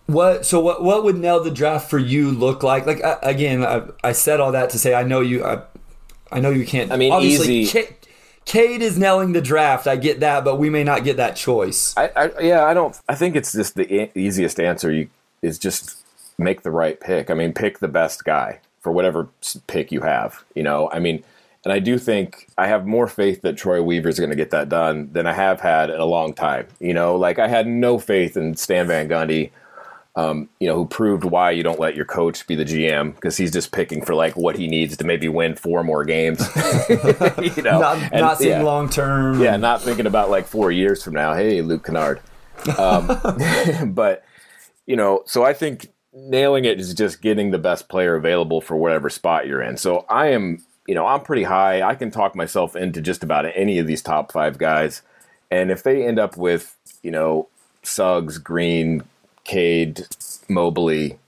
What 0.07 0.45
so 0.47 0.61
what 0.61 0.83
what 0.83 1.05
would 1.05 1.17
nail 1.19 1.43
the 1.43 1.51
draft 1.51 1.91
for 1.91 1.99
you 1.99 2.31
look 2.31 2.63
like? 2.63 2.87
Like 2.87 3.03
I, 3.05 3.19
again, 3.23 3.65
I, 3.65 3.83
I 4.03 4.13
said 4.13 4.41
all 4.41 4.53
that 4.53 4.71
to 4.71 4.79
say 4.79 4.95
I 4.95 5.03
know 5.05 5.21
you. 5.21 5.45
I, 5.45 5.63
I 6.33 6.41
know 6.41 6.51
you 6.51 6.67
can't. 6.67 6.91
I 6.91 6.97
mean, 6.97 7.13
obviously, 7.13 7.59
easy- 7.59 7.83
Ca- 7.85 7.93
Cade 8.47 8.83
is 8.83 8.99
nailing 8.99 9.33
the 9.33 9.41
draft. 9.41 9.87
I 9.87 9.97
get 9.97 10.21
that, 10.21 10.45
but 10.45 10.57
we 10.57 10.71
may 10.71 10.83
not 10.85 11.05
get 11.05 11.17
that 11.19 11.35
choice. 11.37 11.95
I, 11.97 12.11
I 12.17 12.31
yeah, 12.41 12.65
I 12.65 12.75
don't. 12.75 12.99
I 13.09 13.15
think 13.15 13.37
it's 13.37 13.53
just 13.53 13.75
the 13.77 13.93
e- 14.03 14.11
easiest 14.15 14.59
answer. 14.61 14.91
You 14.93 15.09
is 15.43 15.59
just 15.59 16.05
make 16.39 16.63
the 16.63 16.71
right 16.71 17.01
pick. 17.01 17.31
I 17.31 17.35
mean, 17.35 17.53
pick 17.53 17.79
the 17.79 17.89
best 17.89 18.25
guy 18.25 18.61
for 18.81 18.93
whatever 18.93 19.29
pick 19.67 19.91
you 19.91 20.03
have. 20.03 20.45
You 20.55 20.63
know, 20.63 20.91
I 20.93 20.99
mean, 20.99 21.25
and 21.65 21.73
I 21.73 21.81
do 21.81 21.99
think 21.99 22.47
I 22.57 22.69
have 22.69 22.87
more 22.87 23.09
faith 23.09 23.43
that 23.43 23.57
Troy 23.57 23.83
Weaver 23.83 24.09
is 24.09 24.21
going 24.21 24.31
to 24.31 24.37
get 24.37 24.51
that 24.51 24.69
done 24.69 25.11
than 25.13 25.27
I 25.27 25.33
have 25.33 25.61
had 25.61 25.91
in 25.91 26.01
a 26.01 26.05
long 26.05 26.33
time. 26.33 26.69
You 26.79 26.95
know, 26.95 27.17
like 27.17 27.41
I 27.41 27.49
had 27.49 27.67
no 27.67 27.99
faith 27.99 28.37
in 28.37 28.57
Stan 28.57 28.87
Van 28.87 29.09
Gundy. 29.09 29.51
Um, 30.15 30.49
you 30.61 30.69
know, 30.69 30.77
who 30.77 30.87
proved 30.87 31.25
why 31.25 31.51
you 31.51 31.63
don't 31.63 31.79
let 31.79 31.95
your 31.95 32.07
coach 32.07 32.47
be 32.47 32.55
the 32.55 32.65
GM 32.65 33.17
because 33.17 33.37
he's 33.37 33.51
just 33.51 33.71
picking 33.71 34.01
for 34.01 34.15
like 34.15 34.35
what 34.35 34.57
he 34.57 34.67
needs 34.67 34.97
to 34.97 35.05
maybe 35.05 35.29
win 35.29 35.57
four 35.57 35.83
more 35.83 36.05
games. 36.05 36.41
you 36.89 37.63
know, 37.63 37.81
not 37.81 37.99
And, 38.13 38.21
not 38.21 38.39
seeing 38.39 38.53
yeah. 38.53 38.63
long 38.63 38.89
term. 38.89 39.43
Yeah, 39.43 39.57
not 39.57 39.83
thinking 39.83 40.07
about 40.07 40.31
like 40.31 40.47
four 40.47 40.71
years 40.71 41.03
from 41.03 41.15
now. 41.15 41.35
Hey, 41.35 41.61
Luke 41.63 41.85
Kennard. 41.85 42.21
Um, 42.79 43.09
but 43.93 44.25
you 44.87 44.97
know, 44.97 45.23
so 45.27 45.45
I 45.45 45.53
think 45.53 45.93
nailing 46.13 46.65
it 46.65 46.81
is 46.81 46.95
just 46.95 47.21
getting 47.21 47.51
the 47.51 47.59
best 47.59 47.89
player 47.89 48.15
available 48.15 48.61
for 48.61 48.77
whatever 48.77 49.11
spot 49.11 49.47
you're 49.47 49.61
in. 49.61 49.77
So 49.77 50.07
I 50.09 50.29
am, 50.29 50.65
you 50.87 50.95
know, 50.95 51.07
I'm 51.07 51.21
pretty 51.21 51.43
high. 51.43 51.83
I 51.83 51.95
can 51.95 52.11
talk 52.11 52.35
myself 52.35 52.75
into 52.75 53.01
just 53.01 53.23
about 53.23 53.45
any 53.55 53.79
of 53.79 53.87
these 53.87 54.03
top 54.03 54.33
five 54.33 54.59
guys, 54.59 55.03
and 55.51 55.71
if 55.71 55.83
they 55.83 56.07
end 56.07 56.19
up 56.19 56.37
with, 56.37 56.77
you 57.03 57.11
know, 57.11 57.49
Suggs, 57.83 58.39
Green, 58.39 59.03
Cade, 59.45 60.07
Mobley, 60.49 61.19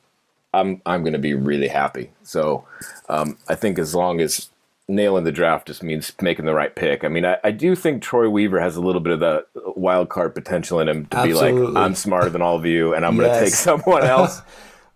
I'm 0.52 0.80
I'm 0.86 1.02
going 1.02 1.12
to 1.12 1.18
be 1.18 1.34
really 1.34 1.68
happy. 1.68 2.10
So 2.22 2.66
um, 3.08 3.36
I 3.48 3.54
think 3.54 3.78
as 3.78 3.94
long 3.94 4.20
as 4.20 4.48
nailing 4.88 5.24
the 5.24 5.32
draft 5.32 5.66
just 5.66 5.82
means 5.82 6.12
making 6.20 6.46
the 6.46 6.54
right 6.54 6.74
pick. 6.74 7.04
I 7.04 7.08
mean, 7.08 7.26
I, 7.26 7.36
I 7.44 7.50
do 7.50 7.76
think 7.76 8.02
Troy 8.02 8.28
Weaver 8.28 8.58
has 8.58 8.74
a 8.76 8.80
little 8.80 9.02
bit 9.02 9.12
of 9.12 9.20
the 9.20 9.44
wild 9.78 10.08
card 10.08 10.34
potential 10.34 10.80
in 10.80 10.88
him 10.88 11.06
to 11.06 11.22
be 11.22 11.34
like, 11.34 11.54
I'm 11.76 11.94
smarter 11.94 12.30
than 12.30 12.42
all 12.42 12.56
of 12.56 12.66
you, 12.66 12.94
and 12.94 13.04
I'm 13.06 13.16
going 13.16 13.30
to 13.32 13.40
take 13.40 13.54
someone 13.54 14.04
else. 14.16 14.40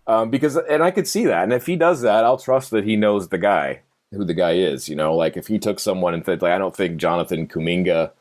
um, 0.07 0.29
because, 0.29 0.55
and 0.57 0.83
I 0.83 0.91
could 0.91 1.07
see 1.07 1.25
that, 1.25 1.43
and 1.43 1.53
if 1.53 1.65
he 1.65 1.75
does 1.75 2.01
that, 2.01 2.23
I'll 2.23 2.37
trust 2.37 2.71
that 2.71 2.83
he 2.83 2.95
knows 2.95 3.29
the 3.29 3.37
guy, 3.37 3.81
who 4.11 4.23
the 4.25 4.33
guy 4.33 4.51
is. 4.53 4.87
You 4.89 4.95
know, 4.95 5.15
like 5.15 5.37
if 5.37 5.47
he 5.47 5.57
took 5.59 5.79
someone 5.79 6.13
and 6.13 6.25
said, 6.25 6.41
like, 6.41 6.51
I 6.53 6.57
don't 6.57 6.75
think 6.75 6.97
Jonathan 6.97 7.47
Kuminga 7.47 8.11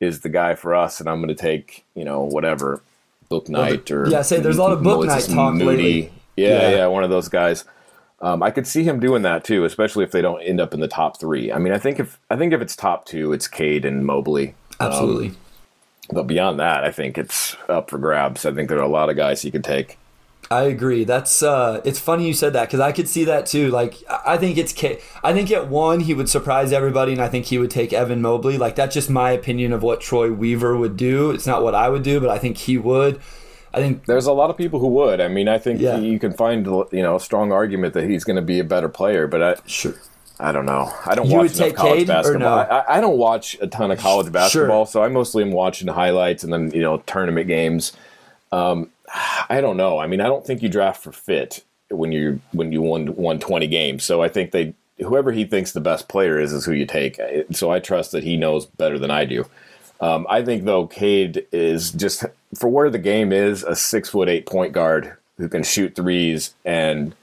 is 0.00 0.20
the 0.20 0.28
guy 0.28 0.54
for 0.54 0.74
us, 0.74 1.00
and 1.00 1.08
I'm 1.08 1.18
going 1.20 1.28
to 1.28 1.34
take, 1.34 1.84
you 1.94 2.04
know, 2.04 2.22
whatever 2.22 2.82
Bouknight 3.30 3.90
or 3.90 4.08
yeah, 4.08 4.22
say 4.22 4.40
there's 4.40 4.56
a 4.58 4.62
lot 4.62 4.72
of 4.72 4.80
Bouknight 4.80 5.34
talk 5.34 5.54
lately. 5.56 6.12
Yeah, 6.36 6.48
Yeah. 6.70 6.70
yeah, 6.76 6.86
one 6.86 7.04
of 7.04 7.10
those 7.10 7.28
guys. 7.28 7.64
Um, 8.20 8.42
I 8.42 8.50
could 8.50 8.66
see 8.66 8.82
him 8.84 8.98
doing 9.00 9.22
that 9.22 9.44
too, 9.44 9.64
especially 9.64 10.02
if 10.04 10.10
they 10.12 10.22
don't 10.22 10.40
end 10.40 10.60
up 10.60 10.72
in 10.74 10.80
the 10.80 10.88
top 10.88 11.20
three. 11.20 11.52
I 11.52 11.58
mean, 11.58 11.72
I 11.72 11.78
think 11.78 12.00
if 12.00 12.18
I 12.30 12.36
think 12.36 12.52
if 12.52 12.60
it's 12.60 12.74
top 12.74 13.04
two, 13.04 13.32
it's 13.32 13.46
Cade 13.46 13.84
and 13.84 14.04
Mobley. 14.06 14.54
Absolutely. 14.80 15.34
But 16.10 16.26
beyond 16.26 16.58
that, 16.58 16.84
I 16.84 16.90
think 16.90 17.18
it's 17.18 17.56
up 17.68 17.90
for 17.90 17.98
grabs. 17.98 18.46
I 18.46 18.52
think 18.52 18.68
there 18.68 18.78
are 18.78 18.82
a 18.82 18.88
lot 18.88 19.10
of 19.10 19.16
guys 19.16 19.42
he 19.42 19.50
could 19.50 19.64
take. 19.64 19.98
I 20.50 20.62
agree. 20.62 21.04
That's 21.04 21.42
uh 21.42 21.82
it's 21.84 21.98
funny 22.00 22.26
you 22.26 22.32
said 22.32 22.54
that 22.54 22.68
because 22.68 22.80
I 22.80 22.92
could 22.92 23.08
see 23.08 23.24
that 23.24 23.44
too. 23.44 23.70
Like 23.70 23.96
I 24.24 24.38
think 24.38 24.56
it's 24.56 24.72
I 25.22 25.32
think 25.34 25.50
at 25.50 25.68
one 25.68 26.00
he 26.00 26.14
would 26.14 26.30
surprise 26.30 26.72
everybody 26.72 27.12
and 27.12 27.20
I 27.20 27.28
think 27.28 27.46
he 27.46 27.58
would 27.58 27.70
take 27.70 27.92
Evan 27.92 28.22
Mobley. 28.22 28.56
Like 28.56 28.74
that's 28.74 28.94
just 28.94 29.10
my 29.10 29.30
opinion 29.32 29.74
of 29.74 29.82
what 29.82 30.00
Troy 30.00 30.32
Weaver 30.32 30.76
would 30.76 30.96
do. 30.96 31.30
It's 31.32 31.46
not 31.46 31.62
what 31.62 31.74
I 31.74 31.90
would 31.90 32.02
do, 32.02 32.18
but 32.18 32.30
I 32.30 32.38
think 32.38 32.56
he 32.56 32.78
would. 32.78 33.20
I 33.74 33.80
think 33.80 34.06
There's 34.06 34.24
a 34.26 34.32
lot 34.32 34.48
of 34.48 34.56
people 34.56 34.80
who 34.80 34.88
would. 34.88 35.20
I 35.20 35.28
mean, 35.28 35.48
I 35.48 35.58
think 35.58 35.80
Yeah. 35.80 35.98
you 35.98 36.18
can 36.18 36.32
find 36.32 36.64
you 36.64 37.02
know 37.02 37.16
a 37.16 37.20
strong 37.20 37.52
argument 37.52 37.92
that 37.92 38.04
he's 38.08 38.24
going 38.24 38.36
to 38.36 38.42
be 38.42 38.58
a 38.58 38.64
better 38.64 38.88
player, 38.88 39.26
but 39.26 39.42
I, 39.42 39.56
sure. 39.66 39.94
I 40.40 40.52
don't 40.52 40.66
know. 40.66 40.92
I 41.04 41.14
don't 41.14 41.28
You 41.28 41.36
watch 41.36 41.46
enough 41.56 41.68
take 41.68 41.76
college 41.76 41.98
Cade 41.98 42.06
basketball. 42.08 42.40
no? 42.40 42.56
I, 42.56 42.98
I 42.98 43.00
don't 43.00 43.18
watch 43.18 43.56
a 43.60 43.66
ton 43.66 43.90
of 43.90 43.98
college 43.98 44.30
basketball, 44.30 44.86
so 44.86 45.02
I 45.02 45.08
mostly 45.08 45.42
am 45.42 45.50
watching 45.50 45.88
highlights 45.88 46.44
and 46.44 46.52
then 46.52 46.70
you 46.70 46.80
know 46.82 46.98
tournament 46.98 47.48
games. 47.48 47.92
Um, 48.52 48.90
I 49.48 49.60
don't 49.60 49.76
know. 49.76 49.98
I 49.98 50.06
mean, 50.06 50.20
I 50.20 50.26
don't 50.26 50.46
think 50.46 50.62
you 50.62 50.68
draft 50.68 51.02
for 51.02 51.12
fit 51.12 51.64
when 51.90 52.12
you 52.12 52.40
when 52.52 52.72
you 52.72 52.82
won 52.82 53.16
won 53.16 53.40
twenty 53.40 53.66
games. 53.66 54.04
So 54.04 54.22
I 54.22 54.28
think 54.28 54.52
they 54.52 54.74
whoever 54.98 55.32
he 55.32 55.44
thinks 55.44 55.72
the 55.72 55.80
best 55.80 56.08
player 56.08 56.38
is 56.38 56.52
is 56.52 56.64
who 56.64 56.72
you 56.72 56.86
take. 56.86 57.20
So 57.52 57.70
I 57.70 57.78
trust 57.80 58.12
that 58.12 58.24
he 58.24 58.36
knows 58.36 58.66
better 58.66 58.98
than 58.98 59.10
I 59.10 59.24
do. 59.24 59.46
Um, 60.00 60.26
I 60.30 60.44
think 60.44 60.64
though 60.64 60.86
Cade 60.86 61.46
is 61.50 61.90
just 61.90 62.24
for 62.54 62.68
where 62.68 62.90
the 62.90 62.98
game 62.98 63.32
is 63.32 63.64
a 63.64 63.74
six 63.74 64.08
foot 64.10 64.28
eight 64.28 64.46
point 64.46 64.72
guard 64.72 65.16
who 65.38 65.48
can 65.48 65.62
shoot 65.62 65.94
threes 65.94 66.54
and 66.64 67.14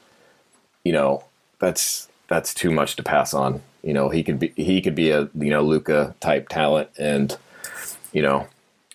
you 0.83 0.91
know 0.91 1.23
that's 1.59 2.07
that's 2.27 2.53
too 2.53 2.71
much 2.71 2.95
to 2.95 3.03
pass 3.03 3.33
on. 3.33 3.61
You 3.83 3.93
know 3.93 4.09
he 4.09 4.23
could 4.23 4.39
be 4.39 4.53
he 4.55 4.81
could 4.81 4.95
be 4.95 5.11
a 5.11 5.29
you 5.35 5.49
know 5.49 5.61
Luka 5.61 6.15
type 6.19 6.49
talent 6.49 6.89
and 6.97 7.37
you 8.13 8.21
know 8.21 8.47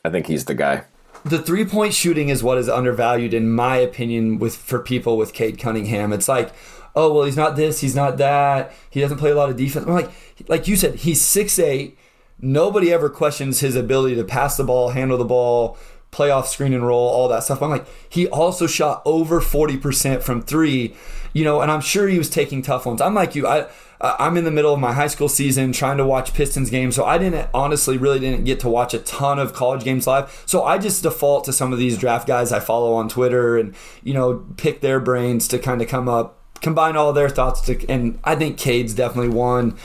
I 0.05 0.11
think 0.11 0.27
he's 0.27 0.47
the 0.47 0.55
guy. 0.55 0.85
the 1.25 1.39
three 1.39 1.65
point 1.65 1.95
shooting 1.95 2.29
is 2.29 2.43
what 2.43 2.59
is 2.59 2.69
undervalued 2.69 3.35
in 3.35 3.51
my 3.51 3.77
opinion 3.77 4.39
with 4.39 4.57
for 4.57 4.79
people 4.81 5.17
with 5.17 5.33
Cade 5.33 5.59
Cunningham. 5.59 6.13
It's 6.13 6.29
like, 6.29 6.53
oh 6.97 7.13
well, 7.13 7.25
he's 7.25 7.37
not 7.37 7.57
this, 7.57 7.81
he's 7.81 7.95
not 7.95 8.17
that. 8.19 8.73
He 8.89 9.01
doesn't 9.01 9.19
play 9.19 9.31
a 9.31 9.35
lot 9.37 9.51
of 9.51 9.57
defense. 9.57 9.87
I'm 9.87 9.93
like, 9.93 10.11
like 10.49 10.67
you 10.67 10.77
said, 10.77 10.97
he's 10.97 11.21
six 11.21 11.59
eight. 11.59 11.97
Nobody 12.43 12.91
ever 12.91 13.11
questions 13.11 13.61
his 13.61 13.77
ability 13.77 14.15
to 14.17 14.25
pass 14.25 14.57
the 14.57 14.65
ball, 14.65 14.91
handle 14.91 15.19
the 15.19 15.27
ball, 15.27 15.77
play 16.11 16.31
off 16.31 16.49
screen 16.49 16.73
and 16.73 16.87
roll, 16.87 17.09
all 17.09 17.29
that 17.29 17.45
stuff. 17.45 17.63
I'm 17.63 17.71
like, 17.71 17.87
he 18.09 18.27
also 18.29 18.67
shot 18.67 19.03
over 19.05 19.41
forty 19.41 19.77
percent 19.77 20.23
from 20.23 20.43
three, 20.43 20.95
you 21.33 21.45
know, 21.45 21.61
and 21.61 21.71
I'm 21.71 21.81
sure 21.81 22.09
he 22.09 22.19
was 22.19 22.31
taking 22.31 22.63
tough 22.63 22.87
ones. 22.87 23.01
I'm 23.01 23.15
like 23.15 23.35
you, 23.35 23.47
I. 23.47 23.67
I'm 24.03 24.39
in 24.39 24.45
the 24.45 24.51
middle 24.51 24.73
of 24.73 24.81
my 24.81 24.95
high 24.95 25.09
school 25.09 25.29
season 25.29 25.73
trying 25.73 25.99
to 25.99 26.07
watch 26.07 26.33
Pistons 26.33 26.71
games, 26.71 26.97
so 26.97 27.05
I 27.05 27.19
didn't 27.19 27.51
honestly 27.53 27.99
really 27.99 28.19
didn't 28.19 28.45
get 28.45 28.59
to 28.61 28.69
watch 28.71 28.95
a 28.95 28.99
ton 28.99 29.39
of 29.39 29.53
college 29.53 29.85
games 29.85 30.07
live. 30.07 30.43
So 30.47 30.65
I 30.65 30.79
just 30.79 31.03
default 31.03 31.45
to 31.45 31.53
some 31.53 31.71
of 31.71 31.79
these 31.79 31.99
draft 31.99 32.27
guys 32.27 32.51
I 32.51 32.61
follow 32.61 32.95
on 32.95 33.11
Twitter 33.11 33.59
and 33.59 33.75
you 34.03 34.15
know 34.15 34.47
pick 34.57 34.81
their 34.81 35.01
brains 35.01 35.47
to 35.49 35.59
kind 35.59 35.83
of 35.83 35.89
come 35.89 36.09
up, 36.09 36.39
combine 36.63 36.97
all 36.97 37.13
their 37.13 37.29
thoughts 37.29 37.61
to, 37.67 37.87
and 37.91 38.19
I 38.25 38.37
think 38.37 38.57
Cade's 38.57 38.95
definitely 38.95 39.35
one. 39.35 39.77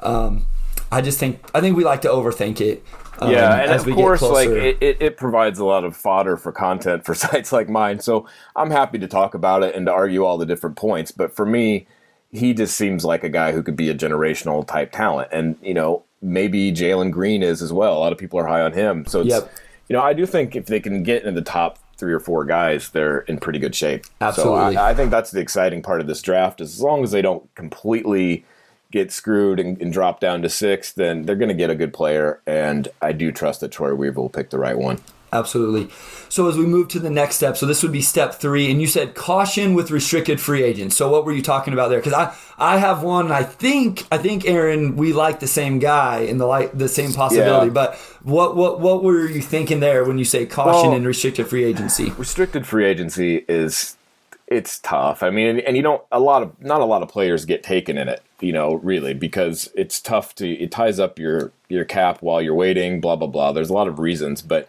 Um, 0.00 0.46
I 0.90 1.00
just 1.00 1.20
think 1.20 1.38
I 1.54 1.60
think 1.60 1.76
we 1.76 1.84
like 1.84 2.02
to 2.02 2.08
overthink 2.08 2.60
it. 2.60 2.84
Um, 3.20 3.30
yeah, 3.30 3.54
and 3.56 3.72
of 3.72 3.84
course, 3.94 4.22
like 4.22 4.48
it, 4.48 4.78
it, 4.80 4.96
it 5.00 5.16
provides 5.16 5.58
a 5.58 5.64
lot 5.64 5.84
of 5.84 5.96
fodder 5.96 6.36
for 6.36 6.52
content 6.52 7.04
for 7.04 7.14
sites 7.26 7.52
like 7.52 7.68
mine. 7.68 8.00
So 8.00 8.26
I'm 8.56 8.70
happy 8.70 8.98
to 8.98 9.06
talk 9.06 9.34
about 9.34 9.62
it 9.62 9.74
and 9.74 9.86
to 9.86 9.92
argue 9.92 10.24
all 10.24 10.38
the 10.38 10.46
different 10.46 10.76
points. 10.76 11.10
But 11.10 11.34
for 11.34 11.44
me, 11.46 11.86
he 12.30 12.54
just 12.54 12.76
seems 12.76 13.04
like 13.04 13.24
a 13.24 13.28
guy 13.28 13.52
who 13.52 13.62
could 13.62 13.76
be 13.76 13.88
a 13.90 13.94
generational 13.94 14.66
type 14.66 14.92
talent, 14.92 15.28
and 15.32 15.56
you 15.62 15.74
know 15.74 16.04
maybe 16.22 16.70
Jalen 16.72 17.10
Green 17.10 17.42
is 17.42 17.62
as 17.62 17.72
well. 17.72 17.96
A 17.96 18.00
lot 18.00 18.12
of 18.12 18.18
people 18.18 18.38
are 18.38 18.46
high 18.46 18.60
on 18.62 18.72
him. 18.72 19.06
So 19.06 19.20
it's, 19.20 19.30
Yep. 19.30 19.52
you 19.88 19.94
know 19.96 20.02
I 20.02 20.12
do 20.12 20.26
think 20.26 20.54
if 20.56 20.66
they 20.66 20.80
can 20.80 21.02
get 21.02 21.24
in 21.24 21.34
the 21.34 21.42
top 21.42 21.78
three 21.96 22.12
or 22.14 22.20
four 22.20 22.44
guys, 22.46 22.88
they're 22.90 23.20
in 23.20 23.38
pretty 23.38 23.58
good 23.58 23.74
shape. 23.74 24.06
Absolutely. 24.22 24.74
So 24.74 24.80
I, 24.80 24.90
I 24.90 24.94
think 24.94 25.10
that's 25.10 25.30
the 25.30 25.40
exciting 25.40 25.82
part 25.82 26.00
of 26.00 26.06
this 26.06 26.22
draft. 26.22 26.60
Is 26.60 26.74
as 26.74 26.80
long 26.82 27.02
as 27.04 27.10
they 27.10 27.20
don't 27.22 27.54
completely 27.54 28.44
get 28.90 29.12
screwed 29.12 29.60
and, 29.60 29.80
and 29.80 29.92
drop 29.92 30.20
down 30.20 30.42
to 30.42 30.48
six, 30.48 30.92
then 30.92 31.22
they're 31.22 31.36
going 31.36 31.48
to 31.48 31.54
get 31.54 31.70
a 31.70 31.74
good 31.74 31.92
player. 31.92 32.40
And 32.46 32.88
I 33.00 33.12
do 33.12 33.32
trust 33.32 33.60
that 33.60 33.70
Troy 33.70 33.94
Weaver 33.94 34.20
will 34.20 34.28
pick 34.28 34.50
the 34.50 34.58
right 34.58 34.76
one. 34.78 35.00
Absolutely. 35.32 35.88
So 36.28 36.48
as 36.48 36.56
we 36.56 36.66
move 36.66 36.88
to 36.88 36.98
the 36.98 37.10
next 37.10 37.36
step, 37.36 37.56
so 37.56 37.64
this 37.64 37.82
would 37.82 37.92
be 37.92 38.02
step 38.02 38.34
three, 38.34 38.70
and 38.70 38.80
you 38.80 38.88
said 38.88 39.14
caution 39.14 39.74
with 39.74 39.90
restricted 39.92 40.40
free 40.40 40.64
agents. 40.64 40.96
So 40.96 41.08
what 41.08 41.24
were 41.24 41.32
you 41.32 41.42
talking 41.42 41.72
about 41.72 41.88
there? 41.88 42.00
Because 42.00 42.14
I 42.14 42.36
I 42.58 42.78
have 42.78 43.02
one. 43.02 43.30
I 43.30 43.44
think 43.44 44.06
I 44.10 44.18
think 44.18 44.44
Aaron, 44.44 44.96
we 44.96 45.12
like 45.12 45.38
the 45.38 45.46
same 45.46 45.78
guy 45.78 46.20
and 46.22 46.40
the 46.40 46.46
like 46.46 46.76
the 46.76 46.88
same 46.88 47.12
possibility. 47.12 47.66
Yeah. 47.66 47.72
But 47.72 47.94
what 48.24 48.56
what 48.56 48.80
what 48.80 49.04
were 49.04 49.26
you 49.26 49.40
thinking 49.40 49.78
there 49.78 50.04
when 50.04 50.18
you 50.18 50.24
say 50.24 50.46
caution 50.46 50.88
Well- 50.88 50.96
and 50.96 51.06
restricted 51.06 51.46
free 51.46 51.64
agency? 51.64 52.10
Restricted 52.10 52.66
free 52.66 52.86
agency 52.86 53.44
is 53.48 53.96
it's 54.50 54.80
tough. 54.80 55.22
I 55.22 55.30
mean, 55.30 55.46
and, 55.46 55.60
and 55.60 55.76
you 55.76 55.82
don't 55.82 56.02
a 56.12 56.20
lot 56.20 56.42
of 56.42 56.60
not 56.62 56.80
a 56.82 56.84
lot 56.86 57.02
of 57.02 57.08
players 57.08 57.44
get 57.46 57.62
taken 57.62 57.96
in 57.96 58.08
it. 58.08 58.22
You 58.40 58.52
know, 58.52 58.74
really, 58.74 59.14
because 59.14 59.70
it's 59.76 60.00
tough 60.00 60.34
to 60.36 60.48
it 60.48 60.72
ties 60.72 61.00
up 61.00 61.18
your 61.18 61.52
your 61.68 61.84
cap 61.84 62.18
while 62.22 62.42
you're 62.42 62.54
waiting. 62.54 63.00
Blah 63.00 63.16
blah 63.16 63.28
blah. 63.28 63.52
There's 63.52 63.70
a 63.70 63.74
lot 63.74 63.88
of 63.88 63.98
reasons, 64.00 64.42
but 64.42 64.68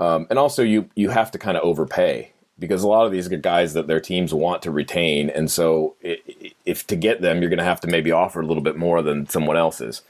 um, 0.00 0.26
and 0.30 0.38
also 0.38 0.62
you 0.62 0.88
you 0.96 1.10
have 1.10 1.30
to 1.32 1.38
kind 1.38 1.56
of 1.56 1.64
overpay 1.64 2.32
because 2.58 2.82
a 2.82 2.88
lot 2.88 3.06
of 3.06 3.12
these 3.12 3.30
are 3.30 3.36
guys 3.36 3.74
that 3.74 3.86
their 3.88 4.00
teams 4.00 4.34
want 4.34 4.62
to 4.62 4.70
retain, 4.70 5.30
and 5.30 5.50
so 5.50 5.96
i 6.04 6.18
i- 6.28 6.52
if 6.66 6.86
to 6.86 6.96
get 6.96 7.22
them, 7.22 7.40
you're 7.40 7.50
going 7.50 7.58
to 7.58 7.64
have 7.64 7.80
to 7.80 7.88
maybe 7.88 8.12
offer 8.12 8.40
a 8.40 8.46
little 8.46 8.62
bit 8.62 8.76
more 8.76 9.02
than 9.02 9.28
someone 9.28 9.56
else's. 9.56 10.02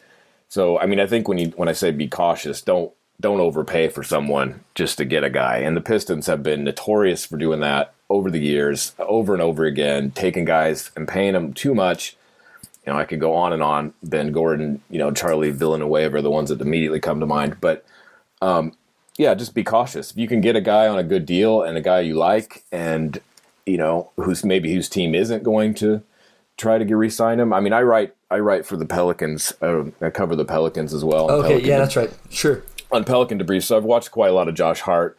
So 0.49 0.79
I 0.79 0.87
mean, 0.87 1.01
I 1.01 1.07
think 1.07 1.29
when 1.29 1.39
you 1.39 1.49
when 1.57 1.69
I 1.69 1.73
say 1.73 1.91
be 1.93 2.09
cautious, 2.09 2.63
don't 2.63 2.93
don't 3.21 3.41
overpay 3.41 3.89
for 3.89 4.03
someone 4.05 4.65
just 4.75 4.99
to 4.99 5.05
get 5.07 5.25
a 5.25 5.31
guy. 5.31 5.59
And 5.59 5.77
the 5.77 5.81
Pistons 5.83 6.27
have 6.27 6.43
been 6.43 6.65
notorious 6.65 7.27
for 7.27 7.37
doing 7.39 7.61
that 7.61 7.95
over 8.11 8.31
the 8.31 8.41
years, 8.41 8.93
over 8.99 9.33
and 9.33 9.41
over 9.41 9.65
again, 9.65 10.11
taking 10.11 10.45
guys 10.45 10.91
and 10.97 11.09
paying 11.09 11.33
them 11.33 11.55
too 11.55 11.75
much. 11.75 12.17
You 12.85 12.93
know, 12.93 12.99
I 12.99 13.05
could 13.05 13.21
go 13.21 13.35
on 13.35 13.53
and 13.53 13.63
on. 13.63 13.95
Ben 14.03 14.33
Gordon, 14.33 14.83
you 14.91 14.99
know, 14.99 15.13
Charlie 15.13 15.53
Villanueva 15.53 16.17
are 16.17 16.23
the 16.23 16.31
ones 16.31 16.51
that 16.51 16.61
immediately 16.61 16.99
come 16.99 17.21
to 17.21 17.27
mind. 17.27 17.59
But 17.61 17.85
um, 18.43 18.73
yeah, 19.17 19.35
just 19.35 19.55
be 19.55 19.63
cautious. 19.63 20.11
If 20.11 20.19
you 20.19 20.27
can 20.27 20.41
get 20.41 20.57
a 20.57 20.61
guy 20.61 20.89
on 20.89 20.99
a 20.99 21.05
good 21.05 21.25
deal 21.25 21.63
and 21.63 21.79
a 21.79 21.81
guy 21.81 22.01
you 22.01 22.15
like, 22.15 22.65
and 22.73 23.21
you 23.65 23.77
know 23.77 24.11
who's 24.17 24.45
maybe 24.45 24.75
whose 24.75 24.89
team 24.89 25.15
isn't 25.15 25.45
going 25.45 25.75
to 25.75 26.03
try 26.57 26.79
to 26.79 26.85
get 26.85 26.97
re-sign 26.97 27.39
him. 27.39 27.53
I 27.53 27.61
mean, 27.61 27.73
I 27.73 27.83
write 27.83 28.15
I 28.31 28.39
write 28.39 28.67
for 28.67 28.77
the 28.77 28.87
Pelicans. 28.87 29.53
Uh, 29.63 29.85
I 30.01 30.11
cover 30.11 30.35
the 30.35 30.45
Pelicans 30.45 30.93
as 30.93 31.05
well. 31.05 31.31
Okay, 31.31 31.49
Pelican 31.49 31.69
yeah, 31.69 31.79
that's 31.79 31.97
right. 31.97 32.11
Sure. 32.29 32.63
on 32.93 33.05
Pelican 33.05 33.39
Debris. 33.39 33.61
So 33.61 33.77
I've 33.77 33.85
watched 33.85 34.11
quite 34.11 34.31
a 34.31 34.33
lot 34.33 34.49
of 34.49 34.55
Josh 34.55 34.81
Hart. 34.81 35.19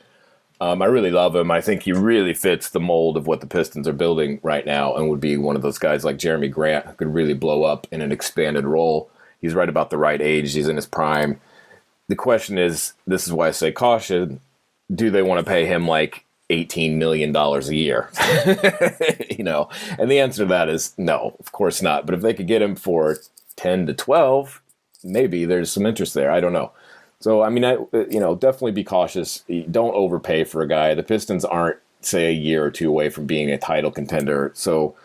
Um, 0.62 0.84
I 0.84 0.86
really 0.86 1.10
love 1.10 1.36
him. 1.36 1.50
I 1.50 1.60
think 1.60 1.82
he 1.82 1.92
really 1.92 2.36
fits 2.36 2.70
the 2.70 2.80
mold 2.80 3.18
of 3.18 3.26
what 3.26 3.42
the 3.42 3.48
Pistons 3.48 3.88
are 3.88 3.94
building 3.94 4.40
right 4.44 4.64
now, 4.64 4.96
and 4.96 5.10
would 5.10 5.20
be 5.20 5.36
one 5.36 5.56
of 5.56 5.64
those 5.64 5.80
guys 5.80 6.06
like 6.06 6.20
Jerami 6.20 6.52
Grant 6.52 6.86
who 6.86 6.94
could 6.94 7.14
really 7.16 7.34
blow 7.34 7.64
up 7.64 7.88
in 7.92 8.00
an 8.00 8.12
expanded 8.12 8.64
role. 8.64 9.10
He's 9.42 9.56
right 9.56 9.68
about 9.68 9.90
the 9.90 9.98
right 9.98 10.22
age. 10.22 10.54
He's 10.54 10.68
in 10.68 10.76
his 10.76 10.86
prime. 10.86 11.42
The 12.10 12.16
question 12.16 12.60
is, 12.60 12.94
this 13.08 13.26
is 13.26 13.34
why 13.34 13.48
I 13.48 13.52
say 13.52 13.72
caution. 13.72 14.40
Do 14.94 15.10
they 15.10 15.24
want 15.24 15.44
to 15.44 15.50
pay 15.50 15.66
him 15.66 15.88
like 15.88 16.26
eighteen 16.52 17.00
million 17.00 17.32
dollars 17.32 17.68
a 17.68 17.76
year? 17.76 18.12
you 19.32 19.44
know, 19.44 19.68
and 19.98 20.12
the 20.12 20.20
answer 20.20 20.44
to 20.44 20.50
that 20.50 20.70
is 20.70 20.94
no, 20.96 21.36
of 21.40 21.52
course 21.54 21.82
not. 21.82 22.06
But 22.06 22.14
if 22.14 22.22
they 22.22 22.36
could 22.36 22.48
get 22.48 22.62
him 22.62 22.76
for 22.76 23.18
ten 23.56 23.88
to 23.88 23.96
twelve, 23.96 24.62
maybe 25.04 25.44
there's 25.44 25.72
some 25.72 25.88
interest 25.88 26.14
there. 26.14 26.30
I 26.30 26.40
don't 26.40 26.54
know. 26.54 26.72
So 27.22 27.44
I 27.44 27.50
mean, 27.50 27.64
I 27.64 27.76
uh, 27.76 28.06
you 28.10 28.20
know 28.20 28.36
definitely 28.36 28.74
be 28.74 28.84
cautious. 28.84 29.44
Don't 29.70 29.94
overpay 29.94 30.44
for 30.44 30.62
a 30.62 30.68
guy. 30.68 30.94
The 30.94 31.04
Pistons 31.04 31.46
aren't 31.46 31.78
say 32.02 32.28
a 32.28 32.32
year 32.32 32.66
or 32.66 32.72
two 32.72 32.90
away 32.90 33.10
from 33.10 33.26
being 33.26 33.50
a 33.50 33.58
title 33.58 33.92
contender, 33.92 34.52
so 34.54 34.96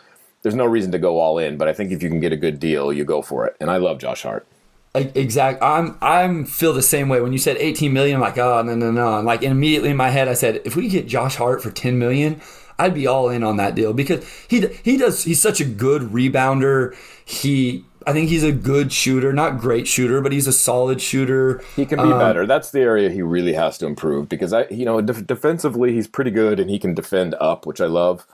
there's 0.42 0.54
no 0.54 0.64
reason 0.64 0.92
to 0.92 0.98
go 0.98 1.18
all 1.18 1.38
in. 1.38 1.56
But 1.56 1.68
I 1.68 1.72
think 1.72 1.92
if 1.92 2.02
you 2.02 2.08
can 2.08 2.20
get 2.20 2.32
a 2.32 2.36
good 2.36 2.58
deal, 2.58 2.92
you 2.92 3.04
go 3.04 3.22
for 3.22 3.46
it. 3.46 3.56
And 3.60 3.70
I 3.70 3.76
love 3.76 3.98
Josh 3.98 4.22
Hart. 4.22 4.46
Exact. 4.94 5.62
I'm 5.62 5.98
I'm 6.00 6.46
feel 6.46 6.72
the 6.72 6.82
same 6.82 7.08
way. 7.08 7.20
When 7.20 7.32
you 7.32 7.38
said 7.38 7.58
18 7.58 7.92
million, 7.92 8.16
I'm 8.16 8.22
like, 8.22 8.38
oh 8.38 8.62
no 8.62 8.74
no 8.74 8.90
no. 8.90 9.18
And 9.18 9.26
like 9.26 9.42
immediately 9.42 9.90
in 9.90 9.96
my 9.96 10.10
head, 10.10 10.26
I 10.26 10.34
said, 10.34 10.62
if 10.64 10.74
we 10.74 10.88
get 10.88 11.06
Josh 11.06 11.36
Hart 11.36 11.62
for 11.62 11.70
10 11.70 11.98
million, 11.98 12.40
I'd 12.78 12.94
be 12.94 13.06
all 13.06 13.28
in 13.28 13.42
on 13.42 13.58
that 13.58 13.74
deal 13.74 13.92
because 13.92 14.26
he 14.48 14.66
he 14.82 14.96
does. 14.96 15.24
He's 15.24 15.40
such 15.40 15.60
a 15.60 15.64
good 15.64 16.02
rebounder. 16.02 16.96
He 17.24 17.84
I 18.06 18.12
think 18.12 18.28
he's 18.28 18.44
a 18.44 18.52
good 18.52 18.92
shooter, 18.92 19.32
not 19.32 19.58
great 19.58 19.88
shooter, 19.88 20.20
but 20.20 20.30
he's 20.30 20.46
a 20.46 20.52
solid 20.52 21.00
shooter. 21.00 21.60
He 21.74 21.84
can 21.84 21.98
be 22.00 22.10
better. 22.10 22.46
That's 22.46 22.70
the 22.70 22.80
area 22.80 23.10
he 23.10 23.20
really 23.20 23.54
has 23.54 23.78
to 23.78 23.86
improve 23.86 24.28
because 24.28 24.52
I, 24.52 24.66
you 24.68 24.84
know, 24.84 25.00
def- 25.00 25.26
defensively 25.26 25.92
he's 25.92 26.06
pretty 26.06 26.30
good 26.30 26.60
and 26.60 26.70
he 26.70 26.78
can 26.78 26.94
defend 26.94 27.34
up, 27.40 27.66
which 27.66 27.80
I 27.80 27.86
love. 27.86 28.24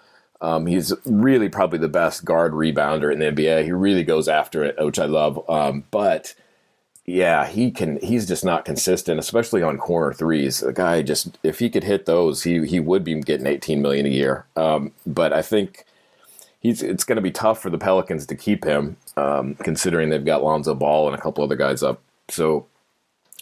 Um, 0.42 0.66
he's 0.66 0.92
really 1.06 1.48
probably 1.48 1.78
the 1.78 1.88
best 1.88 2.24
guard 2.24 2.52
rebounder 2.52 3.10
in 3.10 3.20
the 3.20 3.26
NBA. 3.26 3.64
He 3.64 3.72
really 3.72 4.04
goes 4.04 4.28
after 4.28 4.62
it, 4.62 4.76
which 4.78 4.98
I 4.98 5.06
love. 5.06 5.48
Um, 5.48 5.84
but 5.90 6.34
yeah, 7.06 7.46
he 7.46 7.70
can. 7.70 7.98
He's 8.00 8.26
just 8.26 8.44
not 8.44 8.64
consistent, 8.64 9.18
especially 9.18 9.62
on 9.62 9.78
corner 9.78 10.12
threes. 10.12 10.60
The 10.60 10.72
guy 10.72 11.00
just, 11.02 11.38
if 11.42 11.60
he 11.60 11.70
could 11.70 11.84
hit 11.84 12.06
those, 12.06 12.42
he 12.42 12.66
he 12.66 12.78
would 12.78 13.04
be 13.04 13.20
getting 13.20 13.46
18 13.46 13.80
million 13.80 14.04
a 14.04 14.10
year. 14.10 14.46
Um, 14.54 14.92
but 15.06 15.32
I 15.32 15.42
think 15.42 15.84
he's 16.62 16.82
it's 16.82 17.04
going 17.04 17.16
to 17.16 17.22
be 17.22 17.30
tough 17.30 17.60
for 17.60 17.68
the 17.68 17.78
Pelicans 17.78 18.24
to 18.26 18.34
keep 18.34 18.64
him, 18.64 18.96
um, 19.16 19.54
considering 19.56 20.08
they've 20.08 20.24
got 20.24 20.42
Lonzo 20.42 20.74
Ball 20.74 21.08
and 21.08 21.16
a 21.16 21.20
couple 21.20 21.44
other 21.44 21.56
guys 21.56 21.82
up. 21.82 22.00
So 22.28 22.66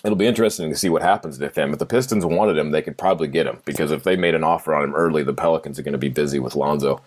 it'll 0.03 0.17
be 0.17 0.27
interesting 0.27 0.71
to 0.71 0.77
see 0.77 0.89
what 0.89 1.03
happens 1.03 1.39
with 1.39 1.57
him. 1.57 1.73
If 1.73 1.79
the 1.79 1.87
Pistons 1.87 2.25
wanted 2.25 2.59
him, 2.59 2.71
they 2.71 2.83
could 2.83 2.99
probably 2.99 3.29
get 3.29 3.47
him 3.47 3.59
because 3.65 3.93
if 3.93 4.03
they 4.03 4.17
made 4.17 4.35
an 4.35 4.43
offer 4.43 4.75
on 4.75 4.83
him 4.83 4.95
early, 4.95 5.23
the 5.23 5.35
Pelicans 5.35 5.79
are 5.79 5.83
going 5.83 5.93
to 5.93 5.99
be 5.99 6.09
busy 6.09 6.39
with 6.39 6.57
Lonzo. 6.57 7.01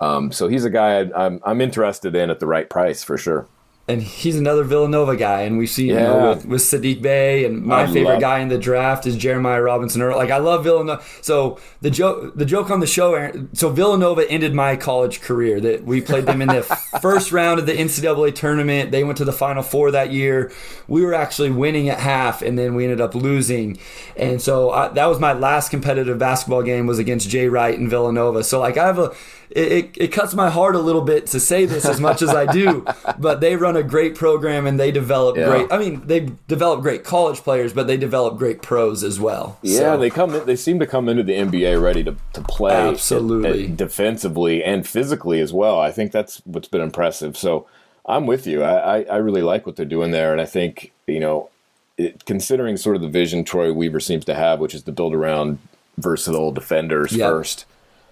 Um, 0.00 0.30
so 0.30 0.46
he's 0.46 0.64
a 0.64 0.70
guy 0.70 1.00
I, 1.00 1.26
I'm 1.26 1.40
I'm 1.44 1.60
interested 1.60 2.14
in 2.14 2.30
at 2.30 2.38
the 2.38 2.46
right 2.46 2.68
price 2.68 3.02
for 3.02 3.18
sure. 3.18 3.46
And 3.88 4.02
he's 4.02 4.36
another 4.36 4.64
Villanova 4.64 5.16
guy, 5.16 5.42
and 5.42 5.56
we've 5.56 5.70
seen 5.70 5.86
you 5.86 5.94
know, 5.94 6.28
with, 6.28 6.44
with 6.44 6.60
Saddiq 6.60 7.00
Bey, 7.00 7.46
and 7.46 7.64
my 7.64 7.84
I 7.84 7.86
favorite 7.86 8.20
guy 8.20 8.40
in 8.40 8.48
the 8.48 8.58
draft 8.58 9.06
is 9.06 9.16
Jeremiah 9.16 9.62
Robinson 9.62 10.02
Earl. 10.02 10.18
Like 10.18 10.30
I 10.30 10.36
love 10.36 10.64
Villanova. 10.64 11.02
So 11.22 11.58
the 11.80 11.90
joke, 11.90 12.36
the 12.36 12.44
joke 12.44 12.70
on 12.70 12.80
the 12.80 12.86
show, 12.86 13.14
Aaron, 13.14 13.48
so 13.54 13.70
Villanova 13.70 14.30
ended 14.30 14.54
my 14.54 14.76
college 14.76 15.22
career. 15.22 15.58
That 15.58 15.84
we 15.84 16.02
played 16.02 16.26
them 16.26 16.42
in 16.42 16.48
the 16.48 16.62
first 17.00 17.32
round 17.32 17.60
of 17.60 17.66
the 17.66 17.72
NCAA 17.72 18.34
tournament. 18.34 18.90
They 18.90 19.04
went 19.04 19.16
to 19.18 19.24
the 19.24 19.32
Final 19.32 19.62
Four 19.62 19.90
that 19.92 20.12
year. 20.12 20.52
We 20.86 21.02
were 21.02 21.14
actually 21.14 21.50
winning 21.50 21.88
at 21.88 21.98
half, 21.98 22.42
and 22.42 22.58
then 22.58 22.74
we 22.74 22.84
ended 22.84 23.00
up 23.00 23.14
losing. 23.14 23.78
And 24.16 24.42
so 24.42 24.70
I, 24.70 24.88
that 24.88 25.06
was 25.06 25.18
my 25.18 25.32
last 25.32 25.70
competitive 25.70 26.18
basketball 26.18 26.62
game 26.62 26.86
was 26.86 26.98
against 26.98 27.30
Jay 27.30 27.48
Wright 27.48 27.78
and 27.78 27.88
Villanova. 27.88 28.44
So 28.44 28.60
like 28.60 28.76
I 28.76 28.86
have 28.86 28.98
a 28.98 29.14
it, 29.50 29.72
it, 29.72 29.90
it 29.96 30.08
cuts 30.08 30.34
my 30.34 30.50
heart 30.50 30.74
a 30.74 30.78
little 30.78 31.02
bit 31.02 31.26
to 31.28 31.40
say 31.40 31.64
this 31.64 31.84
as 31.84 32.00
much 32.00 32.22
as 32.22 32.28
I 32.30 32.46
do, 32.52 32.84
but 33.18 33.40
they 33.40 33.56
run 33.56 33.76
a 33.76 33.82
great 33.82 34.14
program 34.14 34.66
and 34.66 34.78
they 34.78 34.90
develop 34.90 35.36
Yeah. 35.36 35.46
great. 35.46 35.72
I 35.72 35.78
mean, 35.78 36.02
they 36.06 36.28
develop 36.48 36.82
great 36.82 37.04
college 37.04 37.38
players, 37.40 37.72
but 37.72 37.86
they 37.86 37.96
develop 37.96 38.36
great 38.38 38.62
pros 38.62 39.02
as 39.02 39.18
well. 39.18 39.58
Yeah, 39.62 39.78
So, 39.78 39.96
they 39.98 40.10
come. 40.10 40.34
In, 40.34 40.44
they 40.46 40.56
seem 40.56 40.78
to 40.80 40.86
come 40.86 41.08
into 41.08 41.22
the 41.22 41.34
NBA 41.34 41.80
ready 41.82 42.04
to, 42.04 42.16
to 42.34 42.40
play 42.42 42.74
Absolutely. 42.74 43.66
uh, 43.66 43.76
defensively 43.76 44.62
and 44.62 44.86
physically 44.86 45.40
as 45.40 45.52
well. 45.52 45.80
I 45.80 45.90
think 45.92 46.12
that's 46.12 46.42
what's 46.44 46.68
been 46.68 46.80
impressive. 46.82 47.36
So 47.36 47.66
I'm 48.06 48.26
with 48.26 48.46
you. 48.46 48.62
I, 48.62 48.98
I, 48.98 49.02
I 49.04 49.16
really 49.16 49.42
like 49.42 49.66
what 49.66 49.76
they're 49.76 49.86
doing 49.86 50.10
there, 50.12 50.32
and 50.32 50.40
I 50.40 50.46
think 50.46 50.92
you 51.06 51.20
know, 51.20 51.48
it, 51.96 52.24
considering 52.26 52.76
sort 52.76 52.96
of 52.96 53.02
the 53.02 53.08
vision 53.08 53.44
Troy 53.44 53.72
Weaver 53.72 54.00
seems 54.00 54.24
to 54.26 54.34
have, 54.34 54.60
which 54.60 54.74
is 54.74 54.82
to 54.84 54.92
build 54.92 55.14
around 55.14 55.58
versatile 55.96 56.52
defenders 56.52 57.12
Yeah. 57.12 57.28
first. 57.28 57.64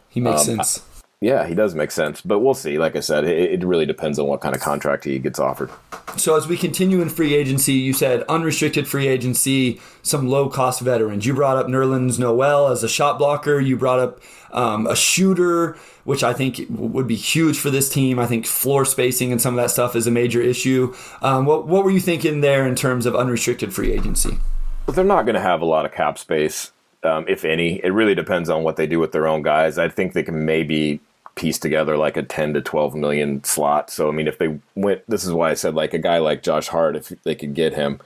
he 0.08 0.20
makes 0.20 0.48
Um, 0.48 0.56
sense. 0.56 0.80
Yeah, 1.22 1.46
he 1.46 1.54
does 1.54 1.74
make 1.74 1.90
sense, 1.90 2.20
but 2.20 2.40
we'll 2.40 2.52
see. 2.52 2.76
Like 2.76 2.94
I 2.94 3.00
said, 3.00 3.24
it, 3.24 3.62
it 3.62 3.64
really 3.64 3.86
depends 3.86 4.18
on 4.18 4.26
what 4.26 4.42
kind 4.42 4.54
of 4.54 4.60
contract 4.60 5.04
he 5.04 5.18
gets 5.18 5.38
offered. 5.38 5.70
So 6.18 6.36
as 6.36 6.46
we 6.46 6.58
continue 6.58 7.00
in 7.00 7.08
free 7.08 7.34
agency, 7.34 7.72
you 7.72 7.94
said 7.94 8.22
unrestricted 8.28 8.86
free 8.86 9.08
agency, 9.08 9.80
some 10.02 10.28
low 10.28 10.50
cost 10.50 10.82
veterans. 10.82 11.24
You 11.24 11.32
brought 11.32 11.56
up 11.56 11.68
Nerlens 11.68 12.18
Noel 12.18 12.68
as 12.68 12.84
a 12.84 12.88
shot 12.88 13.18
blocker. 13.18 13.58
You 13.58 13.78
brought 13.78 13.98
up 13.98 14.20
um, 14.52 14.86
a 14.86 14.94
shooter, 14.94 15.78
which 16.04 16.22
I 16.22 16.34
think 16.34 16.60
would 16.68 17.08
be 17.08 17.16
huge 17.16 17.58
for 17.58 17.70
this 17.70 17.88
team. 17.88 18.18
I 18.18 18.26
think 18.26 18.44
floor 18.44 18.84
spacing 18.84 19.32
and 19.32 19.40
some 19.40 19.58
of 19.58 19.64
that 19.64 19.70
stuff 19.70 19.96
is 19.96 20.06
a 20.06 20.10
major 20.10 20.42
issue. 20.42 20.94
Um, 21.22 21.46
what 21.46 21.66
what 21.66 21.82
were 21.82 21.90
you 21.90 22.00
thinking 22.00 22.42
there 22.42 22.66
in 22.66 22.74
terms 22.74 23.06
of 23.06 23.16
unrestricted 23.16 23.72
free 23.72 23.90
agency? 23.90 24.38
But 24.84 24.94
they're 24.94 25.04
not 25.04 25.24
going 25.24 25.34
to 25.34 25.40
have 25.40 25.62
a 25.62 25.66
lot 25.66 25.86
of 25.86 25.92
cap 25.92 26.18
space, 26.18 26.72
um, 27.02 27.24
if 27.26 27.44
any. 27.44 27.82
It 27.82 27.88
really 27.88 28.14
depends 28.14 28.50
on 28.50 28.62
what 28.62 28.76
they 28.76 28.86
do 28.86 29.00
with 29.00 29.12
their 29.12 29.26
own 29.26 29.42
guys. 29.42 29.78
I 29.78 29.88
think 29.88 30.12
they 30.12 30.22
can 30.22 30.44
maybe 30.44 31.00
piece 31.36 31.58
together 31.58 31.96
like 31.96 32.16
a 32.16 32.22
10 32.22 32.54
to 32.54 32.60
12 32.60 32.94
million 32.94 33.44
slot. 33.44 33.90
So, 33.90 34.08
I 34.08 34.12
mean, 34.12 34.26
if 34.26 34.38
they 34.38 34.58
went, 34.74 35.02
this 35.08 35.24
is 35.24 35.32
why 35.32 35.50
I 35.50 35.54
said 35.54 35.74
like 35.74 35.94
a 35.94 35.98
guy 35.98 36.18
like 36.18 36.42
Josh 36.42 36.68
Hart, 36.68 36.96
if 36.96 37.08
they 37.22 37.34
could 37.34 37.54
get 37.54 37.74
him. 37.74 38.00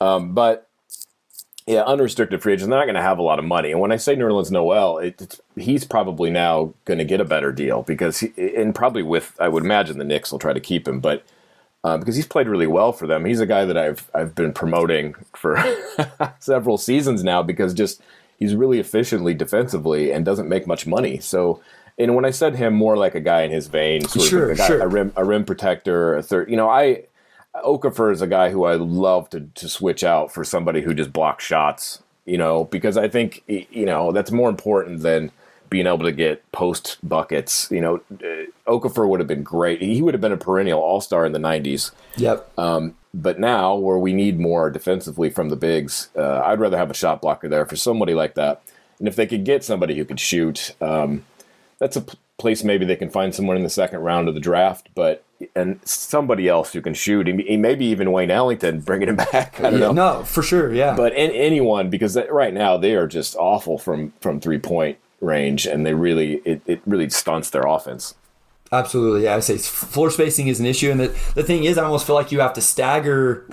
Um, 0.00 0.34
but 0.34 0.68
yeah, 1.66 1.82
unrestricted 1.82 2.42
free 2.42 2.54
agents, 2.54 2.68
they're 2.68 2.78
not 2.78 2.86
going 2.86 2.94
to 2.94 3.02
have 3.02 3.18
a 3.18 3.22
lot 3.22 3.38
of 3.38 3.44
money. 3.44 3.70
And 3.70 3.80
when 3.80 3.92
I 3.92 3.96
say 3.96 4.16
Nerlens 4.16 4.50
Noel, 4.50 4.98
it, 4.98 5.40
he's 5.56 5.84
probably 5.84 6.30
now 6.30 6.74
going 6.84 6.98
to 6.98 7.04
get 7.04 7.20
a 7.20 7.24
better 7.24 7.52
deal 7.52 7.82
because, 7.82 8.20
he, 8.20 8.32
and 8.56 8.74
probably 8.74 9.02
with, 9.02 9.34
I 9.40 9.48
would 9.48 9.64
imagine 9.64 9.98
the 9.98 10.04
Knicks 10.04 10.32
will 10.32 10.38
try 10.38 10.52
to 10.52 10.60
keep 10.60 10.86
him, 10.86 11.00
but 11.00 11.24
uh, 11.84 11.96
because 11.96 12.16
he's 12.16 12.26
played 12.26 12.48
really 12.48 12.66
well 12.66 12.92
for 12.92 13.06
them. 13.06 13.24
He's 13.24 13.40
a 13.40 13.46
guy 13.46 13.64
that 13.64 13.76
I've 13.76 14.10
I've 14.14 14.34
been 14.34 14.52
promoting 14.52 15.14
for 15.34 15.62
several 16.40 16.76
seasons 16.76 17.22
now 17.22 17.42
because 17.42 17.72
just 17.72 18.02
he's 18.38 18.54
really 18.54 18.78
efficiently 18.78 19.34
defensively 19.34 20.12
and 20.12 20.24
doesn't 20.24 20.48
make 20.48 20.66
much 20.66 20.86
money. 20.86 21.18
So, 21.18 21.62
and 21.98 22.14
when 22.14 22.24
I 22.24 22.30
said 22.30 22.56
him, 22.56 22.74
more 22.74 22.96
like 22.96 23.14
a 23.14 23.20
guy 23.20 23.42
in 23.42 23.50
his 23.50 23.66
vein, 23.66 24.06
sort 24.06 24.28
Sure, 24.28 24.54
guy, 24.54 24.66
sure. 24.66 24.80
a 24.80 24.86
rim 24.86 25.12
a 25.16 25.24
rim 25.24 25.44
protector, 25.44 26.16
a 26.16 26.22
third. 26.22 26.50
You 26.50 26.56
know, 26.56 26.68
I 26.68 27.04
Okafor 27.56 28.12
is 28.12 28.22
a 28.22 28.26
guy 28.26 28.50
who 28.50 28.64
I 28.64 28.74
love 28.74 29.30
to 29.30 29.40
to 29.54 29.68
switch 29.68 30.04
out 30.04 30.32
for 30.32 30.44
somebody 30.44 30.80
who 30.82 30.94
just 30.94 31.12
blocks 31.12 31.44
shots. 31.44 32.02
You 32.24 32.38
know, 32.38 32.64
because 32.64 32.96
I 32.96 33.08
think 33.08 33.42
you 33.46 33.86
know 33.86 34.12
that's 34.12 34.30
more 34.30 34.50
important 34.50 35.00
than 35.02 35.32
being 35.70 35.86
able 35.86 36.04
to 36.04 36.12
get 36.12 36.50
post 36.52 36.96
buckets. 37.02 37.68
You 37.70 37.80
know, 37.80 37.96
uh, 38.12 38.46
Okafor 38.70 39.08
would 39.08 39.20
have 39.20 39.26
been 39.26 39.42
great. 39.42 39.82
He 39.82 40.00
would 40.02 40.14
have 40.14 40.20
been 40.20 40.32
a 40.32 40.36
perennial 40.36 40.80
All 40.80 41.00
Star 41.00 41.24
in 41.26 41.32
the 41.32 41.38
'90s. 41.38 41.90
Yep. 42.16 42.58
But 43.14 43.40
now, 43.40 43.74
where 43.74 43.98
we 43.98 44.12
need 44.12 44.38
more 44.38 44.70
defensively 44.70 45.30
from 45.30 45.48
the 45.48 45.56
bigs, 45.56 46.10
uh, 46.14 46.42
I'd 46.44 46.60
rather 46.60 46.76
have 46.76 46.90
a 46.90 46.94
shot 46.94 47.22
blocker 47.22 47.48
there 47.48 47.64
for 47.64 47.74
somebody 47.74 48.12
like 48.14 48.34
that. 48.34 48.62
And 48.98 49.08
if 49.08 49.16
they 49.16 49.26
could 49.26 49.44
get 49.44 49.64
somebody 49.64 49.96
who 49.96 50.04
could 50.04 50.20
shoot, 50.20 50.74
um, 50.80 51.24
that's 51.78 51.96
a 51.96 52.00
p- 52.02 52.18
place 52.38 52.62
maybe 52.64 52.84
they 52.84 52.96
can 52.96 53.10
find 53.10 53.34
someone 53.34 53.56
in 53.56 53.62
the 53.62 53.70
second 53.70 54.00
round 54.00 54.28
of 54.28 54.34
the 54.34 54.40
draft. 54.40 54.88
But 54.94 55.24
and 55.54 55.80
somebody 55.84 56.48
else 56.48 56.72
who 56.72 56.80
can 56.80 56.94
shoot, 56.94 57.28
and 57.28 57.62
maybe 57.62 57.84
even 57.86 58.12
Wayne 58.12 58.30
Ellington, 58.30 58.80
bringing 58.88 59.08
him 59.08 59.16
back. 59.16 59.60
I 59.60 59.70
don't 59.70 59.80
know. 59.80 59.92
No, 59.92 60.24
for 60.24 60.42
sure. 60.42 60.72
Yeah. 60.72 60.96
But 60.96 61.12
an 61.12 61.30
anyone, 61.30 61.90
because 61.90 62.14
that, 62.14 62.32
right 62.32 62.52
now 62.54 62.76
they 62.76 62.94
are 62.94 63.06
just 63.06 63.36
awful 63.36 63.78
from 63.78 64.12
from 64.20 64.40
three 64.40 64.58
point 64.58 64.98
range, 65.20 65.66
and 65.66 65.84
they 65.86 65.94
really 65.94 66.42
it, 66.44 66.62
it 66.66 66.80
really 66.86 67.10
stunts 67.10 67.50
their 67.50 67.62
offense. 67.62 68.14
Absolutely, 68.70 69.24
yeah. 69.24 69.34
I 69.34 69.40
say 69.40 69.56
floor 69.56 70.10
spacing 70.10 70.48
is 70.48 70.60
an 70.60 70.66
issue, 70.66 70.90
and 70.90 71.00
the, 71.00 71.08
the 71.34 71.42
thing 71.42 71.64
is, 71.64 71.78
I 71.78 71.84
almost 71.84 72.06
feel 72.06 72.14
like 72.14 72.30
you 72.30 72.40
have 72.40 72.52
to 72.52 72.60
stagger 72.60 73.46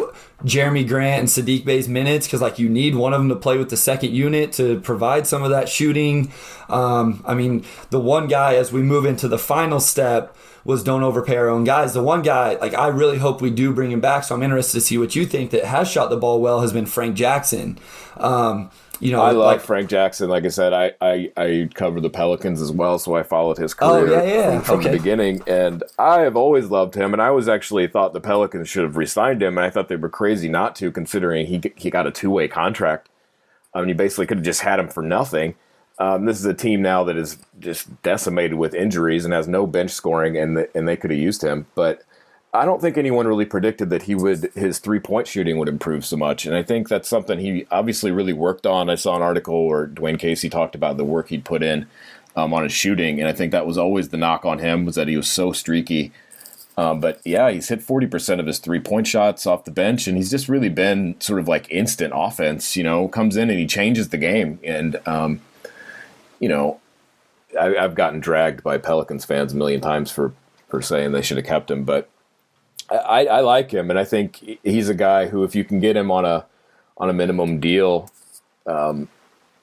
Jerami 0.43 0.85
Grant 0.85 1.19
and 1.21 1.29
Saddiq 1.29 1.63
Bey's 1.63 1.87
minutes 1.87 2.27
because, 2.27 2.41
like, 2.41 2.59
you 2.59 2.67
need 2.67 2.95
one 2.95 3.13
of 3.13 3.21
them 3.21 3.29
to 3.29 3.35
play 3.37 3.57
with 3.57 3.69
the 3.69 3.77
second 3.77 4.11
unit 4.11 4.51
to 4.53 4.81
provide 4.81 5.25
some 5.25 5.41
of 5.41 5.51
that 5.51 5.69
shooting. 5.69 6.33
Um, 6.67 7.23
I 7.25 7.33
mean, 7.33 7.63
the 7.91 7.99
one 7.99 8.27
guy 8.27 8.55
as 8.55 8.73
we 8.73 8.81
move 8.81 9.05
into 9.05 9.29
the 9.29 9.37
final 9.37 9.79
step 9.79 10.35
was 10.65 10.83
don't 10.83 11.03
overpay 11.03 11.37
our 11.37 11.47
own 11.47 11.63
guys. 11.63 11.93
The 11.93 12.03
one 12.03 12.21
guy, 12.21 12.55
like, 12.55 12.73
I 12.73 12.87
really 12.87 13.19
hope 13.19 13.41
we 13.41 13.51
do 13.51 13.71
bring 13.71 13.91
him 13.91 14.01
back. 14.01 14.25
So 14.25 14.35
I'm 14.35 14.43
interested 14.43 14.73
to 14.73 14.81
see 14.81 14.97
what 14.97 15.15
you 15.15 15.25
think 15.25 15.51
that 15.51 15.63
has 15.63 15.89
shot 15.89 16.09
the 16.09 16.17
ball 16.17 16.41
well 16.41 16.59
has 16.59 16.73
been 16.73 16.87
Frank 16.87 17.15
Jackson. 17.15 17.79
Um, 18.17 18.69
you 18.99 19.11
know, 19.11 19.21
I 19.21 19.31
love 19.31 19.57
like, 19.57 19.61
Frank 19.61 19.89
Jackson. 19.89 20.29
Like 20.29 20.45
I 20.45 20.49
said, 20.49 20.73
I, 20.73 20.93
I, 21.01 21.31
I 21.37 21.69
cover 21.73 21.99
the 22.01 22.09
Pelicans 22.09 22.61
as 22.61 22.71
well, 22.71 22.97
so 22.99 23.15
I 23.15 23.23
followed 23.23 23.57
his 23.57 23.75
Oh, 23.79 24.01
career 24.01 24.13
yeah, 24.19 24.23
yeah. 24.23 24.51
from, 24.51 24.61
from 24.61 24.79
Okay. 24.79 24.91
the 24.91 24.97
beginning. 24.97 25.41
And 25.47 25.83
I 25.99 26.21
have 26.21 26.35
always 26.35 26.67
loved 26.67 26.95
him. 26.95 27.13
And 27.13 27.21
I 27.21 27.31
was 27.31 27.47
actually 27.49 27.87
thought 27.87 28.13
the 28.13 28.21
Pelicans 28.21 28.69
should 28.69 28.83
have 28.83 28.97
re-signed 28.97 29.41
him, 29.43 29.57
and 29.57 29.65
I 29.65 29.69
thought 29.69 29.89
they 29.89 29.95
were 29.95 30.09
crazy 30.09 30.49
not 30.49 30.75
to, 30.77 30.91
considering 30.91 31.45
he 31.47 31.61
he 31.75 31.89
got 31.89 32.07
a 32.07 32.11
two 32.11 32.29
way 32.29 32.47
contract. 32.47 33.09
I 33.73 33.79
mean, 33.79 33.89
you 33.89 33.95
basically 33.95 34.27
could 34.27 34.37
have 34.37 34.45
just 34.45 34.61
had 34.61 34.79
him 34.79 34.87
for 34.87 35.03
nothing. 35.03 35.55
Um, 35.99 36.25
this 36.25 36.39
is 36.39 36.45
a 36.45 36.53
team 36.53 36.81
now 36.81 37.03
that 37.05 37.17
is 37.17 37.37
just 37.59 38.01
decimated 38.03 38.55
with 38.57 38.73
injuries 38.73 39.25
and 39.25 39.33
has 39.33 39.47
no 39.47 39.65
bench 39.67 39.91
scoring, 39.91 40.37
and 40.37 40.57
the, 40.57 40.69
and 40.77 40.87
they 40.87 40.95
could 40.97 41.11
have 41.11 41.19
used 41.19 41.43
him, 41.43 41.67
but. 41.75 42.03
I 42.55 42.65
don't 42.65 42.81
think 42.81 42.97
anyone 42.97 43.27
really 43.27 43.45
predicted 43.45 43.89
that 43.89 44.03
he 44.03 44.15
would 44.15 44.51
his 44.55 44.79
three 44.79 44.99
point 44.99 45.27
shooting 45.27 45.57
would 45.57 45.69
improve 45.69 46.05
so 46.05 46.17
much, 46.17 46.45
and 46.45 46.55
I 46.55 46.63
think 46.63 46.87
that's 46.87 47.09
something 47.09 47.39
he 47.39 47.67
obviously 47.71 48.11
really 48.11 48.33
worked 48.33 48.65
on. 48.65 48.89
I 48.89 48.95
saw 48.95 49.15
an 49.15 49.21
article 49.21 49.67
where 49.67 49.87
Dwane 49.87 50.19
Casey 50.19 50.49
talked 50.49 50.75
about 50.75 50.97
the 50.97 51.03
work 51.03 51.29
he'd 51.29 51.45
put 51.45 51.61
in 51.61 51.87
um, 52.35 52.53
on 52.53 52.63
his 52.63 52.71
shooting, 52.71 53.19
and 53.19 53.27
I 53.27 53.33
think 53.33 53.51
that 53.51 53.65
was 53.65 53.77
always 53.77 54.09
the 54.09 54.17
knock 54.17 54.45
on 54.45 54.59
him 54.59 54.85
was 54.85 54.95
that 54.95 55.07
he 55.07 55.17
was 55.17 55.29
so 55.29 55.51
streaky. 55.51 56.11
Um, 56.77 56.99
but 56.99 57.21
yeah, 57.25 57.51
he's 57.51 57.69
hit 57.69 57.81
forty 57.81 58.07
percent 58.07 58.39
of 58.39 58.47
his 58.47 58.59
three 58.59 58.79
point 58.79 59.07
shots 59.07 59.45
off 59.45 59.65
the 59.65 59.71
bench, 59.71 60.07
and 60.07 60.17
he's 60.17 60.31
just 60.31 60.49
really 60.49 60.69
been 60.69 61.19
sort 61.19 61.39
of 61.39 61.47
like 61.47 61.69
instant 61.71 62.13
offense. 62.15 62.75
You 62.75 62.83
know, 62.83 63.07
comes 63.07 63.37
in 63.37 63.49
and 63.49 63.59
he 63.59 63.67
changes 63.67 64.09
the 64.09 64.17
game, 64.17 64.59
and 64.63 64.99
um, 65.05 65.41
you 66.39 66.49
know, 66.49 66.79
I, 67.59 67.75
I've 67.75 67.95
gotten 67.95 68.19
dragged 68.19 68.63
by 68.63 68.77
Pelicans 68.77 69.25
fans 69.25 69.53
a 69.53 69.55
million 69.55 69.81
times 69.81 70.11
for 70.11 70.33
for 70.67 70.81
saying 70.81 71.11
they 71.11 71.21
should 71.21 71.37
have 71.37 71.45
kept 71.45 71.71
him, 71.71 71.83
but 71.83 72.09
I, 72.89 73.25
I 73.25 73.39
like 73.41 73.71
him, 73.71 73.89
and 73.89 73.97
I 73.97 74.05
think 74.05 74.59
he's 74.63 74.89
a 74.89 74.93
guy 74.93 75.27
who, 75.27 75.43
if 75.43 75.55
you 75.55 75.63
can 75.63 75.79
get 75.79 75.95
him 75.97 76.11
on 76.11 76.25
a 76.25 76.45
on 76.97 77.09
a 77.09 77.13
minimum 77.13 77.59
deal, 77.59 78.11
um, 78.65 79.09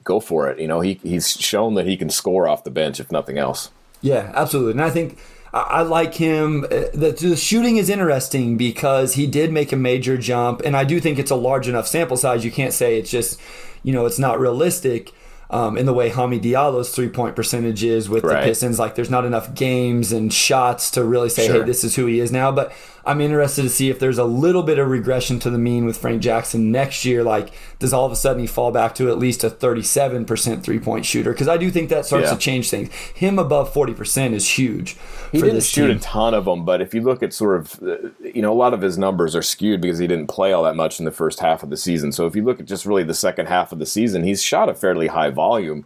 go 0.03 0.19
for 0.19 0.49
it. 0.49 0.59
You 0.59 0.67
know, 0.67 0.81
he 0.81 0.99
he's 1.03 1.31
shown 1.31 1.75
that 1.75 1.85
he 1.85 1.97
can 1.97 2.09
score 2.09 2.47
off 2.47 2.63
the 2.63 2.71
bench, 2.71 2.99
if 2.99 3.11
nothing 3.11 3.37
else. 3.37 3.71
Yeah, 4.01 4.31
absolutely. 4.35 4.73
And 4.73 4.81
I 4.81 4.89
think 4.89 5.17
I, 5.53 5.81
like 5.83 6.15
him. 6.15 6.65
Uh, 6.65 6.91
The, 6.93 7.15
the 7.17 7.35
shooting 7.37 7.77
is 7.77 7.89
interesting 7.89 8.57
because 8.57 9.13
he 9.13 9.27
did 9.27 9.51
make 9.51 9.71
a 9.71 9.77
major 9.77 10.17
jump, 10.17 10.61
and 10.65 10.75
I 10.75 10.83
do 10.83 10.99
think 10.99 11.19
it's 11.19 11.31
a 11.31 11.35
large 11.35 11.67
enough 11.69 11.87
sample 11.87 12.17
size. 12.17 12.43
You 12.43 12.51
can't 12.51 12.73
say 12.73 12.97
it's 12.99 13.09
just, 13.11 13.39
you 13.83 13.93
know, 13.93 14.05
it's 14.05 14.19
not 14.19 14.39
realistic. 14.39 15.11
Um, 15.49 15.77
in 15.77 15.85
the 15.85 15.93
way 15.93 16.09
Hami 16.09 16.41
Diallo's 16.41 16.89
three 16.89 17.09
point 17.09 17.35
percentage 17.35 17.83
is 17.83 18.09
with 18.09 18.23
the 18.23 18.29
Pistons, 18.43 18.79
like 18.79 18.95
there's 18.95 19.11
not 19.11 19.23
enough 19.23 19.53
games 19.53 20.11
and 20.11 20.33
shots 20.33 20.89
to 20.91 21.03
really 21.03 21.29
say, 21.29 21.45
Sure. 21.45 21.59
hey, 21.59 21.63
this 21.63 21.83
is 21.83 21.95
who 21.95 22.07
he 22.07 22.19
is 22.19 22.31
now. 22.31 22.51
But 22.51 22.73
I'm 23.05 23.19
interested 23.19 23.63
to 23.63 23.69
see 23.69 23.89
if 23.89 23.99
there's 23.99 24.17
a 24.17 24.23
little 24.23 24.63
bit 24.63 24.79
of 24.79 24.87
regression 24.89 25.37
to 25.39 25.49
the 25.49 25.57
mean 25.57 25.85
with 25.85 25.97
Frank 25.97 26.21
Jackson 26.21 26.71
next 26.71 27.03
year. 27.03 27.21
Like, 27.21 27.51
does 27.79 27.91
all 27.91 28.05
of 28.05 28.11
a 28.13 28.15
sudden 28.15 28.39
he 28.41 28.47
fall 28.47 28.71
back 28.71 28.95
to 28.95 29.09
at 29.09 29.17
least 29.19 29.43
a 29.43 29.49
37% 29.49 30.63
three 30.63 30.79
point 30.79 31.05
shooter? 31.05 31.31
Because 31.33 31.47
I 31.49 31.57
do 31.57 31.69
think 31.69 31.89
that 31.89 32.05
starts 32.05 32.27
Yeah. 32.27 32.33
to 32.35 32.39
change 32.39 32.69
things. 32.69 32.89
Him 33.13 33.37
above 33.39 33.73
40% 33.73 34.33
is 34.33 34.47
huge 34.57 34.95
He 35.33 35.41
didn't 35.41 35.63
shoot 35.63 35.87
team. 35.87 35.97
a 35.97 35.99
ton 35.99 36.33
of 36.33 36.45
them, 36.45 36.63
but 36.63 36.81
if 36.81 36.93
you 36.93 37.01
look 37.01 37.21
at 37.21 37.33
sort 37.33 37.59
of, 37.59 37.79
uh, 37.83 37.95
you 38.23 38.41
know, 38.41 38.53
a 38.53 38.55
lot 38.55 38.73
of 38.73 38.81
his 38.81 38.97
numbers 38.97 39.35
are 39.35 39.41
skewed 39.41 39.81
because 39.81 39.99
he 39.99 40.07
didn't 40.07 40.27
play 40.27 40.53
all 40.53 40.63
that 40.63 40.75
much 40.75 40.99
in 40.99 41.05
the 41.05 41.11
first 41.11 41.41
half 41.41 41.61
of 41.63 41.69
the 41.69 41.77
season. 41.77 42.11
So 42.13 42.25
if 42.25 42.35
you 42.35 42.43
look 42.43 42.59
at 42.61 42.65
just 42.65 42.85
really 42.85 43.03
the 43.03 43.13
second 43.13 43.47
half 43.47 43.71
of 43.73 43.79
the 43.79 43.85
season, 43.85 44.23
he's 44.23 44.41
shot 44.41 44.69
a 44.69 44.73
fairly 44.73 45.07
high 45.07 45.29
volume. 45.29 45.85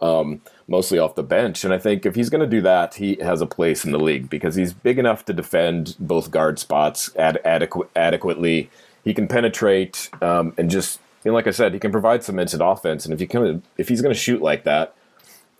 Um, 0.00 0.40
mostly 0.66 0.98
off 0.98 1.14
the 1.14 1.22
bench. 1.22 1.64
And 1.64 1.72
I 1.72 1.78
think 1.78 2.06
if 2.06 2.14
he's 2.14 2.30
going 2.30 2.40
to 2.40 2.46
do 2.46 2.60
that, 2.62 2.94
he 2.94 3.16
has 3.16 3.40
a 3.40 3.46
place 3.46 3.84
in 3.84 3.92
the 3.92 3.98
league 3.98 4.30
because 4.30 4.54
he's 4.54 4.72
big 4.72 4.98
enough 4.98 5.24
to 5.26 5.32
defend 5.32 5.96
both 5.98 6.30
guard 6.30 6.58
spots 6.58 7.14
ad- 7.16 7.40
adequ- 7.44 7.88
adequately. 7.96 8.70
He 9.04 9.14
can 9.14 9.26
penetrate 9.26 10.10
um, 10.22 10.52
and 10.58 10.70
just, 10.70 11.00
you 11.24 11.30
know, 11.30 11.34
like 11.34 11.46
I 11.46 11.52
said, 11.52 11.72
he 11.72 11.80
can 11.80 11.92
provide 11.92 12.22
some 12.22 12.38
instant 12.38 12.62
offense. 12.64 13.04
And 13.04 13.14
if 13.14 13.20
you 13.20 13.26
can, 13.26 13.62
if 13.76 13.88
he's 13.88 14.02
going 14.02 14.14
to 14.14 14.20
shoot 14.20 14.40
like 14.40 14.64
that, 14.64 14.94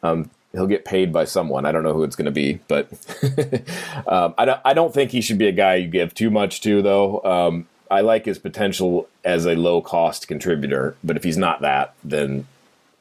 um, 0.02 0.30
he'll 0.52 0.66
get 0.66 0.84
paid 0.84 1.12
by 1.12 1.24
someone. 1.24 1.66
I 1.66 1.72
don't 1.72 1.82
know 1.82 1.92
who 1.92 2.04
it's 2.04 2.16
going 2.16 2.26
to 2.26 2.30
be, 2.30 2.60
but 2.68 2.90
um, 4.06 4.34
I, 4.38 4.44
don't, 4.44 4.60
I 4.64 4.74
don't 4.74 4.94
think 4.94 5.10
he 5.10 5.20
should 5.20 5.38
be 5.38 5.48
a 5.48 5.52
guy 5.52 5.76
you 5.76 5.88
give 5.88 6.14
too 6.14 6.30
much 6.30 6.60
to, 6.62 6.80
though. 6.82 7.22
Um, 7.22 7.66
I 7.90 8.02
like 8.02 8.26
his 8.26 8.38
potential 8.38 9.08
as 9.24 9.46
a 9.46 9.54
low 9.54 9.80
cost 9.80 10.28
contributor, 10.28 10.96
but 11.02 11.16
if 11.16 11.24
he's 11.24 11.38
not 11.38 11.60
that, 11.62 11.94
then 12.04 12.46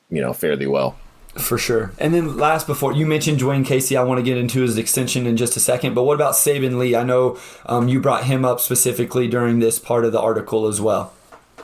you 0.10 0.21
know 0.21 0.34
fairly 0.34 0.65
well. 0.65 0.97
For 1.38 1.58
sure. 1.58 1.91
And 1.97 2.13
then 2.13 2.38
last 2.38 2.67
before 2.67 2.93
you 2.93 3.06
mentioned 3.06 3.39
Dwane 3.39 3.65
Casey, 3.65 3.95
I 3.95 4.04
want 4.04 4.19
to 4.19 4.23
get 4.23 4.38
into 4.38 4.62
his 4.62 4.78
extension 4.78 5.26
in 5.26 5.38
just 5.38 5.56
a 5.56 5.60
second. 5.60 5.93
But 5.93 6.04
what 6.04 6.15
about 6.15 6.34
Saben 6.34 6.78
Lee? 6.78 6.95
I 6.95 7.04
know 7.04 7.38
um, 7.65 7.88
you 7.88 8.00
brought 8.00 8.26
him 8.26 8.43
up 8.45 8.60
specifically 8.60 9.28
during 9.28 9.60
this 9.60 9.80
part 9.80 10.06
of 10.06 10.12
the 10.12 10.19
article 10.19 10.67
as 10.67 10.82
well. 10.82 11.13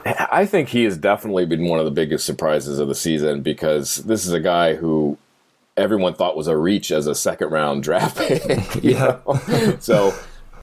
I 0.05 0.45
think 0.45 0.69
he 0.69 0.83
has 0.83 0.97
definitely 0.97 1.45
been 1.45 1.65
one 1.65 1.79
of 1.79 1.85
the 1.85 1.91
biggest 1.91 2.25
surprises 2.25 2.79
of 2.79 2.87
the 2.87 2.95
season 2.95 3.41
because 3.41 3.97
this 3.97 4.25
is 4.25 4.33
a 4.33 4.39
guy 4.39 4.75
who 4.75 5.17
everyone 5.77 6.13
thought 6.13 6.35
was 6.35 6.47
a 6.47 6.57
reach 6.57 6.91
as 6.91 7.07
a 7.07 7.15
second 7.15 7.49
round 7.49 7.83
draft 7.83 8.17
pick. 8.17 8.43
yeah. 8.83 9.19
so, 9.79 10.13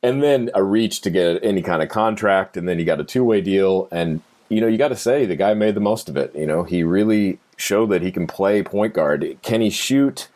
and 0.03 0.23
then 0.23 0.51
a 0.55 0.63
reach 0.63 1.01
to 1.03 1.11
get 1.11 1.43
any 1.43 1.63
kind 1.63 1.83
of 1.83 1.89
contract, 1.89 2.57
and 2.57 2.69
then 2.69 2.79
he 2.79 2.85
got 2.85 3.01
a 3.01 3.05
two 3.05 3.25
way 3.25 3.41
deal. 3.41 3.89
And, 3.91 4.21
you 4.49 4.61
know, 4.61 4.67
you 4.67 4.79
got 4.79 4.89
to 4.89 4.97
say 4.97 5.27
the 5.27 5.37
guy 5.37 5.55
made 5.55 5.75
the 5.75 5.81
most 5.81 6.09
of 6.09 6.17
it. 6.17 6.35
You 6.35 6.47
know, 6.47 6.65
he 6.65 6.83
really 6.83 7.39
show 7.61 7.87
that 7.87 8.03
he 8.03 8.11
can 8.11 8.27
play 8.27 8.63
point 8.63 8.95
guard. 8.95 9.39
Can 9.43 9.61
he 9.61 9.71
shoot? 9.71 10.29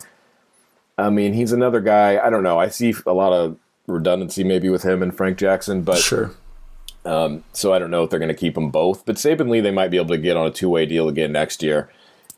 I 0.97 1.09
mean, 1.09 1.33
he's 1.33 1.51
another 1.51 1.81
guy. 1.81 2.17
I 2.17 2.29
don't 2.29 2.43
know. 2.43 2.59
I 2.59 2.69
see 2.69 2.93
a 3.05 3.13
lot 3.13 3.33
of 3.33 3.57
redundancy 3.87 4.43
maybe 4.43 4.69
with 4.69 4.83
him 4.83 5.03
and 5.03 5.15
Frank 5.15 5.37
Jackson, 5.37 5.83
but 5.83 5.97
sure. 5.97 6.31
Um, 7.05 7.43
so 7.53 7.73
I 7.73 7.79
don't 7.79 7.91
know 7.91 8.03
if 8.03 8.09
they're 8.09 8.19
going 8.19 8.29
to 8.29 8.33
keep 8.33 8.55
them 8.55 8.71
both. 8.71 9.05
But 9.05 9.15
Saben 9.15 9.49
Lee, 9.49 9.61
they 9.61 9.71
might 9.71 9.91
be 9.91 9.97
able 9.97 10.15
to 10.15 10.17
get 10.17 10.37
on 10.37 10.47
a 10.47 10.51
two 10.51 10.69
way 10.69 10.85
deal 10.85 11.07
again 11.07 11.31
next 11.31 11.61
year. 11.61 11.89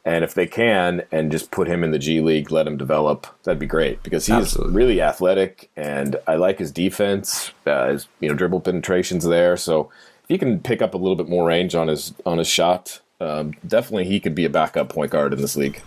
And 0.03 0.23
if 0.23 0.33
they 0.33 0.47
can, 0.47 1.03
and 1.11 1.31
just 1.31 1.51
put 1.51 1.67
him 1.67 1.83
in 1.83 1.91
the 1.91 1.99
G 1.99 2.21
League, 2.21 2.49
let 2.49 2.65
him 2.65 2.77
develop, 2.77 3.27
that'd 3.43 3.59
be 3.59 3.65
great 3.65 4.01
because 4.03 4.25
he's 4.25 4.35
Absolutely. 4.35 4.73
really 4.73 5.01
athletic, 5.01 5.69
and 5.75 6.15
I 6.25 6.35
like 6.35 6.59
his 6.59 6.71
defense. 6.71 7.51
Uh, 7.65 7.89
his 7.89 8.07
you 8.21 8.29
know 8.29 8.33
dribble 8.33 8.61
penetrations 8.61 9.25
there, 9.25 9.57
so 9.57 9.91
if 10.23 10.29
he 10.29 10.37
can 10.37 10.61
pick 10.61 10.81
up 10.81 10.93
a 10.93 10.97
little 10.97 11.17
bit 11.17 11.27
more 11.27 11.45
range 11.45 11.75
on 11.75 11.89
his 11.89 12.13
on 12.25 12.37
his 12.37 12.47
shot, 12.47 13.01
um, 13.19 13.53
definitely 13.65 14.05
he 14.05 14.19
could 14.19 14.35
be 14.35 14.45
a 14.45 14.49
backup 14.49 14.89
point 14.89 15.11
guard 15.11 15.33
in 15.33 15.41
this 15.41 15.55
league. 15.55 15.81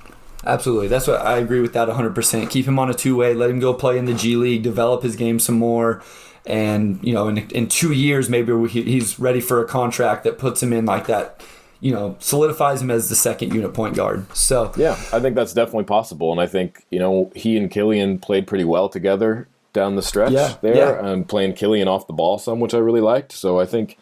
Absolutely. 0.44 0.88
That's 0.88 1.06
what 1.06 1.20
I 1.20 1.38
agree 1.38 1.60
with 1.60 1.74
that 1.74 1.88
100%. 1.88 2.50
Keep 2.50 2.66
him 2.66 2.78
on 2.78 2.90
a 2.90 2.94
two 2.94 3.16
way, 3.16 3.34
let 3.34 3.50
him 3.50 3.60
go 3.60 3.74
play 3.74 3.98
in 3.98 4.06
the 4.06 4.14
G 4.14 4.36
League, 4.36 4.62
develop 4.62 5.02
his 5.02 5.16
game 5.16 5.38
some 5.38 5.58
more. 5.58 6.02
And, 6.46 6.98
you 7.02 7.12
know, 7.12 7.28
in, 7.28 7.38
in 7.50 7.68
two 7.68 7.92
years, 7.92 8.30
maybe 8.30 8.66
he's 8.68 9.18
ready 9.18 9.40
for 9.40 9.62
a 9.62 9.66
contract 9.66 10.24
that 10.24 10.38
puts 10.38 10.62
him 10.62 10.72
in 10.72 10.86
like 10.86 11.06
that, 11.06 11.44
you 11.80 11.92
know, 11.92 12.16
solidifies 12.18 12.80
him 12.80 12.90
as 12.90 13.10
the 13.10 13.14
second 13.14 13.54
unit 13.54 13.74
point 13.74 13.94
guard. 13.94 14.34
So, 14.34 14.72
yeah, 14.76 14.92
I 15.12 15.20
think 15.20 15.36
that's 15.36 15.52
definitely 15.52 15.84
possible. 15.84 16.32
And 16.32 16.40
I 16.40 16.46
think, 16.46 16.86
you 16.90 16.98
know, 16.98 17.30
he 17.36 17.58
and 17.58 17.70
Killian 17.70 18.18
played 18.18 18.46
pretty 18.46 18.64
well 18.64 18.88
together 18.88 19.48
down 19.74 19.96
the 19.96 20.02
stretch 20.02 20.32
yeah, 20.32 20.56
there. 20.62 20.74
Yeah. 20.74 20.98
Um, 20.98 21.24
playing 21.24 21.52
Killian 21.52 21.88
off 21.88 22.06
the 22.06 22.14
ball 22.14 22.38
some, 22.38 22.58
which 22.58 22.72
I 22.72 22.78
really 22.78 23.02
liked. 23.02 23.32
So 23.32 23.60
I 23.60 23.66
think 23.66 23.98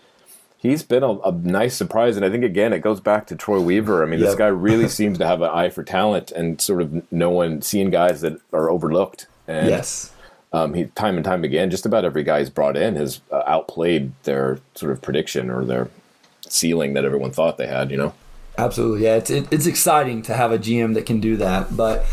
he's 0.59 0.83
been 0.83 1.03
a, 1.03 1.19
a, 1.21 1.33
nice 1.33 1.77
surprise. 1.77 2.17
And 2.17 2.27
I 2.27 2.31
think 2.31 2.45
again, 2.45 2.73
it 2.73 2.81
goes 2.81 3.01
back 3.01 3.27
to 3.29 3.37
Troy 3.37 3.61
Weaver. 3.61 4.03
I 4.03 4.07
mean, 4.07 4.21
yep. 4.21 4.29
this 4.29 4.37
guy 4.37 4.49
really 4.49 4.89
seems 4.89 5.17
to 5.19 5.27
have 5.27 5.41
an 5.41 5.51
eye 5.51 5.71
for 5.71 5.83
talent 5.83 6.31
and 6.33 6.61
sort 6.61 6.83
of 6.83 7.11
no 7.11 7.31
one 7.31 7.63
seeing 7.63 7.91
guys 7.91 8.21
that 8.21 8.41
are 8.53 8.69
overlooked. 8.69 9.27
And, 9.47 9.69
yes. 9.69 10.13
Um, 10.53 10.73
he 10.73 10.87
time 10.87 11.17
and 11.17 11.25
time 11.25 11.45
again, 11.45 11.71
just 11.71 11.85
about 11.85 12.07
every 12.07 12.25
guy 12.25 12.39
he's 12.39 12.49
brought 12.49 12.77
in 12.77 12.97
has 12.97 13.21
uh, 13.31 13.43
outplayed 13.47 14.13
their 14.23 14.61
sort 14.75 14.93
of 14.93 15.03
prediction 15.03 15.51
or 15.51 15.63
their 15.63 15.91
ceiling 16.41 16.95
that 16.95 17.05
everyone 17.05 17.33
thought 17.33 17.59
they 17.59 17.67
had. 17.67 17.91
You 17.91 17.99
know. 17.99 18.15
Absolutely, 18.59 19.05
yeah. 19.05 19.15
It's 19.15 19.31
it, 19.31 19.47
it's 19.53 19.67
exciting 19.67 20.21
to 20.23 20.35
have 20.35 20.51
a 20.51 20.59
GM 20.59 20.95
that 20.95 21.07
can 21.07 21.21
do 21.21 21.37
that. 21.37 21.77
But 21.77 22.05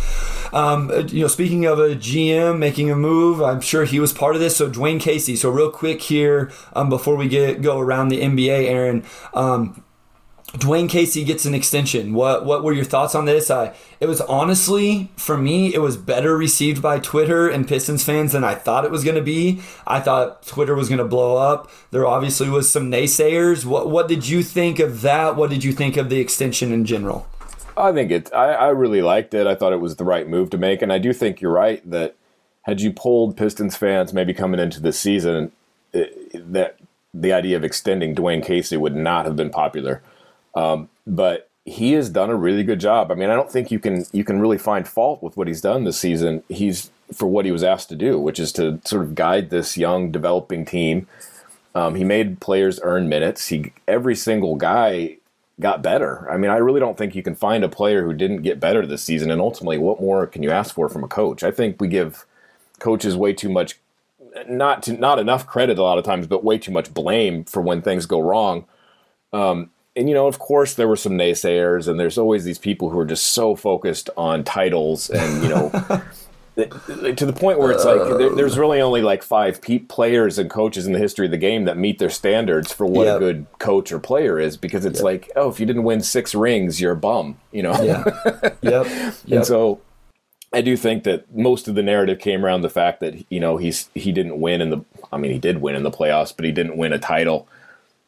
um, 0.53 0.91
uh, 0.91 0.99
you 0.99 1.21
know, 1.21 1.27
speaking 1.27 1.65
of 1.65 1.79
a 1.79 1.95
GM 1.95 2.59
making 2.59 2.91
a 2.91 2.95
move, 2.95 3.41
I'm 3.41 3.61
sure 3.61 3.83
he 3.83 3.99
was 3.99 4.13
part 4.13 4.35
of 4.35 4.41
this. 4.41 4.55
So 4.55 4.69
Dwane 4.69 5.01
Casey. 5.01 5.35
So 5.35 5.49
real 5.49 5.71
quick 5.71 6.03
here, 6.03 6.51
um, 6.73 6.87
before 6.87 7.15
we 7.15 7.27
get 7.27 7.63
go 7.63 7.79
around 7.79 8.09
the 8.09 8.21
NBA, 8.21 8.69
Aaron. 8.69 9.03
Um, 9.33 9.83
Dwane 10.57 10.89
Casey 10.89 11.23
gets 11.23 11.45
an 11.45 11.53
extension. 11.53 12.13
What 12.13 12.45
what 12.45 12.63
were 12.63 12.73
your 12.73 12.85
thoughts 12.85 13.15
on 13.15 13.25
this? 13.25 13.51
I 13.51 13.73
it 13.99 14.07
was 14.07 14.21
honestly 14.21 15.11
for 15.17 15.37
me 15.37 15.73
it 15.73 15.79
was 15.79 15.97
better 15.97 16.37
received 16.37 16.81
by 16.81 16.99
Twitter 16.99 17.49
and 17.49 17.67
Pistons 17.67 18.03
fans 18.03 18.31
than 18.31 18.43
I 18.43 18.55
thought 18.55 18.85
it 18.85 18.91
was 18.91 19.03
going 19.03 19.15
to 19.17 19.21
be. 19.21 19.61
I 19.85 19.99
thought 19.99 20.45
Twitter 20.45 20.75
was 20.75 20.87
going 20.87 20.99
to 20.99 21.05
blow 21.05 21.37
up. 21.37 21.69
There 21.91 22.07
obviously 22.07 22.49
was 22.49 22.71
some 22.71 22.89
naysayers. 22.89 23.65
What 23.65 23.89
what 23.89 24.07
did 24.07 24.27
you 24.27 24.43
think 24.43 24.79
of 24.79 25.01
that? 25.01 25.35
What 25.35 25.49
did 25.49 25.63
you 25.63 25.73
think 25.73 25.97
of 25.97 26.09
the 26.09 26.19
extension 26.19 26.71
in 26.71 26.85
general? 26.85 27.27
I 27.77 27.91
think 27.91 28.11
it. 28.11 28.33
I, 28.33 28.53
I 28.53 28.67
really 28.69 29.01
liked 29.01 29.33
it. 29.33 29.47
I 29.47 29.55
thought 29.55 29.73
it 29.73 29.81
was 29.81 29.97
the 29.97 30.05
right 30.05 30.27
move 30.27 30.49
to 30.51 30.57
make, 30.57 30.81
and 30.81 30.93
I 30.93 30.97
do 30.97 31.11
think 31.11 31.41
you're 31.41 31.51
right 31.51 31.87
that 31.89 32.15
had 32.61 32.81
you 32.81 32.91
polled 32.91 33.37
Pistons 33.37 33.75
fans 33.75 34.13
maybe 34.13 34.33
coming 34.33 34.59
into 34.59 34.79
the 34.79 34.93
season, 34.93 35.51
it, 35.93 36.53
that 36.53 36.77
the 37.13 37.33
idea 37.33 37.57
of 37.57 37.63
extending 37.63 38.15
Dwane 38.15 38.43
Casey 38.43 38.77
would 38.77 38.95
not 38.95 39.25
have 39.25 39.35
been 39.35 39.49
popular. 39.49 40.01
Um, 40.55 40.89
but 41.05 41.49
he 41.65 41.93
has 41.93 42.09
done 42.09 42.29
a 42.29 42.35
really 42.35 42.63
good 42.63 42.79
job. 42.79 43.11
I 43.11 43.15
mean, 43.15 43.29
I 43.29 43.35
don't 43.35 43.51
think 43.51 43.71
you 43.71 43.79
can 43.79 44.05
you 44.11 44.23
can 44.23 44.39
really 44.39 44.57
find 44.57 44.87
fault 44.87 45.21
with 45.21 45.35
what 45.35 45.47
he's 45.47 45.61
done 45.61 45.83
this 45.83 45.97
season. 45.97 46.43
He's 46.47 46.91
for 47.13 47.27
what 47.27 47.45
he 47.45 47.51
was 47.51 47.63
asked 47.63 47.89
to 47.89 47.95
do, 47.95 48.19
which 48.19 48.39
is 48.39 48.51
to 48.53 48.79
sort 48.85 49.03
of 49.03 49.15
guide 49.15 49.49
this 49.49 49.77
young 49.77 50.11
developing 50.11 50.65
team. 50.65 51.07
Um, 51.73 51.95
he 51.95 52.03
made 52.03 52.39
players 52.39 52.79
earn 52.83 53.09
minutes. 53.09 53.47
He 53.47 53.73
every 53.87 54.15
single 54.15 54.55
guy 54.55 55.17
got 55.59 55.81
better. 55.81 56.29
I 56.29 56.37
mean, 56.37 56.51
I 56.51 56.57
really 56.57 56.79
don't 56.79 56.97
think 56.97 57.15
you 57.15 57.23
can 57.23 57.35
find 57.35 57.63
a 57.63 57.69
player 57.69 58.03
who 58.03 58.13
didn't 58.13 58.41
get 58.41 58.59
better 58.59 58.85
this 58.85 59.03
season. 59.03 59.31
And 59.31 59.41
ultimately, 59.41 59.77
what 59.77 60.01
more 60.01 60.27
can 60.27 60.43
you 60.43 60.51
ask 60.51 60.73
for 60.75 60.89
from 60.89 61.03
a 61.03 61.07
coach? 61.07 61.43
I 61.43 61.51
think 61.51 61.79
we 61.79 61.87
give 61.87 62.25
coaches 62.79 63.15
way 63.15 63.33
too 63.33 63.49
much, 63.49 63.79
not 64.47 64.83
to, 64.83 64.93
not 64.93 65.17
enough 65.17 65.47
credit 65.47 65.79
a 65.79 65.83
lot 65.83 65.97
of 65.97 66.03
times, 66.03 66.27
but 66.27 66.43
way 66.43 66.57
too 66.57 66.71
much 66.71 66.93
blame 66.93 67.43
for 67.45 67.61
when 67.61 67.81
things 67.81 68.05
go 68.05 68.19
wrong. 68.19 68.65
Um, 69.31 69.69
and 69.95 70.09
you 70.09 70.15
know, 70.15 70.27
of 70.27 70.39
course, 70.39 70.73
there 70.73 70.87
were 70.87 70.95
some 70.95 71.13
naysayers, 71.13 71.87
and 71.87 71.99
there's 71.99 72.17
always 72.17 72.43
these 72.43 72.59
people 72.59 72.89
who 72.89 72.99
are 72.99 73.05
just 73.05 73.27
so 73.27 73.55
focused 73.55 74.09
on 74.17 74.43
titles, 74.43 75.09
and 75.09 75.43
you 75.43 75.49
know, 75.49 75.69
to 76.55 77.25
the 77.25 77.33
point 77.33 77.59
where 77.59 77.71
it's 77.71 77.85
like 77.85 78.01
uh. 78.01 78.17
there, 78.17 78.35
there's 78.35 78.57
really 78.57 78.81
only 78.81 79.01
like 79.01 79.23
five 79.23 79.61
pe- 79.61 79.79
players 79.79 80.37
and 80.37 80.49
coaches 80.49 80.85
in 80.85 80.91
the 80.91 80.99
history 80.99 81.25
of 81.25 81.31
the 81.31 81.37
game 81.37 81.63
that 81.65 81.77
meet 81.77 81.99
their 81.99 82.09
standards 82.09 82.73
for 82.73 82.85
what 82.85 83.05
yep. 83.05 83.17
a 83.17 83.19
good 83.19 83.45
coach 83.59 83.91
or 83.91 83.99
player 83.99 84.37
is, 84.37 84.57
because 84.57 84.85
it's 84.85 84.99
yep. 84.99 85.05
like, 85.05 85.31
oh, 85.37 85.49
if 85.49 85.59
you 85.59 85.65
didn't 85.65 85.83
win 85.83 86.01
six 86.01 86.35
rings, 86.35 86.81
you're 86.81 86.91
a 86.91 86.97
bum, 86.97 87.37
you 87.51 87.63
know. 87.63 87.81
Yeah. 87.81 88.03
yep. 88.61 88.61
yep. 88.61 88.87
And 89.29 89.45
so, 89.45 89.79
I 90.51 90.61
do 90.61 90.75
think 90.75 91.05
that 91.05 91.33
most 91.33 91.69
of 91.69 91.75
the 91.75 91.83
narrative 91.83 92.19
came 92.19 92.45
around 92.45 92.61
the 92.61 92.69
fact 92.69 92.99
that 92.99 93.25
you 93.29 93.39
know 93.39 93.55
he's 93.55 93.89
he 93.95 94.11
didn't 94.11 94.41
win 94.41 94.59
in 94.59 94.71
the. 94.71 94.83
I 95.13 95.17
mean, 95.17 95.31
he 95.31 95.39
did 95.39 95.61
win 95.61 95.75
in 95.75 95.83
the 95.83 95.91
playoffs, 95.91 96.35
but 96.35 96.43
he 96.43 96.51
didn't 96.51 96.75
win 96.75 96.91
a 96.91 96.99
title 96.99 97.47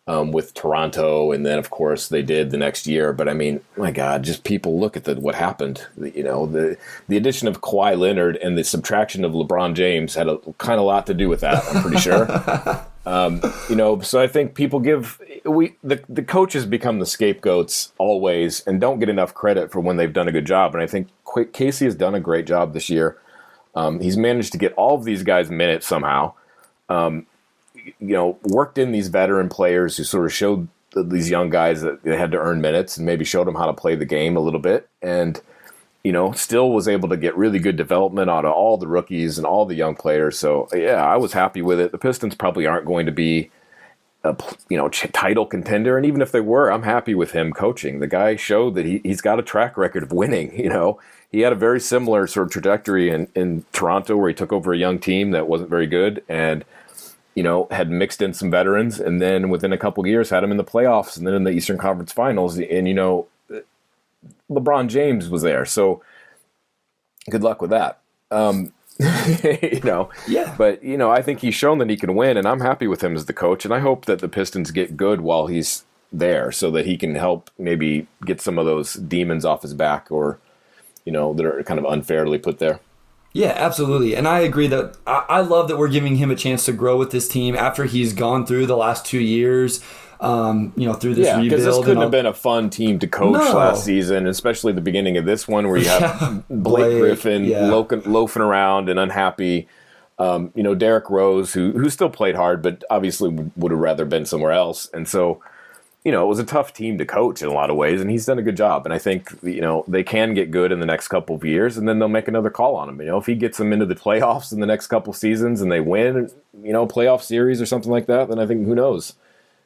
um, 0.08 0.32
with 0.32 0.54
Toronto, 0.54 1.32
and 1.32 1.46
then 1.46 1.60
of 1.60 1.70
course 1.70 2.08
they 2.08 2.22
did 2.22 2.50
the 2.50 2.58
next 2.58 2.88
year. 2.88 3.12
But 3.12 3.28
I 3.28 3.34
mean, 3.34 3.60
my 3.76 3.92
God, 3.92 4.24
just 4.24 4.44
people 4.44 4.80
look 4.80 4.96
at 4.96 5.04
the, 5.04 5.16
what 5.16 5.36
happened. 5.36 5.86
You 5.98 6.24
know, 6.24 6.46
the 6.46 6.78
the 7.08 7.18
addition 7.18 7.48
of 7.48 7.62
Kawhi 7.62 7.98
Leonard 7.98 8.38
and 8.38 8.58
the 8.58 8.64
subtraction 8.64 9.26
of 9.26 9.34
LeBron 9.34 9.74
James 9.74 10.16
had 10.16 10.28
a 10.28 10.38
kind 10.58 10.80
of 10.80 10.86
lot 10.86 11.06
to 11.08 11.14
do 11.14 11.28
with 11.28 11.42
that. 11.42 11.64
I'm 11.70 11.82
pretty 11.82 11.98
sure. 11.98 12.28
um, 13.06 13.42
you 13.70 13.76
know, 13.76 14.00
so 14.00 14.22
I 14.22 14.28
think 14.28 14.56
people 14.56 14.80
give 14.80 15.22
we 15.44 15.76
the 15.84 16.02
the 16.08 16.24
coaches 16.24 16.66
become 16.66 17.00
the 17.00 17.06
scapegoats 17.06 17.92
always, 17.98 18.66
and 18.66 18.80
don't 18.80 19.00
get 19.00 19.10
enough 19.10 19.34
credit 19.34 19.72
for 19.72 19.82
when 19.82 19.98
they've 19.98 20.14
done 20.14 20.30
a 20.30 20.32
good 20.32 20.46
job. 20.46 20.74
And 20.74 20.82
I 20.82 20.88
think 20.88 21.10
Casey 21.52 21.86
has 21.86 21.96
done 21.96 22.16
a 22.16 22.22
great 22.22 22.48
job 22.48 22.74
this 22.74 22.90
year. 22.90 23.18
Um, 23.76 24.00
he's 24.00 24.18
managed 24.18 24.54
to 24.54 24.58
get 24.58 24.74
all 24.74 24.96
of 24.96 25.04
these 25.04 25.22
guys 25.22 25.52
minutes 25.52 25.86
somehow. 25.86 26.34
Um, 26.90 27.28
you 28.00 28.14
know, 28.14 28.38
worked 28.44 28.78
in 28.78 28.92
these 28.92 29.08
veteran 29.08 29.50
players 29.50 29.98
who 29.98 30.04
sort 30.04 30.26
of 30.26 30.34
showed 30.34 30.68
these 30.96 31.30
young 31.30 31.50
guys 31.50 31.82
that 31.82 32.04
they 32.04 32.18
had 32.18 32.32
to 32.32 32.38
earn 32.38 32.62
minutes 32.62 32.98
and 32.98 33.06
maybe 33.06 33.26
showed 33.26 33.48
them 33.48 33.56
how 33.56 33.66
to 33.66 33.74
play 33.74 33.96
the 33.96 34.06
game 34.06 34.36
a 34.36 34.42
little 34.42 34.60
bit. 34.60 34.90
And, 35.02 35.40
you 36.04 36.12
know, 36.12 36.32
still 36.32 36.72
was 36.72 36.88
able 36.88 37.10
to 37.10 37.18
get 37.18 37.38
really 37.38 37.60
good 37.60 37.76
development 37.76 38.30
out 38.30 38.46
of 38.46 38.54
all 38.54 38.78
the 38.78 38.88
rookies 38.88 39.38
and 39.38 39.46
all 39.46 39.66
the 39.66 39.76
young 39.76 39.96
players. 39.96 40.40
So, 40.40 40.68
yeah, 40.74 41.04
I 41.04 41.18
was 41.18 41.34
happy 41.34 41.62
with 41.62 41.80
it. 41.80 41.92
The 41.92 41.98
Pistons 41.98 42.36
probably 42.36 42.66
aren't 42.66 42.86
going 42.86 43.06
to 43.06 43.12
be 43.12 43.52
a 44.24 44.36
you 44.70 44.78
know 44.78 44.90
title 44.90 45.46
contender 45.46 45.96
and 45.96 46.06
even 46.06 46.22
if 46.22 46.32
they 46.32 46.42
were 46.42 46.72
i'm 46.72 46.84
happy 46.84 47.14
with 47.14 47.32
him 47.32 47.54
coaching 47.54 48.00
the 48.00 48.08
guy 48.08 48.36
showed 48.36 48.76
that 48.76 48.86
he, 48.86 49.00
he's 49.04 49.22
got 49.22 49.40
a 49.40 49.44
track 49.44 49.78
record 49.78 50.04
of 50.04 50.12
winning 50.12 50.58
you 50.60 50.70
know 50.70 51.00
he 51.32 51.42
had 51.42 51.54
a 51.54 51.58
very 51.58 51.80
similar 51.80 52.26
sort 52.26 52.48
of 52.48 52.52
trajectory 52.52 53.10
in, 53.10 53.28
in 53.36 53.64
toronto 53.74 54.18
where 54.18 54.30
he 54.30 54.36
took 54.36 54.52
over 54.52 54.74
a 54.74 54.78
young 54.78 55.00
team 55.00 55.32
that 55.32 55.48
wasn't 55.48 55.70
very 55.70 55.88
good 55.88 56.24
and 56.28 56.66
you 57.38 57.44
know, 57.44 57.68
had 57.70 57.92
mixed 57.92 58.20
in 58.24 58.34
some 58.34 58.50
veterans, 58.50 59.00
and 59.00 59.22
then 59.22 59.50
within 59.50 59.72
a 59.72 59.78
couple 59.78 60.08
years 60.08 60.32
had 60.32 60.42
them 60.42 60.50
in 60.50 60.58
the 60.58 60.64
playoffs, 60.64 61.16
and 61.16 61.28
then 61.28 61.36
in 61.36 61.44
the 61.44 61.52
Eastern 61.52 61.78
Conference 61.78 62.12
Finals. 62.12 62.58
And 62.58 62.88
you 62.88 62.96
know, 62.96 63.28
LeBron 64.50 64.88
James 64.88 65.30
was 65.30 65.44
there, 65.44 65.64
so 65.64 66.02
good 67.30 67.44
luck 67.44 67.62
with 67.62 67.70
that. 67.70 68.00
Um, 68.32 68.74
you 69.00 69.82
know, 69.84 70.10
Yeah. 70.28 70.56
But 70.58 70.84
you 70.84 70.98
know, 70.98 71.12
I 71.12 71.22
think 71.22 71.42
he's 71.42 71.54
shown 71.54 71.78
that 71.78 71.92
he 71.92 71.96
can 71.96 72.16
win, 72.16 72.38
and 72.38 72.48
I'm 72.48 72.62
happy 72.62 72.88
with 72.88 73.04
him 73.04 73.16
as 73.16 73.28
the 73.28 73.34
coach. 73.34 73.66
And 73.66 73.74
I 73.74 73.82
hope 73.82 74.06
that 74.06 74.18
the 74.18 74.28
Pistons 74.28 74.72
get 74.72 74.98
good 74.98 75.22
while 75.22 75.46
he's 75.46 75.86
there, 76.12 76.52
so 76.52 76.72
that 76.72 76.88
he 76.88 76.98
can 76.98 77.14
help 77.14 77.52
maybe 77.60 78.08
get 78.26 78.42
some 78.42 78.58
of 78.58 78.66
those 78.66 78.96
demons 78.96 79.46
off 79.46 79.62
his 79.62 79.76
back, 79.76 80.08
or 80.10 80.40
you 81.06 81.12
know, 81.12 81.36
that 81.36 81.46
are 81.46 81.62
kind 81.62 81.80
of 81.80 81.86
unfairly 81.86 82.40
put 82.40 82.58
there. 82.58 82.80
Yeah, 83.34 83.54
absolutely. 83.56 84.16
And 84.16 84.28
I 84.28 84.40
agree 84.40 84.68
that 84.68 84.98
I, 85.06 85.26
I 85.30 85.40
love 85.42 85.68
that 85.68 85.78
we're 85.78 85.90
giving 85.90 86.16
him 86.16 86.32
a 86.32 86.36
chance 86.36 86.66
to 86.66 86.72
grow 86.72 86.98
with 86.98 87.12
this 87.12 87.28
team 87.28 87.56
after 87.56 87.86
he's 87.86 88.14
gone 88.14 88.46
through 88.46 88.66
the 88.66 88.78
last 88.78 89.06
two 89.06 89.20
years. 89.20 89.84
Um, 90.20 90.74
you 90.76 90.88
know, 90.88 90.94
through 90.94 91.14
this 91.14 91.28
Yeah, 91.28 91.40
because 91.40 91.60
rebuild. 91.60 91.78
this 91.82 91.86
couldn't 91.86 92.02
have 92.02 92.10
been 92.10 92.26
a 92.26 92.34
fun 92.34 92.72
team 92.72 92.98
to 93.00 93.08
coach 93.08 93.34
No. 93.34 93.54
last 93.56 93.86
season, 93.86 94.26
especially 94.26 94.74
the 94.74 94.82
beginning 94.82 95.16
of 95.18 95.26
this 95.26 95.48
one 95.48 95.68
where 95.68 95.78
you 95.78 95.88
have 95.88 96.44
Blake, 96.50 96.86
Blake, 96.86 97.00
Griffin 97.00 97.46
yeah. 97.46 97.68
loafing, 97.68 98.02
loafing 98.12 98.42
around 98.42 98.90
and 98.90 99.00
unhappy. 99.00 99.68
Um, 100.18 100.52
you 100.56 100.64
know, 100.64 100.74
Derrick 100.74 101.12
Rose, 101.12 101.54
who 101.54 101.74
who 101.74 101.92
still 101.92 102.10
played 102.10 102.34
hard, 102.34 102.64
but 102.64 102.84
obviously 102.90 103.30
would, 103.30 103.52
would 103.56 103.72
have 103.72 103.80
rather 103.80 104.06
been 104.06 104.26
somewhere 104.26 104.52
else. 104.54 104.90
And 104.92 105.08
so, 105.08 105.40
you 106.08 106.14
know, 106.14 106.24
it 106.24 106.28
was 106.28 106.40
a 106.40 106.46
tough 106.46 106.72
team 106.72 106.98
to 107.00 107.06
coach 107.06 107.42
in 107.42 107.50
a 107.50 107.54
lot 107.54 107.70
of 107.70 107.76
ways, 107.76 108.00
and 108.00 108.10
he's 108.10 108.26
done 108.26 108.40
a 108.40 108.42
good 108.42 108.56
job. 108.56 108.86
And 108.86 108.94
I 108.94 108.98
think 108.98 109.30
you 109.44 109.60
know 109.60 109.84
they 109.90 110.04
can 110.04 110.34
get 110.34 110.52
good 110.52 110.72
in 110.72 110.80
the 110.80 110.86
next 110.86 111.10
couple 111.10 111.36
of 111.36 111.44
years, 111.44 111.76
and 111.76 111.86
then 111.86 112.00
they'll 112.00 112.08
make 112.08 112.30
another 112.30 112.50
call 112.50 112.78
on 112.78 112.88
him. 112.88 113.02
You 113.02 113.08
know, 113.08 113.18
if 113.18 113.26
he 113.26 113.36
gets 113.36 113.58
them 113.58 113.74
into 113.74 113.86
the 113.86 113.94
playoffs 113.94 114.54
in 114.54 114.62
the 114.62 114.66
next 114.66 114.88
couple 114.88 115.12
of 115.12 115.18
seasons 115.18 115.60
and 115.60 115.70
they 115.70 115.82
win, 115.82 116.32
you 116.64 116.72
know, 116.72 116.88
playoff 116.88 117.24
series 117.24 117.62
or 117.62 117.66
something 117.66 117.92
like 117.92 118.06
that, 118.06 118.30
then 118.30 118.40
I 118.40 118.46
think 118.46 118.66
who 118.66 118.74
knows 118.74 119.16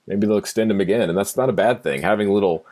maybe 0.07 0.25
they'll 0.25 0.37
extend 0.37 0.71
him 0.71 0.81
again, 0.81 1.09
and 1.09 1.15
that's 1.15 1.37
not 1.37 1.47
a 1.47 1.53
bad 1.53 1.83
thing. 1.83 2.01
Having 2.01 2.29
a 2.29 2.33
little, 2.33 2.65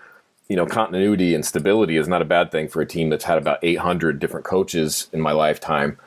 you 0.47 0.55
know, 0.55 0.65
continuity 0.65 1.35
and 1.35 1.45
stability 1.45 1.95
is 1.95 2.07
not 2.07 2.23
a 2.23 2.25
bad 2.25 2.51
thing 2.51 2.69
for 2.69 2.81
a 2.81 2.87
team 2.87 3.11
that's 3.11 3.25
had 3.25 3.37
about 3.37 3.59
800 3.61 4.17
different 4.17 4.47
coaches 4.47 5.09
in 5.13 5.21
my 5.21 5.31
lifetime, 5.31 5.99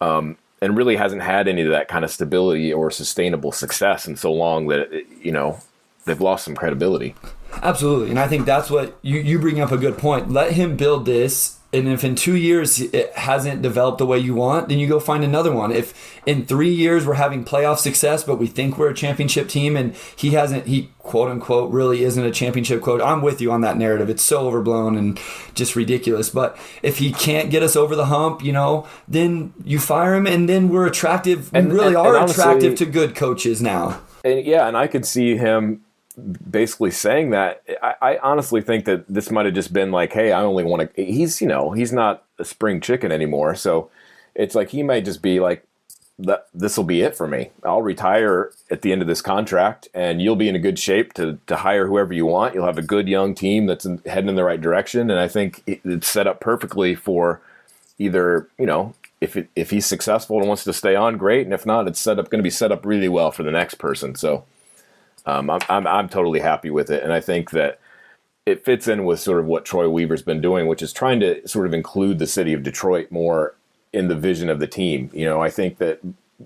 um, 0.00 0.36
and 0.60 0.76
really 0.76 0.96
hasn't 0.96 1.22
had 1.22 1.46
any 1.46 1.62
of 1.62 1.70
that 1.70 1.86
kind 1.86 2.04
of 2.04 2.10
stability 2.10 2.72
or 2.72 2.90
sustainable 2.90 3.52
success 3.52 4.08
in 4.08 4.16
so 4.16 4.32
long 4.32 4.66
that 4.66 4.92
it, 4.92 5.06
you 5.22 5.30
know 5.30 5.60
they've 6.04 6.20
lost 6.20 6.44
some 6.44 6.54
credibility. 6.54 7.14
Absolutely. 7.62 8.10
And 8.10 8.18
I 8.18 8.26
think 8.28 8.46
that's 8.46 8.70
what 8.70 8.98
you, 9.02 9.20
you 9.20 9.38
bring 9.38 9.60
up 9.60 9.70
a 9.72 9.76
good 9.78 9.96
point. 9.96 10.30
Let 10.30 10.52
him 10.52 10.76
build 10.76 11.06
this. 11.06 11.58
And 11.72 11.88
if 11.88 12.04
in 12.04 12.14
two 12.14 12.36
years 12.36 12.80
it 12.80 13.12
hasn't 13.16 13.60
developed 13.62 13.98
the 13.98 14.06
way 14.06 14.16
you 14.18 14.32
want, 14.36 14.68
then 14.68 14.78
you 14.78 14.86
go 14.86 15.00
find 15.00 15.24
another 15.24 15.50
one. 15.52 15.72
If 15.72 16.20
in 16.24 16.46
three 16.46 16.72
years 16.72 17.04
we're 17.04 17.14
having 17.14 17.44
playoff 17.44 17.78
success, 17.78 18.22
but 18.22 18.36
we 18.38 18.46
think 18.46 18.78
we're 18.78 18.90
a 18.90 18.94
championship 18.94 19.48
team 19.48 19.76
and 19.76 19.94
he 20.14 20.30
hasn't, 20.30 20.66
he 20.68 20.90
quote 21.00 21.28
unquote 21.30 21.72
really 21.72 22.04
isn't 22.04 22.24
a 22.24 22.30
championship 22.30 22.80
quote, 22.80 23.00
I'm 23.00 23.22
with 23.22 23.40
you 23.40 23.50
on 23.50 23.62
that 23.62 23.76
narrative. 23.76 24.08
It's 24.08 24.22
so 24.22 24.46
overblown 24.46 24.96
and 24.96 25.18
just 25.54 25.74
ridiculous. 25.74 26.30
But 26.30 26.56
if 26.82 26.98
he 26.98 27.12
can't 27.12 27.50
get 27.50 27.64
us 27.64 27.74
over 27.74 27.96
the 27.96 28.06
hump, 28.06 28.44
you 28.44 28.52
know, 28.52 28.86
then 29.08 29.52
you 29.64 29.80
fire 29.80 30.14
him 30.14 30.28
and 30.28 30.48
then 30.48 30.68
we're 30.68 30.86
attractive. 30.86 31.52
We 31.52 31.58
And- 31.58 31.72
really 31.72 31.88
and- 31.88 31.96
are 31.96 32.14
and 32.14 32.16
honestly- 32.18 32.40
attractive 32.42 32.74
to 32.76 32.86
good 32.86 33.16
coaches 33.16 33.60
now. 33.60 34.00
And 34.24 34.44
yeah, 34.46 34.68
and 34.68 34.76
I 34.76 34.86
could 34.86 35.04
see 35.04 35.36
him 35.36 35.80
basically 36.50 36.90
saying 36.90 37.30
that. 37.30 37.62
I, 37.82 37.94
I 38.00 38.18
honestly 38.18 38.60
think 38.60 38.84
that 38.84 39.04
this 39.08 39.30
might 39.30 39.46
have 39.46 39.54
just 39.54 39.72
been 39.72 39.90
like, 39.90 40.12
hey, 40.12 40.32
I 40.32 40.42
only 40.42 40.64
want 40.64 40.94
to. 40.94 41.04
He's 41.04 41.40
you 41.40 41.48
know 41.48 41.72
he's 41.72 41.92
not 41.92 42.24
a 42.38 42.44
spring 42.44 42.80
chicken 42.80 43.12
anymore, 43.12 43.54
so 43.54 43.90
it's 44.34 44.54
like 44.54 44.70
he 44.70 44.82
might 44.82 45.04
just 45.04 45.22
be 45.22 45.40
like, 45.40 45.66
this 46.54 46.76
will 46.76 46.84
be 46.84 47.02
it 47.02 47.16
for 47.16 47.26
me. 47.26 47.50
I'll 47.64 47.82
retire 47.82 48.52
at 48.70 48.82
the 48.82 48.92
end 48.92 49.02
of 49.02 49.08
this 49.08 49.22
contract, 49.22 49.88
and 49.94 50.22
you'll 50.22 50.36
be 50.36 50.48
in 50.48 50.56
a 50.56 50.60
good 50.60 50.78
shape 50.78 51.12
to 51.14 51.38
to 51.46 51.56
hire 51.56 51.86
whoever 51.86 52.12
you 52.12 52.26
want. 52.26 52.54
You'll 52.54 52.66
have 52.66 52.78
a 52.78 52.82
good 52.82 53.08
young 53.08 53.34
team 53.34 53.66
that's 53.66 53.84
in, 53.84 53.98
heading 54.06 54.28
in 54.28 54.36
the 54.36 54.44
right 54.44 54.60
direction, 54.60 55.10
and 55.10 55.18
I 55.18 55.28
think 55.28 55.62
it, 55.66 55.80
it's 55.84 56.08
set 56.08 56.26
up 56.26 56.40
perfectly 56.40 56.94
for 56.94 57.40
either 57.98 58.48
you 58.58 58.66
know. 58.66 58.94
If, 59.20 59.36
it, 59.38 59.48
if 59.56 59.70
he's 59.70 59.86
successful 59.86 60.38
and 60.38 60.46
wants 60.46 60.64
to 60.64 60.72
stay 60.74 60.94
on, 60.96 61.16
great. 61.16 61.46
And 61.46 61.54
if 61.54 61.64
not, 61.64 61.88
it's 61.88 62.00
set 62.00 62.18
up 62.18 62.28
going 62.28 62.40
to 62.40 62.42
be 62.42 62.50
set 62.50 62.70
up 62.70 62.84
really 62.84 63.08
well 63.08 63.30
for 63.30 63.42
the 63.42 63.50
next 63.50 63.76
person. 63.76 64.16
So, 64.16 64.44
um, 65.26 65.50
I'm, 65.50 65.60
I'm 65.68 65.86
I'm 65.86 66.08
totally 66.08 66.40
happy 66.40 66.70
with 66.70 66.90
it, 66.90 67.02
and 67.02 67.12
I 67.12 67.20
think 67.20 67.50
that 67.50 67.78
it 68.46 68.64
fits 68.64 68.88
in 68.88 69.04
with 69.04 69.20
sort 69.20 69.40
of 69.40 69.46
what 69.46 69.64
Troy 69.64 69.88
Weaver's 69.88 70.22
been 70.22 70.40
doing, 70.40 70.66
which 70.66 70.82
is 70.82 70.92
trying 70.92 71.20
to 71.20 71.46
sort 71.48 71.66
of 71.66 71.72
include 71.72 72.18
the 72.18 72.26
city 72.26 72.52
of 72.52 72.62
Detroit 72.62 73.10
more 73.10 73.54
in 73.92 74.08
the 74.08 74.14
vision 74.14 74.50
of 74.50 74.58
the 74.58 74.66
team. 74.66 75.10
You 75.14 75.24
know, 75.24 75.40
I 75.40 75.48
think 75.50 75.78
that 75.78 76.00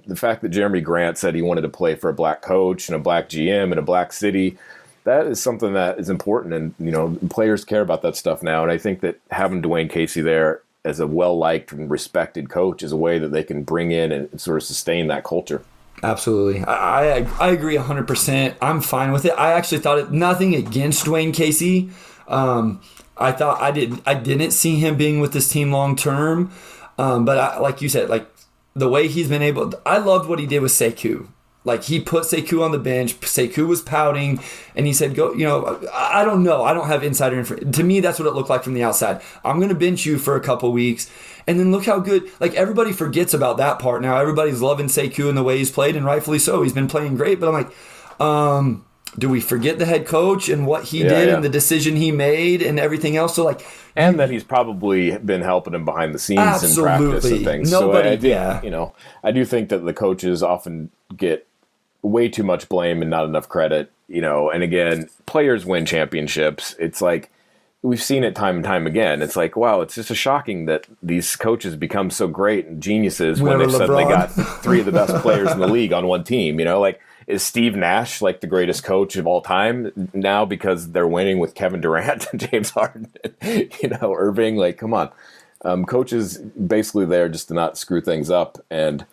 the 0.07 0.17
fact 0.17 0.43
that 0.43 0.53
Jerami 0.53 0.83
Grant 0.83 1.19
said 1.19 1.35
he 1.35 1.43
wanted 1.43 1.63
to 1.63 1.69
play 1.69 1.95
for 1.97 2.11
a 2.11 2.15
black 2.15 2.43
coach 2.43 2.89
and 2.89 2.95
a 2.95 3.01
black 3.01 3.29
GM 3.29 3.71
and 3.71 3.79
a 3.79 3.83
black 3.83 4.13
city, 4.13 4.57
that 5.05 5.27
is 5.27 5.41
something 5.41 5.73
that 5.73 5.99
is 5.99 6.11
important, 6.11 6.55
and 6.55 6.75
you 6.79 6.91
know, 6.91 7.19
players 7.31 7.65
care 7.65 7.81
about 7.81 8.03
that 8.03 8.17
stuff 8.17 8.43
now. 8.43 8.63
And 8.63 8.71
I 8.71 8.79
think 8.79 9.01
that 9.01 9.19
having 9.31 9.63
Dwane 9.63 9.91
Casey 9.91 10.21
there 10.21 10.63
as 10.85 11.01
a 11.01 11.07
well 11.07 11.37
liked 11.37 11.73
and 11.73 11.91
respected 11.91 12.49
coach 12.49 12.83
is 12.83 12.93
a 12.93 12.97
way 12.97 13.19
that 13.19 13.33
they 13.33 13.43
can 13.43 13.65
bring 13.65 13.91
in 13.91 14.13
and 14.13 14.41
sort 14.41 14.59
of 14.59 14.63
sustain 14.63 15.09
that 15.09 15.25
culture. 15.25 15.63
Absolutely. 16.03 16.63
I, 16.65 17.19
I, 17.19 17.29
I 17.41 17.51
agree 17.51 17.77
100%. 17.77 18.57
I'm 18.61 18.81
fine 18.81 19.13
with 19.13 19.25
it. 19.25 19.33
I 19.33 19.53
actually 19.53 19.79
thought 19.79 19.99
it, 19.99 20.11
nothing 20.13 20.55
against 20.55 21.05
Dwane 21.05 21.35
Casey. 21.35 21.91
Um, 22.29 22.81
I 23.17 23.33
thought 23.33 23.61
I 23.61 23.71
didn't 23.71 24.03
I 24.07 24.15
didn't 24.15 24.53
see 24.53 24.77
him 24.77 24.97
being 24.97 25.21
with 25.21 25.33
this 25.33 25.49
team 25.49 25.73
long 25.73 25.97
term. 25.97 26.53
Um, 26.99 27.25
but 27.25 27.39
I, 27.39 27.59
like 27.59 27.83
you 27.83 27.89
said, 27.89 28.09
like 28.09 28.29
the 28.75 28.89
way 28.89 29.09
he's 29.09 29.29
been 29.29 29.43
able, 29.43 29.73
I 29.85 29.99
loved 29.99 30.29
what 30.29 30.39
he 30.39 30.47
did 30.47 30.61
with 30.61 30.73
Sekou. 30.73 31.29
Like 31.65 31.85
he 31.85 32.01
put 32.01 32.25
Sekou 32.25 32.63
on 32.63 32.73
the 32.73 32.79
bench. 32.79 33.19
Sekou 33.21 33.67
was 33.67 33.83
pouting, 33.83 34.41
and 34.75 34.87
he 34.87 34.93
said, 34.93 35.15
"Go." 35.15 35.35
You 35.35 35.45
know, 35.45 35.81
I 35.93 36.25
don't 36.25 36.43
know. 36.43 36.65
I 36.65 36.73
don't 36.73 36.87
have 36.87 37.03
insider 37.03 37.39
information. 37.39 37.73
To 37.73 37.83
me, 37.83 38.01
that's 38.01 38.19
what 38.19 38.27
it 38.27 38.35
looked 38.35 38.49
like 38.49 38.63
from 38.63 38.75
the 38.75 38.85
outside. 38.85 39.21
I'm 39.45 39.59
going 39.59 39.69
to 39.69 39.75
bench 39.75 40.07
you 40.07 40.19
for 40.19 40.37
a 40.37 40.41
couple 40.41 40.73
weeks, 40.73 41.11
and 41.49 41.59
then 41.59 41.73
look 41.73 41.85
how 41.87 41.99
good. 41.99 42.31
Like 42.39 42.55
everybody 42.55 42.93
forgets 42.93 43.35
about 43.35 43.57
that 43.57 43.81
part 43.81 44.03
now. 44.03 44.19
Everybody's 44.19 44.61
loving 44.63 44.87
Sekou 44.87 45.29
and 45.29 45.37
the 45.37 45.43
way 45.43 45.59
he's 45.59 45.71
played, 45.73 45.97
and 45.97 46.05
rightfully 46.07 46.39
so. 46.39 46.63
He's 46.63 46.73
been 46.73 46.87
playing 46.87 47.17
great. 47.17 47.41
But 47.41 47.49
I'm 47.49 47.55
like, 47.55 48.21
um, 48.21 48.85
do 49.19 49.29
we 49.29 49.41
forget 49.41 49.79
the 49.79 49.87
head 49.87 50.07
coach 50.07 50.49
and 50.49 50.67
what 50.67 50.85
he 50.85 51.03
Yeah, 51.03 51.09
did 51.09 51.29
yeah. 51.29 51.35
and 51.35 51.43
the 51.45 51.49
decision 51.49 51.97
he 51.97 52.13
made 52.13 52.63
and 52.63 52.79
everything 52.79 53.17
else? 53.17 53.35
So 53.35 53.45
like, 53.45 53.67
and 53.97 54.21
that 54.21 54.31
he's 54.31 54.45
probably 54.45 55.17
been 55.19 55.43
helping 55.43 55.75
him 55.75 55.85
behind 55.85 56.15
the 56.15 56.19
scenes 56.19 56.63
in 56.63 56.83
practice 56.85 57.25
and 57.25 57.45
things. 57.45 57.73
Nobody- 57.73 58.03
so 58.05 58.11
I, 58.11 58.13
I 58.13 58.17
do, 58.17 58.29
yeah. 58.29 58.63
you 58.63 58.71
know, 58.71 58.95
I 59.25 59.33
do 59.33 59.45
think 59.45 59.71
that 59.71 59.79
the 59.85 59.95
coaches 59.95 60.43
often 60.43 60.91
get 61.17 61.47
way 62.03 62.29
too 62.29 62.45
much 62.45 62.69
blame 62.69 63.01
and 63.01 63.11
not 63.11 63.25
enough 63.25 63.49
credit. 63.49 63.91
You 64.07 64.21
know, 64.21 64.51
and 64.51 64.63
again, 64.63 65.09
players 65.27 65.67
win 65.67 65.85
championships. 65.85 66.75
It's 66.79 67.03
like 67.03 67.31
we've 67.83 68.03
seen 68.03 68.25
it 68.25 68.35
time 68.35 68.57
and 68.57 68.65
time 68.65 68.87
again. 68.87 69.23
It's 69.23 69.37
like, 69.37 69.57
wow, 69.57 69.81
it's 69.81 69.95
just 69.95 70.11
a 70.11 70.15
shocking 70.15 70.67
that 70.67 70.87
these 71.03 71.37
coaches 71.37 71.77
become 71.77 72.11
so 72.11 72.27
great 72.27 72.67
and 72.67 72.83
geniuses 72.83 73.41
when 73.41 73.59
they've 73.59 73.71
suddenly 73.71 74.05
got 74.05 74.27
three 74.63 74.81
of 74.81 74.87
the 74.87 74.93
best 74.93 75.15
players 75.17 75.51
in 75.53 75.61
the 75.61 75.69
league 75.69 75.93
on 75.93 76.07
one 76.07 76.25
team. 76.25 76.59
You 76.59 76.65
know, 76.65 76.81
like 76.81 77.01
is 77.27 77.43
Steve 77.43 77.77
Nash 77.77 78.23
like 78.23 78.41
the 78.41 78.47
greatest 78.47 78.85
coach 78.85 79.17
of 79.17 79.27
all 79.27 79.43
time 79.43 80.11
now 80.13 80.45
because 80.45 80.93
they're 80.93 81.07
winning 81.07 81.39
with 81.39 81.55
Kevin 81.55 81.81
Durant 81.81 82.27
and 82.33 82.41
James 82.51 82.71
Harden, 82.71 83.13
you 83.43 83.89
know, 83.89 84.15
Irving? 84.15 84.57
Like, 84.57 84.79
come 84.79 84.95
on, 84.95 85.11
um, 85.65 85.85
coaches 85.85 86.39
basically 86.39 87.07
there 87.07 87.29
just 87.29 87.49
to 87.49 87.55
not 87.55 87.79
screw 87.79 88.01
things 88.01 88.31
up 88.31 88.59
and. 88.71 89.07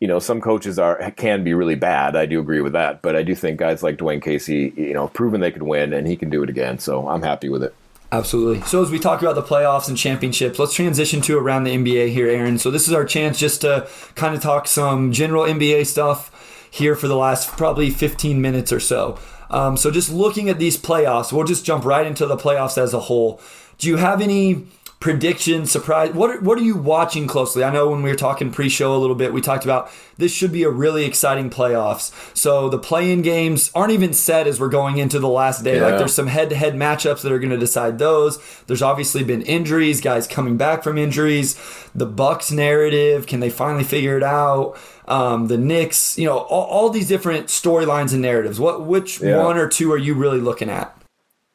You 0.00 0.08
know, 0.08 0.18
some 0.18 0.42
coaches 0.42 0.78
are 0.78 1.12
can 1.12 1.44
be 1.44 1.54
really 1.54 1.76
bad. 1.76 2.14
I 2.14 2.26
do 2.26 2.38
agree 2.38 2.60
with 2.60 2.74
that, 2.74 3.00
but 3.00 3.16
I 3.16 3.22
do 3.22 3.34
think 3.34 3.58
guys 3.58 3.82
like 3.82 3.96
Dwane 3.96 4.20
Casey, 4.20 4.74
you 4.76 4.92
know, 4.92 5.08
proven 5.08 5.40
they 5.40 5.52
could 5.52 5.62
win, 5.62 5.94
and 5.94 6.06
he 6.06 6.14
can 6.14 6.28
do 6.28 6.42
it 6.42 6.50
again. 6.50 6.78
So 6.78 7.08
I'm 7.08 7.22
happy 7.22 7.48
with 7.48 7.62
it. 7.62 7.74
Absolutely. 8.14 8.60
So 8.60 8.80
as 8.80 8.92
we 8.92 9.00
talk 9.00 9.22
about 9.22 9.34
the 9.34 9.42
playoffs 9.42 9.88
and 9.88 9.98
championships, 9.98 10.60
let's 10.60 10.72
transition 10.72 11.20
to 11.22 11.36
around 11.36 11.64
the 11.64 11.74
NBA 11.74 12.12
here, 12.12 12.28
Aaron. 12.28 12.58
So 12.58 12.70
this 12.70 12.86
is 12.86 12.94
our 12.94 13.04
chance 13.04 13.40
just 13.40 13.62
to 13.62 13.88
kind 14.14 14.36
of 14.36 14.40
talk 14.40 14.68
some 14.68 15.10
general 15.10 15.42
NBA 15.42 15.84
stuff 15.86 16.30
here 16.70 16.94
for 16.94 17.08
the 17.08 17.16
last 17.16 17.48
probably 17.56 17.90
15 17.90 18.40
minutes 18.40 18.72
or 18.72 18.78
so. 18.78 19.18
Um, 19.50 19.76
so 19.76 19.90
just 19.90 20.12
looking 20.12 20.48
at 20.48 20.60
these 20.60 20.78
playoffs, 20.78 21.32
we'll 21.32 21.44
just 21.44 21.64
jump 21.64 21.84
right 21.84 22.06
into 22.06 22.24
the 22.24 22.36
playoffs 22.36 22.78
as 22.78 22.94
a 22.94 23.00
whole. 23.00 23.40
Do 23.78 23.88
you 23.88 23.96
have 23.96 24.20
any 24.20 24.68
predictions, 25.04 25.70
surprise? 25.70 26.14
What 26.14 26.30
are, 26.30 26.40
what 26.40 26.56
are 26.56 26.62
you 26.62 26.76
watching 26.76 27.26
closely? 27.26 27.62
I 27.62 27.70
know 27.70 27.90
when 27.90 28.02
we 28.02 28.08
were 28.08 28.16
talking 28.16 28.50
pre-show 28.50 28.96
a 28.96 28.96
little 28.96 29.14
bit, 29.14 29.34
we 29.34 29.42
talked 29.42 29.62
about 29.62 29.90
this 30.16 30.32
should 30.32 30.50
be 30.50 30.62
a 30.62 30.70
really 30.70 31.04
exciting 31.04 31.50
playoffs. 31.50 32.10
So 32.34 32.70
the 32.70 32.78
play-in 32.78 33.20
games 33.20 33.70
aren't 33.74 33.92
even 33.92 34.14
set 34.14 34.46
as 34.46 34.58
we're 34.58 34.70
going 34.70 34.96
into 34.96 35.18
the 35.18 35.28
last 35.28 35.62
day. 35.62 35.78
Like 35.78 35.98
there's 35.98 36.14
some 36.14 36.28
head-to-head 36.28 36.72
matchups 36.72 37.20
that 37.20 37.32
are 37.32 37.38
going 37.38 37.50
to 37.50 37.58
decide 37.58 37.98
those. 37.98 38.38
There's 38.66 38.80
obviously 38.80 39.22
been 39.24 39.42
injuries, 39.42 40.00
guys 40.00 40.26
coming 40.26 40.56
back 40.56 40.82
from 40.82 40.96
injuries. 40.96 41.60
The 41.94 42.06
Bucks 42.06 42.50
narrative, 42.50 43.26
can 43.26 43.40
they 43.40 43.50
finally 43.50 43.84
figure 43.84 44.16
it 44.16 44.22
out? 44.22 44.78
Um, 45.06 45.48
the 45.48 45.58
Knicks, 45.58 46.16
you 46.16 46.24
know, 46.24 46.38
all, 46.38 46.64
all 46.64 46.88
these 46.88 47.08
different 47.08 47.48
storylines 47.48 48.14
and 48.14 48.22
narratives. 48.22 48.58
What 48.58 48.86
which 48.86 49.20
Yeah. 49.20 49.44
one 49.44 49.58
or 49.58 49.68
two 49.68 49.92
are 49.92 49.98
you 49.98 50.14
really 50.14 50.40
looking 50.40 50.70
at? 50.70 50.96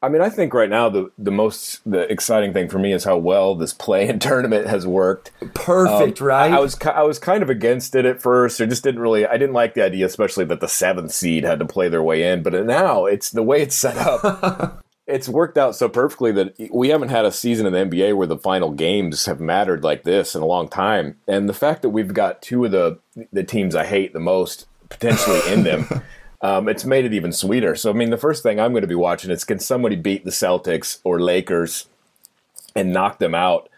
I 0.02 0.08
mean, 0.08 0.22
I 0.22 0.30
think 0.30 0.54
right 0.54 0.70
now 0.70 0.88
the 0.90 1.12
the 1.18 1.32
most 1.32 1.82
the 1.90 2.10
exciting 2.12 2.54
thing 2.54 2.70
for 2.70 2.80
me 2.80 2.94
is 2.94 3.04
how 3.04 3.18
well 3.18 3.56
this 3.56 3.74
play 3.74 4.08
and 4.08 4.22
tournament 4.30 4.68
has 4.68 4.88
worked. 4.88 5.32
Perfect, 5.54 6.22
Um, 6.22 6.28
right? 6.28 6.54
I, 6.54 6.60
was 6.60 6.78
I 6.82 7.04
was 7.04 7.20
kind 7.20 7.44
of 7.44 7.50
against 7.50 7.96
it 7.96 8.06
at 8.06 8.22
first. 8.22 8.62
I 8.62 8.66
just 8.66 8.84
didn't 8.84 9.02
really. 9.02 9.26
I 9.26 9.38
didn't 9.38 9.54
like 9.54 9.74
the 9.74 9.84
idea, 9.84 10.06
especially 10.06 10.46
that 10.46 10.62
the 10.62 10.68
seventh 10.68 11.12
seed 11.12 11.44
had 11.44 11.60
to 11.60 11.66
play 11.66 11.90
their 11.90 12.04
way 12.04 12.24
in. 12.32 12.44
But 12.44 12.54
now 12.66 13.06
it's 13.06 13.30
the 13.30 13.44
way 13.44 13.62
it's 13.62 13.76
set 13.76 13.98
up. 13.98 14.84
it's 15.08 15.28
worked 15.28 15.58
out 15.58 15.76
so 15.76 15.90
perfectly 15.90 16.32
that 16.32 16.56
we 16.72 16.90
haven't 16.90 17.10
had 17.10 17.26
a 17.26 17.32
season 17.32 17.66
in 17.66 17.74
the 17.74 17.80
NBA 17.98 18.16
where 18.16 18.28
the 18.28 18.38
final 18.38 18.72
games 18.72 19.26
have 19.26 19.40
mattered 19.42 19.84
like 19.84 20.04
this 20.04 20.36
in 20.36 20.42
a 20.42 20.46
long 20.46 20.70
time. 20.70 21.18
And 21.28 21.50
the 21.50 21.54
fact 21.54 21.82
that 21.82 21.90
we've 21.90 22.14
got 22.14 22.42
two 22.42 22.64
of 22.64 22.72
the 22.72 23.00
the 23.34 23.44
teams 23.44 23.76
I 23.76 23.86
hate 23.86 24.14
the 24.14 24.20
most 24.20 24.66
potentially 24.88 25.42
in 25.52 25.64
them, 25.64 25.88
um, 26.42 26.70
it's 26.70 26.86
made 26.86 27.06
it 27.06 27.14
even 27.14 27.32
sweeter. 27.32 27.76
So 27.76 27.90
I 27.90 27.94
mean, 27.94 28.10
the 28.10 28.18
first 28.18 28.44
thing 28.44 28.60
I'm 28.60 28.72
going 28.72 28.82
to 28.82 28.88
be 28.88 28.96
watching 28.96 29.32
is 29.32 29.44
can 29.44 29.60
somebody 29.60 29.96
beat 29.96 30.26
the 30.26 30.32
Celtics 30.32 31.00
or 31.04 31.20
Lakers 31.20 31.88
and 32.76 32.94
knock 32.94 33.20
them 33.20 33.36
out. 33.36 33.70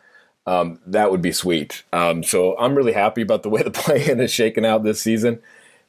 Um, 0.48 0.80
that 0.86 1.12
would 1.12 1.22
be 1.22 1.32
sweet. 1.32 1.84
Um, 1.94 2.24
so 2.24 2.58
I'm 2.58 2.76
really 2.76 2.94
happy 2.94 3.22
about 3.22 3.44
the 3.44 3.50
way 3.50 3.62
the 3.64 3.72
play-in 3.72 4.20
is 4.20 4.32
shaken 4.32 4.66
out 4.66 4.84
this 4.84 5.02
season 5.02 5.42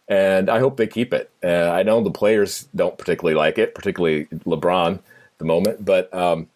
and 0.08 0.50
I 0.50 0.58
hope 0.58 0.76
they 0.76 0.86
keep 0.86 1.14
it. 1.14 1.30
Uh, 1.42 1.70
I 1.70 1.82
know 1.82 2.02
the 2.02 2.10
players 2.10 2.68
don't 2.74 2.98
particularly 2.98 3.34
like 3.34 3.58
it, 3.58 3.74
particularly 3.74 4.26
LeBron 4.26 4.96
at 4.96 5.02
the 5.38 5.44
moment. 5.44 5.84
But 5.84 6.12
um, 6.12 6.48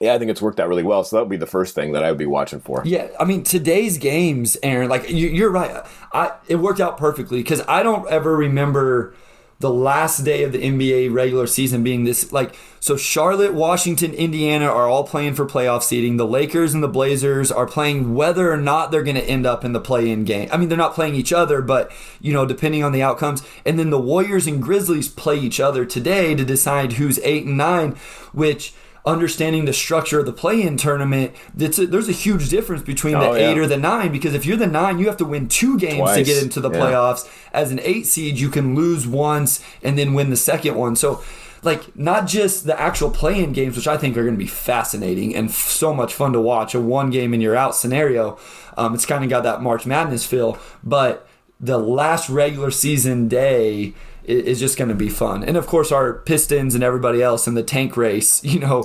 yeah, 0.00 0.14
I 0.14 0.18
think 0.18 0.30
it's 0.30 0.42
worked 0.42 0.60
out 0.60 0.68
really 0.68 0.82
well. 0.82 1.04
So 1.04 1.16
that 1.16 1.22
would 1.22 1.30
be 1.30 1.36
the 1.36 1.46
first 1.46 1.74
thing 1.74 1.92
that 1.92 2.04
I 2.04 2.10
would 2.10 2.18
be 2.18 2.26
watching 2.26 2.60
for. 2.60 2.82
Yeah, 2.84 3.08
I 3.18 3.24
mean 3.24 3.42
today's 3.42 3.98
games, 3.98 4.56
Aaron. 4.62 4.88
Like 4.88 5.10
you, 5.10 5.46
are 5.46 5.50
right. 5.50 5.86
I 6.12 6.32
it 6.48 6.56
worked 6.56 6.80
out 6.80 6.98
perfectly 6.98 7.38
because 7.38 7.62
I 7.66 7.82
don't 7.82 8.08
ever 8.08 8.36
remember 8.36 9.14
the 9.58 9.70
last 9.70 10.18
day 10.18 10.42
of 10.42 10.52
the 10.52 10.58
NBA 10.58 11.10
regular 11.10 11.46
season 11.46 11.82
being 11.82 12.04
this 12.04 12.30
like 12.30 12.54
so 12.78 12.98
Charlotte, 12.98 13.54
Washington, 13.54 14.12
Indiana 14.12 14.66
are 14.66 14.86
all 14.86 15.04
playing 15.04 15.34
for 15.34 15.46
playoff 15.46 15.82
seeding. 15.82 16.18
The 16.18 16.26
Lakers 16.26 16.74
and 16.74 16.82
the 16.82 16.88
Blazers 16.88 17.50
are 17.50 17.66
playing 17.66 18.14
whether 18.14 18.52
or 18.52 18.58
not 18.58 18.90
they're 18.90 19.02
going 19.02 19.16
to 19.16 19.24
end 19.24 19.46
up 19.46 19.64
in 19.64 19.72
the 19.72 19.80
play-in 19.80 20.24
game. 20.24 20.50
I 20.52 20.58
mean, 20.58 20.68
they're 20.68 20.76
not 20.76 20.94
playing 20.94 21.14
each 21.14 21.32
other, 21.32 21.62
but 21.62 21.90
you 22.20 22.34
know, 22.34 22.44
depending 22.44 22.84
on 22.84 22.92
the 22.92 23.02
outcomes. 23.02 23.42
And 23.64 23.78
then 23.78 23.88
the 23.88 23.98
Warriors 23.98 24.46
and 24.46 24.62
Grizzlies 24.62 25.08
play 25.08 25.38
each 25.38 25.58
other 25.58 25.86
today 25.86 26.34
to 26.34 26.44
decide 26.44 26.94
who's 26.94 27.18
8 27.20 27.46
and 27.46 27.56
9, 27.56 27.92
which 28.32 28.74
understanding 29.06 29.64
the 29.64 29.72
structure 29.72 30.18
of 30.18 30.26
the 30.26 30.32
play-in 30.32 30.76
tournament, 30.76 31.32
a, 31.58 31.86
there's 31.86 32.08
a 32.08 32.12
huge 32.12 32.48
difference 32.48 32.82
between 32.82 33.14
the 33.14 33.28
oh, 33.28 33.34
yeah. 33.34 33.50
eight 33.50 33.58
or 33.58 33.66
the 33.66 33.76
nine 33.76 34.10
because 34.10 34.34
if 34.34 34.44
you're 34.44 34.56
the 34.56 34.66
nine, 34.66 34.98
you 34.98 35.06
have 35.06 35.16
to 35.18 35.24
win 35.24 35.48
two 35.48 35.78
games 35.78 35.98
Twice. 35.98 36.16
to 36.16 36.24
get 36.24 36.42
into 36.42 36.60
the 36.60 36.70
yeah. 36.70 36.78
playoffs. 36.78 37.30
As 37.52 37.70
an 37.70 37.78
eight 37.80 38.06
seed, 38.06 38.38
you 38.38 38.50
can 38.50 38.74
lose 38.74 39.06
once 39.06 39.64
and 39.82 39.96
then 39.96 40.12
win 40.12 40.30
the 40.30 40.36
second 40.36 40.74
one. 40.74 40.96
So, 40.96 41.22
like, 41.62 41.96
not 41.96 42.26
just 42.26 42.66
the 42.66 42.78
actual 42.78 43.10
play-in 43.10 43.52
games, 43.52 43.76
which 43.76 43.86
I 43.86 43.96
think 43.96 44.16
are 44.16 44.22
going 44.22 44.34
to 44.34 44.38
be 44.38 44.46
fascinating 44.46 45.34
and 45.36 45.48
f- 45.48 45.54
so 45.54 45.94
much 45.94 46.12
fun 46.12 46.32
to 46.32 46.40
watch. 46.40 46.74
A 46.74 46.80
one 46.80 47.10
game 47.10 47.32
and 47.32 47.40
you're 47.40 47.56
out 47.56 47.76
scenario. 47.76 48.38
Um, 48.76 48.92
it's 48.92 49.06
kind 49.06 49.22
of 49.22 49.30
got 49.30 49.44
that 49.44 49.62
March 49.62 49.86
Madness 49.86 50.26
feel, 50.26 50.58
but 50.82 51.28
the 51.60 51.78
last 51.78 52.28
regular 52.28 52.70
season 52.70 53.28
day 53.28 53.94
is 54.26 54.58
just 54.58 54.76
going 54.76 54.88
to 54.88 54.94
be 54.94 55.08
fun. 55.08 55.44
And 55.44 55.56
of 55.56 55.66
course, 55.66 55.92
our 55.92 56.14
Pistons 56.14 56.74
and 56.74 56.82
everybody 56.82 57.22
else 57.22 57.46
in 57.46 57.54
the 57.54 57.62
tank 57.62 57.96
race, 57.96 58.42
you 58.44 58.58
know, 58.58 58.84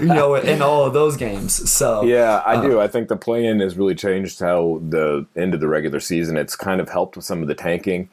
you 0.00 0.06
know, 0.06 0.34
in 0.52 0.62
all 0.62 0.84
of 0.84 0.92
those 0.92 1.16
games. 1.16 1.70
So 1.70 2.02
yeah, 2.02 2.42
I 2.44 2.56
uh, 2.56 2.62
do. 2.62 2.80
I 2.80 2.88
think 2.88 3.08
the 3.08 3.16
play-in 3.16 3.60
has 3.60 3.76
really 3.76 3.94
changed 3.94 4.40
how 4.40 4.80
the 4.88 5.26
end 5.36 5.54
of 5.54 5.60
the 5.60 5.68
regular 5.68 6.00
season. 6.00 6.36
It's 6.36 6.56
kind 6.56 6.80
of 6.80 6.88
helped 6.88 7.16
with 7.16 7.24
some 7.24 7.42
of 7.42 7.48
the 7.48 7.54
tanking. 7.54 8.08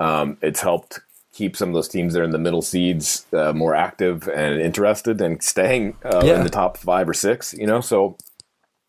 Um, 0.00 0.38
it's 0.42 0.60
helped 0.60 1.00
keep 1.32 1.56
some 1.56 1.68
of 1.68 1.74
those 1.74 1.88
teams 1.88 2.14
that 2.14 2.20
are 2.20 2.24
in 2.24 2.30
the 2.30 2.38
middle 2.38 2.62
seeds 2.62 3.26
uh, 3.32 3.52
more 3.52 3.74
active 3.74 4.28
and 4.28 4.60
interested 4.60 5.20
and 5.20 5.42
staying 5.42 5.96
uh, 6.04 6.22
yeah. 6.24 6.36
in 6.36 6.44
the 6.44 6.50
top 6.50 6.76
five 6.76 7.08
or 7.08 7.14
six. 7.14 7.54
You 7.54 7.66
know, 7.66 7.80
so 7.80 8.16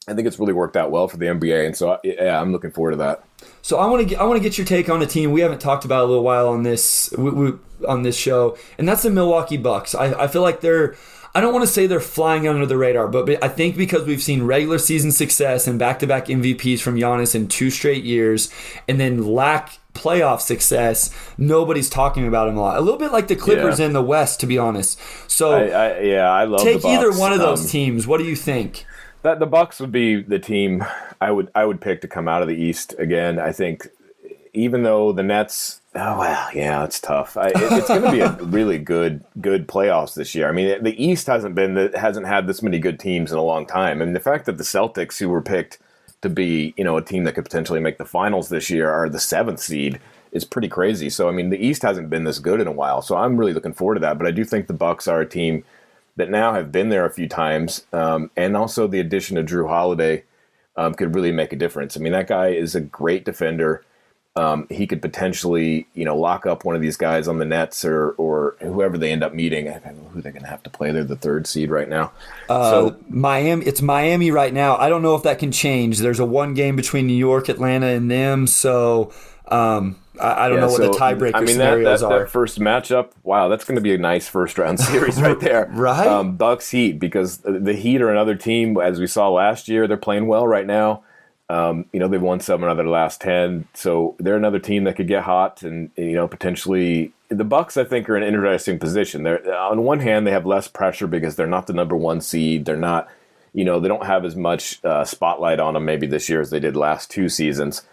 I 0.07 0.13
think 0.13 0.27
it's 0.27 0.37
really 0.37 0.53
worked 0.53 0.77
out 0.77 0.91
well 0.91 1.07
for 1.07 1.17
the 1.17 1.25
NBA, 1.25 1.65
and 1.65 1.75
so 1.75 1.99
yeah, 2.03 2.39
I'm 2.39 2.51
looking 2.51 2.71
forward 2.71 2.91
to 2.91 2.97
that. 2.97 3.23
So 3.61 3.77
I 3.77 3.87
want 3.87 4.07
to 4.07 4.15
I 4.15 4.23
want 4.23 4.37
to 4.37 4.43
get 4.43 4.57
your 4.57 4.67
take 4.67 4.89
on 4.89 5.01
a 5.01 5.07
team 5.07 5.31
we 5.31 5.41
haven't 5.41 5.61
talked 5.61 5.85
about 5.85 6.03
a 6.03 6.05
little 6.05 6.23
while 6.23 6.47
on 6.47 6.63
this 6.63 7.11
we, 7.17 7.31
we, 7.31 7.53
on 7.87 8.03
this 8.03 8.17
show, 8.17 8.57
and 8.77 8.87
that's 8.87 9.03
the 9.03 9.09
Milwaukee 9.09 9.57
Bucks. 9.57 9.95
I, 9.95 10.23
I 10.23 10.27
feel 10.27 10.43
like 10.43 10.61
they're 10.61 10.95
I 11.35 11.41
don't 11.41 11.51
want 11.51 11.65
to 11.65 11.71
say 11.71 11.85
they're 11.85 11.99
flying 11.99 12.47
under 12.47 12.65
the 12.65 12.77
radar, 12.77 13.09
but 13.09 13.43
I 13.43 13.49
think 13.49 13.75
because 13.75 14.05
we've 14.05 14.23
seen 14.23 14.43
regular 14.43 14.77
season 14.77 15.11
success 15.11 15.67
and 15.67 15.77
back 15.77 15.99
to 15.99 16.07
back 16.07 16.27
MVPs 16.27 16.79
from 16.79 16.95
Giannis 16.95 17.35
in 17.35 17.49
two 17.49 17.69
straight 17.69 18.05
years, 18.05 18.49
and 18.87 19.01
then 19.01 19.25
lack 19.25 19.79
playoff 19.93 20.39
success, 20.39 21.13
nobody's 21.37 21.89
talking 21.89 22.25
about 22.25 22.47
him 22.47 22.55
a 22.55 22.61
lot. 22.61 22.77
A 22.77 22.81
little 22.81 22.99
bit 22.99 23.11
like 23.11 23.27
the 23.27 23.35
Clippers 23.35 23.79
yeah. 23.79 23.87
in 23.87 23.93
the 23.93 24.01
West, 24.01 24.39
to 24.41 24.47
be 24.47 24.57
honest. 24.57 24.97
So 25.29 25.51
I, 25.51 25.63
I, 25.65 25.99
yeah, 26.01 26.29
I 26.29 26.45
love 26.45 26.61
take 26.61 26.85
either 26.85 27.11
one 27.11 27.33
of 27.33 27.39
those 27.39 27.63
um, 27.63 27.67
teams. 27.67 28.07
What 28.07 28.19
do 28.19 28.23
you 28.23 28.35
think? 28.37 28.85
That 29.25 29.39
the 29.39 29.47
Bucks 29.47 29.79
would 29.79 29.91
be 29.91 30.21
the 30.21 30.37
team 30.37 30.85
I 31.19 31.31
would 31.31 31.49
I 31.55 31.65
would 31.65 31.81
pick 31.81 31.99
to 32.01 32.07
come 32.07 32.27
out 32.27 32.43
of 32.43 32.47
the 32.47 32.53
East 32.53 32.93
again. 32.99 33.39
I 33.39 33.51
think 33.51 33.87
even 34.53 34.83
though 34.83 35.13
the 35.13 35.23
Nets, 35.23 35.81
oh 35.95 36.19
well, 36.19 36.49
yeah, 36.53 36.83
it's 36.83 36.99
tough. 36.99 37.35
I, 37.35 37.47
it, 37.47 37.53
it's 37.55 37.87
going 37.87 38.03
to 38.03 38.11
be 38.11 38.19
a 38.19 38.33
really 38.43 38.77
good 38.77 39.23
good 39.41 39.67
playoffs 39.67 40.13
this 40.13 40.35
year. 40.35 40.47
I 40.47 40.51
mean, 40.51 40.83
the 40.83 41.03
East 41.03 41.25
hasn't 41.25 41.55
been 41.55 41.73
that 41.73 41.95
hasn't 41.95 42.27
had 42.27 42.45
this 42.45 42.61
many 42.61 42.77
good 42.77 42.99
teams 42.99 43.31
in 43.31 43.39
a 43.39 43.43
long 43.43 43.65
time, 43.65 43.99
and 43.99 44.15
the 44.15 44.19
fact 44.19 44.45
that 44.45 44.59
the 44.59 44.63
Celtics, 44.63 45.17
who 45.17 45.29
were 45.29 45.41
picked 45.41 45.79
to 46.21 46.29
be 46.29 46.75
you 46.77 46.83
know 46.83 46.95
a 46.95 47.01
team 47.01 47.23
that 47.23 47.33
could 47.33 47.45
potentially 47.45 47.79
make 47.79 47.97
the 47.97 48.05
finals 48.05 48.49
this 48.49 48.69
year, 48.69 48.91
are 48.91 49.09
the 49.09 49.19
seventh 49.19 49.59
seed 49.59 49.99
is 50.33 50.45
pretty 50.45 50.67
crazy. 50.67 51.09
So 51.09 51.27
I 51.27 51.31
mean, 51.31 51.49
the 51.49 51.57
East 51.57 51.81
hasn't 51.81 52.11
been 52.11 52.25
this 52.25 52.37
good 52.37 52.61
in 52.61 52.67
a 52.67 52.71
while. 52.71 53.01
So 53.01 53.17
I'm 53.17 53.37
really 53.37 53.53
looking 53.53 53.73
forward 53.73 53.95
to 53.95 54.01
that. 54.01 54.19
But 54.19 54.27
I 54.27 54.31
do 54.31 54.45
think 54.45 54.67
the 54.67 54.73
Bucks 54.73 55.07
are 55.07 55.21
a 55.21 55.27
team 55.27 55.63
that 56.15 56.29
now 56.29 56.53
have 56.53 56.71
been 56.71 56.89
there 56.89 57.05
a 57.05 57.11
few 57.11 57.27
times, 57.27 57.85
um, 57.93 58.31
and 58.35 58.55
also 58.55 58.87
the 58.87 58.99
addition 58.99 59.37
of 59.37 59.45
Jrue 59.45 59.67
Holiday 59.67 60.23
um, 60.75 60.93
could 60.93 61.15
really 61.15 61.31
make 61.31 61.53
a 61.53 61.57
difference. 61.57 61.97
I 61.97 61.99
mean, 61.99 62.13
that 62.13 62.27
guy 62.27 62.49
is 62.49 62.75
a 62.75 62.81
great 62.81 63.25
defender. 63.25 63.83
Um, 64.37 64.67
he 64.69 64.85
could 64.85 65.01
potentially, 65.01 65.87
you 65.93 66.03
know, 66.03 66.17
lock 66.17 66.45
up 66.45 66.65
one 66.65 66.75
of 66.75 66.81
these 66.81 66.97
guys 66.97 67.29
on 67.29 67.39
the 67.39 67.45
Nets 67.45 67.85
or 67.85 68.11
or 68.11 68.57
whoever 68.59 68.97
they 68.97 69.13
end 69.13 69.23
up 69.23 69.33
meeting. 69.33 69.69
I 69.69 69.79
don't 69.79 70.03
know 70.03 70.09
who 70.09 70.21
they're 70.21 70.33
going 70.33 70.43
to 70.43 70.49
have 70.49 70.63
to 70.63 70.69
play. 70.69 70.91
They're 70.91 71.05
the 71.05 71.15
third 71.15 71.47
seed 71.47 71.69
right 71.69 71.87
now. 71.87 72.11
Uh, 72.49 72.69
so 72.69 72.97
Miami, 73.07 73.65
it's 73.65 73.81
Miami 73.81 74.31
right 74.31 74.53
now. 74.53 74.75
I 74.75 74.89
don't 74.89 75.01
know 75.01 75.15
if 75.15 75.23
that 75.23 75.39
can 75.39 75.53
change. 75.53 75.99
There's 75.99 76.19
a 76.19 76.25
one 76.25 76.53
game 76.53 76.75
between 76.75 77.07
New 77.07 77.15
York, 77.15 77.47
Atlanta, 77.47 77.87
and 77.87 78.11
them. 78.11 78.45
So 78.45 79.13
um, 79.47 79.95
I, 80.19 80.45
I 80.45 80.49
don't 80.49 80.57
yeah, 80.57 80.65
know 80.65 80.71
what 80.71 80.77
so, 80.77 80.91
the 80.91 80.97
tiebreaker 80.97 81.35
I 81.35 81.39
mean, 81.41 81.47
scenarios 81.49 82.01
that, 82.01 82.09
that, 82.09 82.15
are. 82.15 82.19
That 82.19 82.29
first 82.29 82.59
matchup, 82.59 83.11
wow, 83.23 83.47
that's 83.47 83.65
going 83.65 83.75
to 83.75 83.81
be 83.81 83.93
a 83.93 83.97
nice 83.97 84.27
first 84.27 84.57
round 84.57 84.79
series 84.81 85.21
right 85.21 85.39
there. 85.39 85.67
right, 85.71 86.07
um, 86.07 86.37
Bucks 86.37 86.71
Heat 86.71 86.99
because 86.99 87.37
the 87.39 87.73
Heat 87.73 88.01
are 88.01 88.09
another 88.09 88.35
team 88.35 88.77
as 88.77 88.99
we 88.99 89.07
saw 89.07 89.29
last 89.29 89.67
year. 89.67 89.87
They're 89.87 89.97
playing 89.97 90.27
well 90.27 90.47
right 90.47 90.65
now. 90.65 91.03
Um, 91.47 91.85
you 91.93 91.99
know 91.99 92.07
they've 92.07 92.21
won 92.21 92.39
seven 92.39 92.65
out 92.65 92.71
of 92.71 92.77
their 92.77 92.87
last 92.87 93.21
ten, 93.21 93.67
so 93.73 94.15
they're 94.19 94.35
another 94.35 94.57
team 94.57 94.83
that 94.85 94.95
could 94.95 95.07
get 95.07 95.23
hot 95.23 95.61
and 95.61 95.91
you 95.95 96.13
know 96.13 96.27
potentially 96.27 97.13
the 97.29 97.43
Bucks. 97.43 97.77
I 97.77 97.83
think 97.83 98.09
are 98.09 98.17
in 98.17 98.23
an 98.23 98.29
interesting 98.29 98.79
position. 98.79 99.23
They're 99.23 99.55
on 99.55 99.83
one 99.83 99.99
hand 99.99 100.25
they 100.25 100.31
have 100.31 100.45
less 100.45 100.67
pressure 100.67 101.07
because 101.07 101.35
they're 101.35 101.47
not 101.47 101.67
the 101.67 101.73
number 101.73 101.95
one 101.95 102.21
seed. 102.21 102.65
They're 102.65 102.75
not, 102.75 103.07
you 103.53 103.63
know, 103.63 103.79
they 103.79 103.87
don't 103.87 104.05
have 104.05 104.25
as 104.25 104.35
much 104.35 104.83
uh, 104.83 105.05
spotlight 105.05 105.59
on 105.59 105.75
them 105.75 105.85
maybe 105.85 106.07
this 106.07 106.29
year 106.29 106.41
as 106.41 106.49
they 106.49 106.59
did 106.59 106.75
last 106.75 107.11
two 107.11 107.29
seasons. 107.29 107.83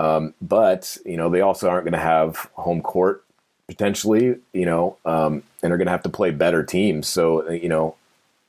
Um, 0.00 0.34
but 0.40 0.96
you 1.04 1.18
know 1.18 1.28
they 1.28 1.42
also 1.42 1.68
aren't 1.68 1.84
going 1.84 1.92
to 1.92 1.98
have 1.98 2.48
home 2.54 2.80
court 2.80 3.22
potentially, 3.68 4.36
you 4.52 4.64
know, 4.64 4.96
um, 5.04 5.42
and 5.62 5.72
are 5.72 5.76
going 5.76 5.86
to 5.86 5.92
have 5.92 6.02
to 6.02 6.08
play 6.08 6.30
better 6.30 6.62
teams. 6.64 7.06
So 7.06 7.50
you 7.50 7.68
know, 7.68 7.96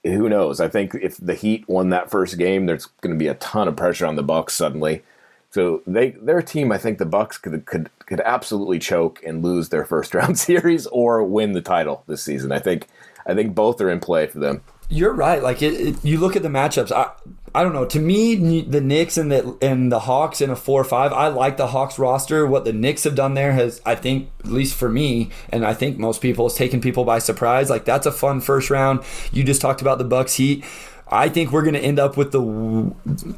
who 0.05 0.29
knows? 0.29 0.61
I 0.61 0.69
think 0.69 0.95
if 0.95 1.17
the 1.17 1.35
Heat 1.35 1.67
won 1.67 1.89
that 1.89 2.09
first 2.09 2.37
game, 2.37 2.65
there's 2.67 2.85
going 3.01 3.13
to 3.13 3.19
be 3.19 3.27
a 3.27 3.33
ton 3.35 3.67
of 3.67 3.75
pressure 3.75 4.05
on 4.05 4.15
the 4.15 4.23
Bucks 4.23 4.53
suddenly. 4.53 5.03
So 5.49 5.81
they 5.85 6.11
their 6.11 6.41
team, 6.41 6.71
I 6.71 6.77
think 6.77 6.99
the 6.99 7.05
Bucks 7.05 7.37
could 7.37 7.65
could 7.65 7.89
could 8.05 8.21
absolutely 8.21 8.79
choke 8.79 9.21
and 9.25 9.43
lose 9.43 9.69
their 9.69 9.85
first 9.93 10.15
round 10.15 10.39
series 10.39 10.87
or 10.87 11.21
win 11.21 11.51
the 11.51 11.61
title 11.61 12.03
this 12.07 12.23
season. 12.23 12.53
I 12.53 12.59
think 12.59 12.87
I 13.25 13.33
think 13.33 13.53
both 13.53 13.81
are 13.81 13.89
in 13.89 13.99
play 13.99 14.25
for 14.27 14.39
them. 14.39 14.61
You're 14.91 15.13
right. 15.13 15.41
Like 15.41 15.61
it, 15.61 15.73
it, 15.73 16.05
you 16.05 16.19
look 16.19 16.35
at 16.35 16.43
the 16.43 16.49
matchups. 16.49 16.91
I, 16.91 17.11
I 17.55 17.63
don't 17.63 17.71
know. 17.71 17.85
To 17.85 17.99
me, 17.99 18.61
the 18.61 18.81
Knicks 18.81 19.17
and 19.17 19.31
the 19.31 19.57
and 19.61 19.89
the 19.89 20.01
Hawks 20.01 20.41
in 20.41 20.49
a 20.49 20.55
four 20.55 20.81
or 20.81 20.83
five. 20.83 21.13
I 21.13 21.29
like 21.29 21.55
the 21.55 21.67
Hawks 21.67 21.97
roster. 21.97 22.45
What 22.45 22.65
the 22.65 22.73
Knicks 22.73 23.05
have 23.05 23.15
done 23.15 23.33
there 23.33 23.53
has, 23.53 23.81
I 23.85 23.95
think, 23.95 24.29
at 24.43 24.51
least 24.51 24.75
for 24.75 24.89
me, 24.89 25.29
and 25.49 25.65
I 25.65 25.73
think 25.73 25.97
most 25.97 26.21
people, 26.21 26.45
has 26.45 26.57
taken 26.57 26.81
people 26.81 27.05
by 27.05 27.19
surprise. 27.19 27.69
Like 27.69 27.85
that's 27.85 28.05
a 28.05 28.11
fun 28.11 28.41
first 28.41 28.69
round. 28.69 28.99
You 29.31 29.45
just 29.45 29.61
talked 29.61 29.81
about 29.81 29.97
the 29.97 30.03
Bucks 30.03 30.35
Heat. 30.35 30.65
I 31.07 31.29
think 31.29 31.51
we're 31.51 31.63
going 31.63 31.73
to 31.73 31.79
end 31.79 31.99
up 31.99 32.17
with 32.17 32.33
the 32.33 32.41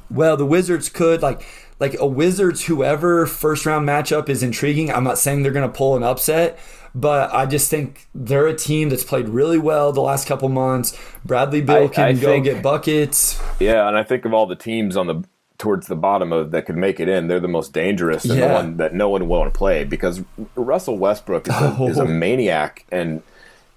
well, 0.10 0.38
the 0.38 0.46
Wizards 0.46 0.90
could 0.90 1.22
like 1.22 1.46
like 1.80 1.96
a 2.00 2.08
Wizards 2.08 2.66
whoever 2.66 3.28
first 3.28 3.66
round 3.66 3.88
matchup 3.88 4.28
is 4.28 4.42
intriguing. 4.42 4.92
I'm 4.92 5.04
not 5.04 5.20
saying 5.20 5.44
they're 5.44 5.52
going 5.52 5.70
to 5.70 5.78
pull 5.78 5.98
an 5.98 6.04
upset, 6.04 6.58
but 6.96 7.34
I 7.34 7.46
just 7.46 7.70
think 7.70 8.08
they're 8.14 8.48
a 8.48 8.56
team 8.56 8.90
that's 8.90 9.04
played 9.04 9.30
really 9.30 9.58
well 9.58 9.92
the 9.92 10.02
last 10.02 10.28
couple 10.28 10.50
months. 10.50 10.98
Bradley 11.26 11.62
Beal 11.62 11.90
can 11.90 12.04
I 12.04 12.14
go 12.14 12.28
think, 12.28 12.46
get 12.46 12.62
buckets. 12.62 13.42
Yeah, 13.60 13.88
and 13.88 13.98
I 13.98 14.04
think 14.04 14.26
of 14.26 14.34
all 14.34 14.46
the 14.46 14.56
teams 14.56 14.96
on 14.96 15.08
the 15.08 15.24
towards 15.58 15.88
the 15.88 15.96
bottom 15.96 16.34
of 16.34 16.52
that 16.52 16.66
could 16.66 16.76
make 16.76 17.00
it 17.00 17.08
in, 17.08 17.28
they're 17.28 17.40
the 17.40 17.48
most 17.48 17.74
dangerous 17.74 18.26
and 18.26 18.38
yeah. 18.38 18.48
the 18.48 18.54
one 18.54 18.78
that 18.78 18.94
no 18.94 19.10
one 19.10 19.28
will 19.28 19.40
want 19.40 19.54
to 19.54 19.58
play 19.58 19.84
because 19.84 20.24
Russell 20.56 20.98
Westbrook 20.98 21.48
is 21.48 21.54
a, 21.54 21.76
oh. 21.80 21.88
is 21.90 21.98
a 21.98 22.06
maniac 22.06 22.86
and. 22.92 23.24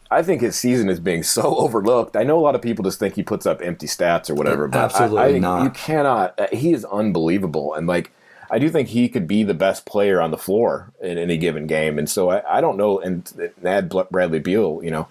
I 0.08 0.22
think 0.22 0.40
his 0.40 0.54
season 0.54 0.88
is 0.88 1.00
being 1.00 1.24
so 1.24 1.56
overlooked. 1.56 2.16
I 2.16 2.22
know 2.22 2.38
a 2.38 2.40
lot 2.40 2.54
of 2.54 2.62
people 2.62 2.84
just 2.84 3.00
think 3.00 3.16
he 3.16 3.24
puts 3.24 3.44
up 3.44 3.60
empty 3.60 3.88
stats 3.88 4.30
or 4.30 4.36
whatever, 4.36 4.68
but 4.68 4.78
Absolutely 4.78 5.18
I, 5.18 5.26
I 5.26 5.38
not. 5.40 5.64
you 5.64 5.70
cannot. 5.70 6.38
Uh, 6.38 6.46
he 6.52 6.72
is 6.72 6.84
unbelievable, 6.84 7.74
and 7.74 7.88
like 7.88 8.12
I 8.50 8.58
do 8.58 8.68
think 8.70 8.88
he 8.88 9.08
could 9.08 9.26
be 9.26 9.42
the 9.42 9.54
best 9.54 9.86
player 9.86 10.20
on 10.20 10.30
the 10.30 10.38
floor 10.38 10.92
in 11.00 11.18
any 11.18 11.36
given 11.36 11.66
game. 11.66 11.98
And 11.98 12.08
so 12.08 12.30
I, 12.30 12.58
I 12.58 12.60
don't 12.60 12.76
know. 12.76 13.00
And 13.00 13.52
add 13.64 13.92
Bradley 14.10 14.38
Beal, 14.38 14.80
you 14.82 14.90
know. 14.90 15.08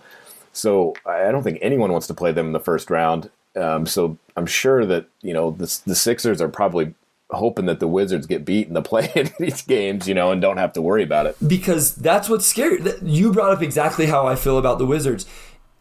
So 0.53 0.95
I 1.05 1.31
don't 1.31 1.43
think 1.43 1.59
anyone 1.61 1.91
wants 1.91 2.07
to 2.07 2.13
play 2.13 2.31
them 2.31 2.47
in 2.47 2.53
the 2.53 2.59
first 2.59 2.89
round. 2.89 3.29
Um, 3.55 3.85
so 3.85 4.17
I'm 4.35 4.45
sure 4.45 4.85
that 4.85 5.07
you 5.21 5.33
know 5.33 5.51
the, 5.51 5.79
the 5.85 5.95
Sixers 5.95 6.41
are 6.41 6.49
probably 6.49 6.93
hoping 7.31 7.65
that 7.65 7.79
the 7.79 7.87
Wizards 7.87 8.27
get 8.27 8.45
beat 8.45 8.67
in 8.67 8.73
the 8.73 8.81
play 8.89 9.11
in 9.15 9.31
these 9.39 9.61
games, 9.61 10.07
you 10.07 10.13
know, 10.13 10.31
and 10.31 10.41
don't 10.41 10.57
have 10.57 10.73
to 10.73 10.81
worry 10.81 11.03
about 11.03 11.25
it. 11.25 11.35
Because 11.45 11.95
that's 11.95 12.29
what's 12.29 12.45
scary. 12.45 12.81
You 13.01 13.31
brought 13.31 13.51
up 13.51 13.61
exactly 13.61 14.05
how 14.07 14.27
I 14.27 14.35
feel 14.35 14.57
about 14.57 14.79
the 14.79 14.85
Wizards. 14.85 15.25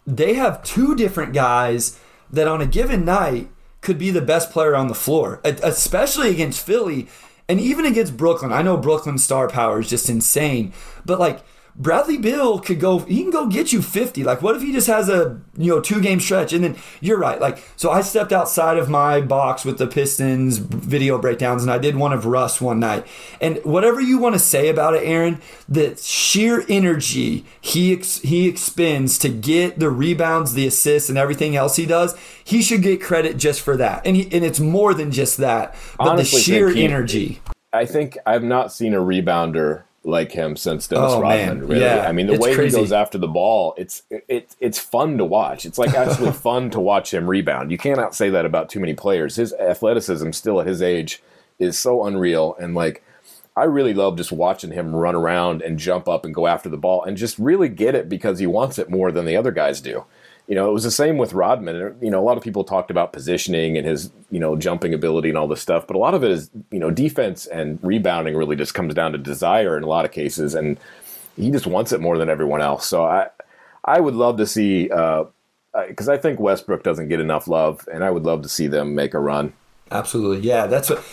They 0.07 0.35
have 0.35 0.63
two 0.63 0.95
different 0.95 1.33
guys 1.33 1.99
that 2.31 2.49
on 2.49 2.61
a 2.61 2.67
given 2.67 3.05
night 3.05 3.49
could 3.81 3.99
be 3.99 4.11
the 4.11 4.21
best 4.21 4.51
player 4.51 4.75
on 4.75 4.89
the 4.89 4.95
floor, 4.95 5.41
especially 5.45 6.31
against 6.31 6.65
Philly 6.65 7.09
and 7.49 7.61
even 7.61 7.85
against 7.85 8.17
Brooklyn. 8.17 8.53
I 8.53 8.63
know 8.63 8.77
Brooklyn's 8.77 9.25
star 9.25 9.49
power 9.49 9.81
is 9.81 9.91
just 9.91 10.09
insane, 10.09 10.73
but 11.05 11.19
like 11.19 11.41
Bradley 11.77 12.19
Beal 12.19 12.61
could 12.61 12.79
go, 12.79 13.01
he 13.01 13.23
can 13.23 13.31
go 13.31 13.47
get 13.47 13.73
you 13.73 13.83
50. 13.83 14.23
Like, 14.23 14.43
what 14.43 14.55
if 14.55 14.63
he 14.63 14.73
just 14.73 14.87
has 14.87 15.09
a, 15.09 15.41
you 15.57 15.75
know, 15.75 15.81
two 15.81 16.01
game 16.01 16.21
stretch? 16.21 16.53
And 16.53 16.63
then 16.63 16.77
you're 17.01 17.19
right. 17.19 17.41
Like, 17.41 17.65
so 17.77 17.91
I 17.91 18.01
stepped 18.01 18.33
outside 18.33 18.79
of 18.79 18.89
my 18.89 19.21
box 19.21 19.65
with 19.65 19.79
the 19.79 19.89
Pistons 19.89 20.59
video 20.59 21.19
breakdowns 21.19 21.63
and 21.63 21.73
I 21.73 21.79
did 21.79 21.97
one 21.97 22.13
of 22.13 22.27
Russ 22.27 22.61
one 22.61 22.79
night. 22.79 23.07
And 23.41 23.59
whatever 23.65 24.01
you 24.01 24.19
want 24.19 24.37
to 24.37 24.39
say 24.39 24.69
about 24.69 24.95
it, 24.95 25.03
Aaron, 25.03 25.41
the 25.69 25.97
sheer 25.97 26.65
energy 26.69 27.45
he, 27.61 27.93
ex- 27.93 28.21
he 28.21 28.49
expends 28.49 29.19
to 29.19 29.29
get 29.29 29.81
the 29.81 29.91
rebounds, 29.91 30.55
the 30.55 30.67
assists, 30.69 31.09
and 31.09 31.19
everything 31.19 31.57
else 31.57 31.75
he 31.75 31.87
does, 31.87 32.17
he 32.45 32.63
should 32.63 32.83
get 32.83 33.03
credit 33.03 33.37
just 33.37 33.61
for 33.61 33.77
that. 33.77 34.07
And, 34.07 34.15
he, 34.15 34.23
and 34.31 34.45
it's 34.45 34.61
more 34.61 34.95
than 34.95 35.11
just 35.11 35.39
that, 35.39 35.75
but 35.99 36.09
Honestly, 36.09 36.39
the 36.39 36.43
sheer 36.45 36.69
energy. 36.69 37.41
I 37.73 37.87
think 37.87 38.17
I've 38.25 38.45
not 38.45 38.73
seen 38.73 38.95
a 38.95 38.99
rebounder 38.99 39.83
like 40.05 40.33
him 40.33 40.57
since 40.57 40.87
Dennis 40.87 41.13
oh, 41.13 41.21
Rodman. 41.21 41.61
Man. 41.61 41.69
Really, 41.69 41.81
yeah, 41.81 42.07
I 42.07 42.13
mean 42.13 42.27
the 42.27 42.39
way 42.39 42.55
crazy. 42.55 42.77
he 42.77 42.83
goes 42.83 42.93
after 42.93 43.19
the 43.19 43.29
ball, 43.29 43.75
it's 43.77 44.03
it, 44.11 44.55
it's 44.61 44.79
fun 44.79 45.19
to 45.19 45.25
watch. 45.25 45.65
It's 45.67 45.79
like 45.79 45.95
actually 45.95 46.33
fun 46.49 46.71
to 46.71 46.81
watch 46.81 47.13
him 47.13 47.29
rebound. 47.29 47.71
You 47.71 47.79
cannot 47.79 48.15
say 48.15 48.31
that 48.31 48.45
about 48.45 48.69
too 48.69 48.81
many 48.81 48.95
players. 48.95 49.37
His 49.37 49.53
athleticism, 49.55 50.31
still 50.33 50.61
at 50.61 50.67
his 50.67 50.83
age, 50.83 51.23
is 51.59 51.79
so 51.79 52.05
unreal. 52.05 52.57
And 52.61 52.75
like, 52.75 53.03
I 53.57 53.65
really 53.65 53.95
love 53.95 54.17
just 54.17 54.33
watching 54.33 54.73
him 54.73 54.95
run 54.95 55.15
around 55.15 55.63
and 55.63 55.79
jump 55.79 56.09
up 56.09 56.25
and 56.25 56.35
go 56.35 56.47
after 56.47 56.69
the 56.69 56.77
ball 56.77 57.03
and 57.05 57.17
just 57.17 57.39
really 57.39 57.69
get 57.69 57.95
it 57.95 58.09
because 58.09 58.39
he 58.39 58.47
wants 58.47 58.79
it 58.79 58.91
more 58.91 59.11
than 59.13 59.25
the 59.25 59.37
other 59.37 59.53
guys 59.53 59.81
do 59.81 60.05
you 60.47 60.55
know, 60.55 60.69
it 60.69 60.73
was 60.73 60.85
the 60.85 60.91
same 60.91 61.17
with 61.17 61.33
Rodman. 61.33 61.97
You 62.03 62.11
know, 62.11 62.21
a 62.21 62.27
lot 62.27 62.37
of 62.37 62.43
people 62.43 62.65
talked 62.65 62.91
about 62.91 63.13
positioning 63.13 63.79
and 63.79 63.87
his, 63.87 64.11
you 64.31 64.39
know, 64.39 64.57
jumping 64.57 64.93
ability 64.93 65.31
and 65.31 65.39
all 65.39 65.49
this 65.49 65.63
stuff, 65.63 65.87
but 65.87 65.97
a 65.97 65.99
lot 65.99 66.15
of 66.15 66.23
it 66.23 66.31
is, 66.31 66.51
you 66.71 66.79
know, 66.79 66.91
defense 66.91 67.47
and 67.47 67.79
rebounding 67.83 68.37
really 68.37 68.57
just 68.57 68.75
comes 68.75 68.95
down 68.95 69.13
to 69.13 69.19
desire 69.19 69.77
in 69.77 69.83
a 69.83 69.89
lot 69.89 70.05
of 70.05 70.13
cases, 70.13 70.55
and 70.55 70.79
he 71.37 71.51
just 71.51 71.67
wants 71.67 71.93
it 71.93 72.01
more 72.01 72.19
than 72.19 72.29
everyone 72.29 72.61
else. 72.61 72.87
So 72.87 73.05
I, 73.05 73.29
I 73.85 74.01
would 74.01 74.15
love 74.15 74.37
to 74.37 74.47
see, 74.47 74.85
because 74.85 76.09
uh, 76.09 76.13
I 76.13 76.19
think 76.19 76.39
Westbrook 76.41 76.83
doesn't 76.83 77.09
get 77.09 77.21
enough 77.21 77.49
love, 77.49 77.89
and 77.93 78.05
I 78.05 78.11
would 78.11 78.25
love 78.25 78.43
to 78.43 78.49
see 78.49 78.67
them 78.67 78.95
make 78.95 79.15
a 79.15 79.19
run. 79.19 79.55
Absolutely, 79.91 80.47
yeah. 80.47 80.67
That's 80.67 80.91
what 80.91 81.05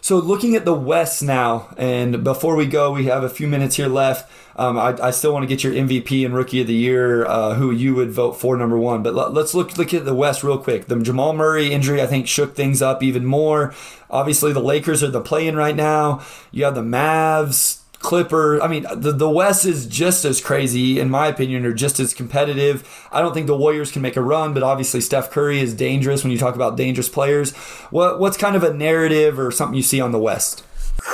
so 0.00 0.18
looking 0.18 0.54
at 0.54 0.64
the 0.64 0.72
West 0.72 1.20
now, 1.20 1.74
and 1.76 2.22
before 2.22 2.54
we 2.54 2.66
go, 2.66 2.92
we 2.92 3.06
have 3.06 3.24
a 3.24 3.28
few 3.28 3.48
minutes 3.48 3.74
here 3.74 3.88
left. 3.88 4.30
Um, 4.58 4.78
I, 4.78 4.96
I, 5.02 5.10
still 5.10 5.34
want 5.34 5.42
to 5.42 5.46
get 5.46 5.62
your 5.62 5.74
MVP 5.74 6.24
and 6.24 6.34
Rookie 6.34 6.62
of 6.62 6.66
the 6.66 6.74
Year, 6.74 7.26
uh, 7.26 7.54
who 7.54 7.70
you 7.70 7.94
would 7.94 8.10
vote 8.10 8.32
for 8.32 8.56
number 8.56 8.78
one. 8.78 9.02
But 9.02 9.14
let, 9.14 9.36
us 9.36 9.52
look 9.52 9.76
look 9.76 9.92
at 9.92 10.06
the 10.06 10.14
West 10.14 10.42
real 10.42 10.56
quick. 10.56 10.86
The 10.86 10.98
Jamal 10.98 11.34
Murray 11.34 11.72
injury, 11.72 12.00
I 12.00 12.06
think, 12.06 12.26
shook 12.26 12.54
things 12.54 12.80
up 12.80 13.02
even 13.02 13.26
more. 13.26 13.74
Obviously, 14.08 14.54
the 14.54 14.60
Lakers 14.60 15.02
are 15.02 15.10
the 15.10 15.20
play-in 15.20 15.56
right 15.56 15.76
now. 15.76 16.24
You 16.52 16.64
have 16.64 16.74
the 16.74 16.82
Mavs 16.82 17.82
Clipper. 17.98 18.62
I 18.62 18.68
mean, 18.68 18.86
the, 18.94 19.12
the 19.12 19.28
West 19.28 19.66
is 19.66 19.86
just 19.86 20.24
as 20.24 20.40
crazy, 20.40 21.00
in 21.00 21.10
my 21.10 21.26
opinion, 21.26 21.66
or 21.66 21.74
just 21.74 22.00
as 22.00 22.14
competitive. 22.14 23.06
I 23.12 23.20
don't 23.20 23.34
think 23.34 23.48
the 23.48 23.56
Warriors 23.56 23.92
can 23.92 24.00
make 24.00 24.16
a 24.16 24.22
run, 24.22 24.54
but 24.54 24.62
obviously 24.62 25.02
Steph 25.02 25.30
Curry 25.30 25.60
is 25.60 25.74
dangerous 25.74 26.22
when 26.22 26.30
you 26.30 26.38
talk 26.38 26.54
about 26.54 26.78
dangerous 26.78 27.10
players. 27.10 27.54
What 27.90 28.18
What's 28.20 28.38
kind 28.38 28.56
of 28.56 28.62
a 28.62 28.72
narrative 28.72 29.38
or 29.38 29.50
something 29.50 29.76
you 29.76 29.82
see 29.82 30.00
on 30.00 30.12
the 30.12 30.18
West? 30.18 30.64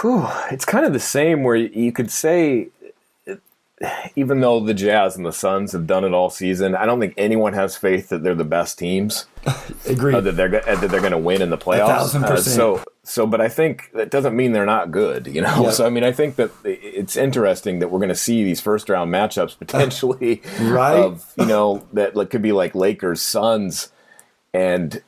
Whew, 0.01 0.29
it's 0.53 0.65
kind 0.65 0.87
of 0.87 0.93
the 0.93 1.01
same 1.01 1.43
where 1.43 1.57
you 1.57 1.91
could 1.91 2.11
say 2.11 2.69
even 4.17 4.41
though 4.41 4.61
the 4.61 4.75
Jazz 4.75 5.17
and 5.17 5.27
the 5.27 5.33
Suns 5.33 5.73
have 5.73 5.87
done 5.87 6.05
it 6.05 6.13
all 6.13 6.31
season, 6.31 6.75
I 6.75 6.87
don't 6.87 7.01
think 7.01 7.15
anyone 7.17 7.53
has 7.55 7.77
faith 7.77 8.09
that 8.11 8.23
they're 8.23 8.35
the 8.35 8.45
best 8.45 8.79
teams. 8.79 9.27
Agree. 9.89 10.15
Uh, 10.15 10.21
that 10.21 10.33
they're 10.33 10.49
that 10.49 10.81
they're 10.81 11.01
going 11.01 11.13
to 11.13 11.19
win 11.19 11.43
in 11.43 11.51
the 11.51 11.59
playoffs. 11.59 11.85
A 11.85 11.87
thousand 11.87 12.23
percent. 12.23 12.47
Uh, 12.47 12.51
so 12.51 12.85
so, 13.05 13.27
but 13.27 13.41
I 13.41 13.49
think 13.49 13.91
that 13.95 14.11
doesn't 14.11 14.37
mean 14.37 14.53
they're 14.53 14.65
not 14.65 14.93
good. 14.93 15.27
You 15.27 15.43
know. 15.43 15.65
Yep. 15.65 15.73
So 15.73 15.87
I 15.87 15.91
mean, 15.91 16.05
I 16.05 16.13
think 16.13 16.37
that 16.37 16.51
it's 16.65 17.17
interesting 17.17 17.81
that 17.81 17.89
we're 17.89 17.99
going 17.99 18.09
to 18.11 18.15
see 18.15 18.45
these 18.45 18.61
first 18.61 18.89
round 18.89 19.13
matchups 19.13 19.59
potentially. 19.59 20.43
right. 20.61 20.99
Of 20.99 21.33
you 21.37 21.47
know 21.47 21.87
that 21.93 22.15
like, 22.15 22.31
could 22.31 22.43
be 22.43 22.53
like 22.53 22.75
Lakers 22.75 23.21
Suns, 23.21 23.91
and 24.55 25.03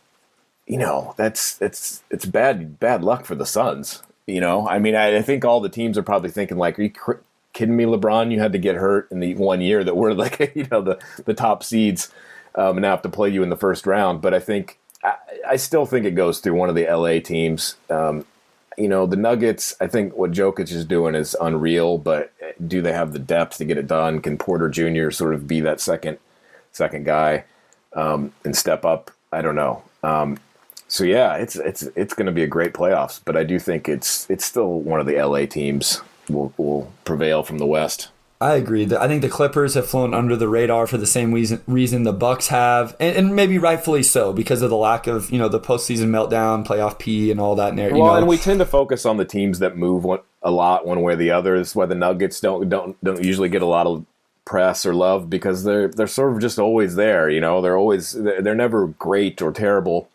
you 0.67 0.79
know 0.79 1.15
that's 1.17 1.61
it's 1.63 2.03
it's 2.11 2.25
bad 2.25 2.81
bad 2.81 3.05
luck 3.05 3.25
for 3.25 3.37
the 3.37 3.47
Suns. 3.47 4.03
You 4.27 4.41
know, 4.41 4.67
I 4.67 4.79
mean, 4.79 4.95
I, 4.95 5.19
I 5.19 5.23
think 5.23 5.45
all 5.45 5.61
the 5.61 5.69
teams 5.69 5.99
are 5.99 6.03
probably 6.03 6.31
thinking 6.31 6.57
like, 6.57 6.79
are 6.79 6.83
you 6.83 6.91
cr- 6.91 7.21
kidding 7.55 7.77
me, 7.77 7.85
LeBron? 7.85 8.31
You 8.31 8.41
had 8.41 8.53
to 8.53 8.59
get 8.59 8.77
hurt 8.77 9.11
in 9.11 9.21
the 9.21 9.35
one 9.37 9.63
year 9.63 9.83
that 9.83 9.97
we're 9.97 10.13
like, 10.25 10.53
you 10.55 10.67
know, 10.71 10.83
the 10.83 10.99
the 11.25 11.35
top 11.35 11.65
seeds, 11.65 12.13
um, 12.55 12.77
and 12.77 12.83
now 12.83 12.91
have 12.91 13.03
to 13.03 13.09
play 13.09 13.31
you 13.31 13.43
in 13.43 13.49
the 13.49 13.57
first 13.57 13.87
round. 13.87 14.21
But 14.21 14.35
I 14.35 14.41
think 14.41 14.79
I, 15.03 15.15
I 15.49 15.57
still 15.57 15.87
think 15.87 16.05
it 16.05 16.13
goes 16.13 16.41
through 16.41 16.55
one 16.55 16.69
of 16.69 16.75
the 16.75 16.87
LA 16.87 17.21
teams. 17.21 17.77
Um, 17.89 18.27
you 18.77 18.89
know, 18.89 19.07
the 19.07 19.17
Nuggets. 19.17 19.75
I 19.81 19.87
think 19.87 20.15
what 20.15 20.33
Jokic 20.33 20.71
is 20.73 20.85
doing 20.85 21.15
is 21.15 21.37
unreal, 21.41 21.97
but 21.97 22.33
do 22.67 22.83
they 22.83 22.93
have 22.93 23.13
the 23.13 23.19
depth 23.19 23.59
to 23.59 23.65
get 23.65 23.79
it 23.79 23.87
done? 23.87 24.21
Can 24.21 24.37
Porter 24.37 24.69
Jr. 24.69 25.11
sort 25.11 25.35
of 25.35 25.47
be 25.47 25.61
that 25.61 25.81
second 25.81 26.19
second 26.73 27.05
guy 27.07 27.45
um, 27.95 28.33
and 28.45 28.57
step 28.57 28.85
up? 28.85 29.11
I 29.33 29.43
don't 29.43 29.55
know. 29.55 29.83
Um, 30.03 30.39
so 30.89 31.05
yeah, 31.05 31.37
it's 31.37 31.57
it's 31.57 31.83
it's 31.95 32.15
going 32.15 32.27
to 32.27 32.33
be 32.33 32.43
a 32.43 32.49
great 32.49 32.73
playoffs, 32.75 33.21
but 33.25 33.37
I 33.37 33.45
do 33.45 33.59
think 33.59 33.89
it's 33.89 34.29
it's 34.29 34.45
still 34.45 34.81
one 34.81 35.01
of 35.01 35.07
the 35.07 35.21
LA 35.21 35.47
teams 35.47 36.03
will 36.29 36.53
will 36.57 36.93
prevail 37.05 37.43
from 37.43 37.59
the 37.59 37.67
West. 37.67 38.09
I 38.41 38.57
agree. 38.57 38.85
I 38.95 39.07
think 39.09 39.23
the 39.23 39.29
Clippers 39.29 39.75
have 39.75 39.87
flown 39.87 40.13
under 40.13 40.37
the 40.37 40.49
radar 40.49 40.87
for 40.87 40.99
the 40.99 41.07
same 41.07 41.33
reason, 41.33 41.63
reason 41.67 42.03
the 42.03 42.13
Bucks 42.13 42.49
have, 42.49 42.97
and, 43.01 43.17
and, 43.17 43.37
maybe 43.37 43.59
rightfully 43.59 44.03
so 44.03 44.35
because 44.35 44.61
of 44.61 44.69
the 44.69 44.77
lack 44.77 45.07
of 45.07 45.31
you 45.31 45.39
know 45.39 45.49
the 45.49 45.61
postseason 45.61 46.09
meltdown, 46.09 46.67
playoff 46.67 46.99
P, 46.99 47.31
and 47.31 47.41
all 47.41 47.55
that. 47.55 47.75
Well, 47.75 47.93
know. 47.93 48.15
and 48.17 48.27
we 48.27 48.37
tend 48.37 48.59
to 48.59 48.67
focus 48.67 49.07
on 49.07 49.17
the 49.17 49.25
teams 49.25 49.61
that 49.61 49.79
move 49.79 50.05
one, 50.05 50.19
a 50.43 50.51
lot 50.51 50.85
one 50.85 51.01
way 51.01 51.15
or 51.15 51.17
the 51.17 51.31
other. 51.31 51.55
Is 51.55 51.75
why 51.75 51.87
the 51.87 51.95
Nuggets 51.95 52.41
don't 52.41 52.69
don't 52.69 53.03
don't 53.03 53.25
usually 53.25 53.49
get 53.49 53.63
a 53.63 53.67
lot 53.67 53.87
of 53.87 54.05
press 54.45 54.85
or 54.85 54.95
love 54.95 55.31
because 55.31 55.65
they're 55.65 55.89
they're 55.89 56.07
sort 56.07 56.35
of 56.35 56.41
just 56.41 56.59
always 56.59 56.97
there. 56.97 57.31
You 57.31 57.41
know, 57.41 57.63
they're 57.63 57.79
always 57.79 58.13
they're 58.13 58.55
never 58.55 58.89
great 58.89 59.41
or 59.41 59.53
terrible, 59.53 60.09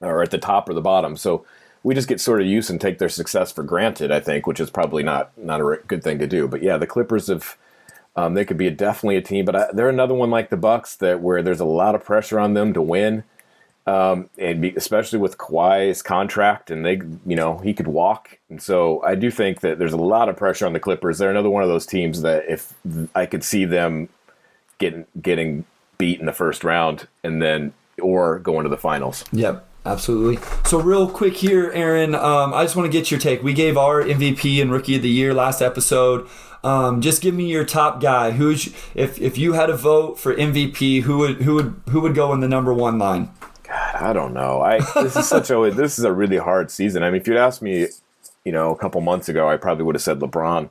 or 0.00 0.22
at 0.22 0.30
the 0.30 0.38
top 0.38 0.68
or 0.68 0.72
the 0.72 0.80
bottom. 0.80 1.16
So 1.16 1.44
we 1.82 1.94
just 1.94 2.08
get 2.08 2.20
sort 2.20 2.40
of 2.40 2.46
used 2.46 2.70
and 2.70 2.80
take 2.80 2.98
their 2.98 3.08
success 3.08 3.52
for 3.52 3.62
granted. 3.62 4.10
I 4.10 4.20
think, 4.20 4.46
which 4.46 4.60
is 4.60 4.70
probably 4.70 5.02
not 5.02 5.36
not 5.38 5.60
a 5.60 5.80
good 5.86 6.02
thing 6.02 6.18
to 6.18 6.26
do. 6.26 6.48
But 6.48 6.62
yeah, 6.62 6.76
the 6.76 6.86
Clippers 6.86 7.28
have. 7.28 7.56
Um, 8.16 8.34
they 8.34 8.44
could 8.44 8.58
be 8.58 8.66
a, 8.66 8.72
definitely 8.72 9.16
a 9.16 9.22
team, 9.22 9.44
but 9.44 9.54
I, 9.54 9.68
they're 9.72 9.88
another 9.88 10.14
one 10.14 10.30
like 10.30 10.50
the 10.50 10.56
Bucks 10.56 10.96
that 10.96 11.20
where 11.20 11.42
there's 11.42 11.60
a 11.60 11.64
lot 11.64 11.94
of 11.94 12.04
pressure 12.04 12.40
on 12.40 12.54
them 12.54 12.72
to 12.72 12.82
win, 12.82 13.22
um, 13.86 14.28
and 14.36 14.60
be, 14.60 14.74
especially 14.76 15.20
with 15.20 15.38
Kawhi's 15.38 16.02
contract, 16.02 16.72
and 16.72 16.84
they, 16.84 17.00
you 17.24 17.36
know, 17.36 17.58
he 17.58 17.72
could 17.72 17.86
walk, 17.86 18.38
and 18.50 18.60
so 18.60 19.00
I 19.04 19.14
do 19.14 19.30
think 19.30 19.60
that 19.60 19.78
there's 19.78 19.92
a 19.92 19.96
lot 19.96 20.28
of 20.28 20.36
pressure 20.36 20.66
on 20.66 20.72
the 20.72 20.80
Clippers. 20.80 21.18
They're 21.18 21.30
another 21.30 21.50
one 21.50 21.62
of 21.62 21.68
those 21.68 21.86
teams 21.86 22.22
that 22.22 22.44
if 22.48 22.74
I 23.14 23.26
could 23.26 23.44
see 23.44 23.64
them 23.64 24.08
getting 24.78 25.06
getting 25.22 25.64
beat 25.96 26.18
in 26.18 26.26
the 26.26 26.32
first 26.32 26.64
round, 26.64 27.06
and 27.22 27.40
then 27.40 27.72
or 28.02 28.40
going 28.40 28.64
to 28.64 28.70
the 28.70 28.76
finals. 28.76 29.24
Yep. 29.30 29.64
Absolutely. 29.84 30.38
So, 30.66 30.78
real 30.78 31.08
quick 31.08 31.36
here, 31.38 31.70
Aaron, 31.72 32.14
um, 32.14 32.52
I 32.52 32.64
just 32.64 32.76
want 32.76 32.86
to 32.86 32.92
get 32.92 33.10
your 33.10 33.18
take. 33.18 33.42
We 33.42 33.54
gave 33.54 33.78
our 33.78 34.02
MVP 34.02 34.60
and 34.60 34.70
Rookie 34.70 34.96
of 34.96 35.02
the 35.02 35.08
Year 35.08 35.32
last 35.32 35.62
episode. 35.62 36.28
Um, 36.62 37.00
just 37.00 37.22
give 37.22 37.34
me 37.34 37.50
your 37.50 37.64
top 37.64 38.00
guy. 38.00 38.32
Who's 38.32 38.74
if 38.94 39.18
if 39.18 39.38
you 39.38 39.54
had 39.54 39.70
a 39.70 39.76
vote 39.76 40.18
for 40.18 40.34
MVP, 40.34 41.02
who 41.02 41.18
would 41.18 41.42
who 41.42 41.54
would 41.54 41.80
who 41.88 42.00
would 42.02 42.14
go 42.14 42.32
in 42.34 42.40
the 42.40 42.48
number 42.48 42.74
one 42.74 42.98
line? 42.98 43.30
God, 43.62 43.94
I 43.94 44.12
don't 44.12 44.34
know. 44.34 44.60
I 44.60 44.80
this 45.00 45.16
is 45.16 45.26
such 45.26 45.50
a 45.50 45.70
this 45.74 45.98
is 45.98 46.04
a 46.04 46.12
really 46.12 46.36
hard 46.36 46.70
season. 46.70 47.02
I 47.02 47.10
mean, 47.10 47.20
if 47.20 47.26
you'd 47.26 47.38
asked 47.38 47.62
me, 47.62 47.86
you 48.44 48.52
know, 48.52 48.70
a 48.70 48.76
couple 48.76 49.00
months 49.00 49.28
ago, 49.30 49.48
I 49.48 49.56
probably 49.56 49.84
would 49.84 49.94
have 49.94 50.02
said 50.02 50.18
LeBron. 50.18 50.68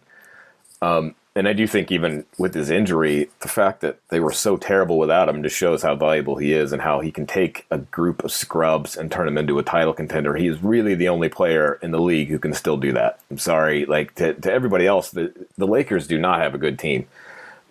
Um, 0.82 1.16
and 1.40 1.48
I 1.48 1.54
do 1.54 1.68
think 1.68 1.90
even 1.90 2.26
with 2.38 2.54
his 2.54 2.70
injury, 2.70 3.30
the 3.40 3.48
fact 3.48 3.80
that 3.80 3.98
they 4.10 4.20
were 4.20 4.34
so 4.34 4.58
terrible 4.58 5.00
without 5.00 5.30
him 5.30 5.42
just 5.42 5.56
shows 5.56 5.82
how 5.82 5.96
valuable 5.96 6.36
he 6.36 6.52
is 6.52 6.74
and 6.74 6.82
how 6.82 7.00
he 7.00 7.12
can 7.14 7.26
take 7.26 7.66
a 7.72 7.78
group 7.78 8.26
of 8.26 8.34
scrubs 8.34 8.98
and 8.98 9.10
turn 9.10 9.26
them 9.26 9.38
into 9.38 9.58
a 9.58 9.64
title 9.64 9.94
contender. 9.94 10.36
He 10.36 10.48
is 10.48 10.62
really 10.62 10.96
the 10.96 11.08
only 11.08 11.30
player 11.30 11.80
in 11.82 11.92
the 11.92 12.02
league 12.02 12.28
who 12.28 12.40
can 12.40 12.54
still 12.54 12.76
do 12.76 12.92
that. 12.92 13.22
I'm 13.32 13.38
sorry, 13.38 13.86
like 13.86 14.16
to, 14.16 14.34
to 14.34 14.52
everybody 14.52 14.86
else, 14.86 15.12
the 15.12 15.32
the 15.58 15.66
Lakers 15.66 16.08
do 16.08 16.18
not 16.18 16.42
have 16.42 16.56
a 16.56 16.58
good 16.58 16.78
team. 16.78 17.08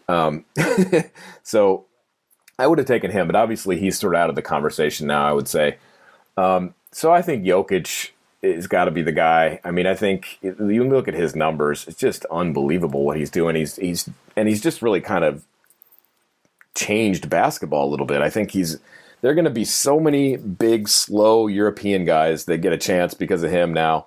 Um, 0.08 0.46
so 1.42 1.84
I 2.58 2.66
would 2.66 2.78
have 2.78 2.86
taken 2.86 3.10
him, 3.10 3.26
but 3.26 3.36
obviously 3.36 3.78
he's 3.78 3.98
sort 3.98 4.14
of 4.14 4.20
out 4.22 4.30
of 4.30 4.34
the 4.34 4.40
conversation 4.40 5.06
now. 5.06 5.28
I 5.28 5.32
would 5.32 5.46
say. 5.46 5.76
Um, 6.38 6.72
so 6.90 7.12
I 7.12 7.20
think 7.20 7.44
Jokic 7.44 8.12
is 8.42 8.66
got 8.66 8.84
to 8.84 8.90
be 8.90 9.02
the 9.02 9.12
guy. 9.12 9.60
I 9.64 9.70
mean, 9.70 9.86
I 9.86 9.94
think 9.94 10.38
you 10.42 10.84
look 10.84 11.08
at 11.08 11.14
his 11.14 11.34
numbers; 11.34 11.86
it's 11.88 11.98
just 11.98 12.24
unbelievable 12.26 13.04
what 13.04 13.16
he's 13.16 13.30
doing. 13.30 13.56
He's 13.56 13.76
he's 13.76 14.08
and 14.36 14.48
he's 14.48 14.62
just 14.62 14.82
really 14.82 15.00
kind 15.00 15.24
of 15.24 15.44
changed 16.74 17.28
basketball 17.28 17.88
a 17.88 17.90
little 17.90 18.06
bit. 18.06 18.22
I 18.22 18.30
think 18.30 18.52
he's 18.52 18.78
there 19.20 19.30
are 19.30 19.34
going 19.34 19.44
to 19.44 19.50
be 19.50 19.64
so 19.64 19.98
many 19.98 20.36
big, 20.36 20.88
slow 20.88 21.48
European 21.48 22.04
guys 22.04 22.44
that 22.44 22.58
get 22.58 22.72
a 22.72 22.78
chance 22.78 23.14
because 23.14 23.42
of 23.42 23.50
him 23.50 23.72
now. 23.72 24.06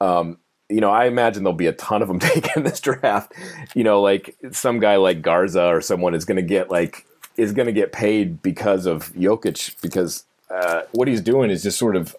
Um, 0.00 0.38
you 0.68 0.80
know, 0.80 0.90
I 0.90 1.06
imagine 1.06 1.44
there'll 1.44 1.56
be 1.56 1.66
a 1.66 1.72
ton 1.72 2.02
of 2.02 2.08
them 2.08 2.18
taken 2.20 2.64
this 2.64 2.80
draft. 2.80 3.32
You 3.74 3.84
know, 3.84 4.02
like 4.02 4.36
some 4.52 4.80
guy 4.80 4.96
like 4.96 5.22
Garza 5.22 5.64
or 5.66 5.80
someone 5.80 6.14
is 6.14 6.24
going 6.24 6.36
to 6.36 6.42
get 6.42 6.70
like 6.70 7.06
is 7.36 7.52
going 7.52 7.66
to 7.66 7.72
get 7.72 7.92
paid 7.92 8.42
because 8.42 8.86
of 8.86 9.12
Jokic 9.14 9.80
because 9.80 10.24
uh, 10.50 10.82
what 10.92 11.08
he's 11.08 11.20
doing 11.20 11.50
is 11.50 11.62
just 11.62 11.78
sort 11.78 11.96
of 11.96 12.14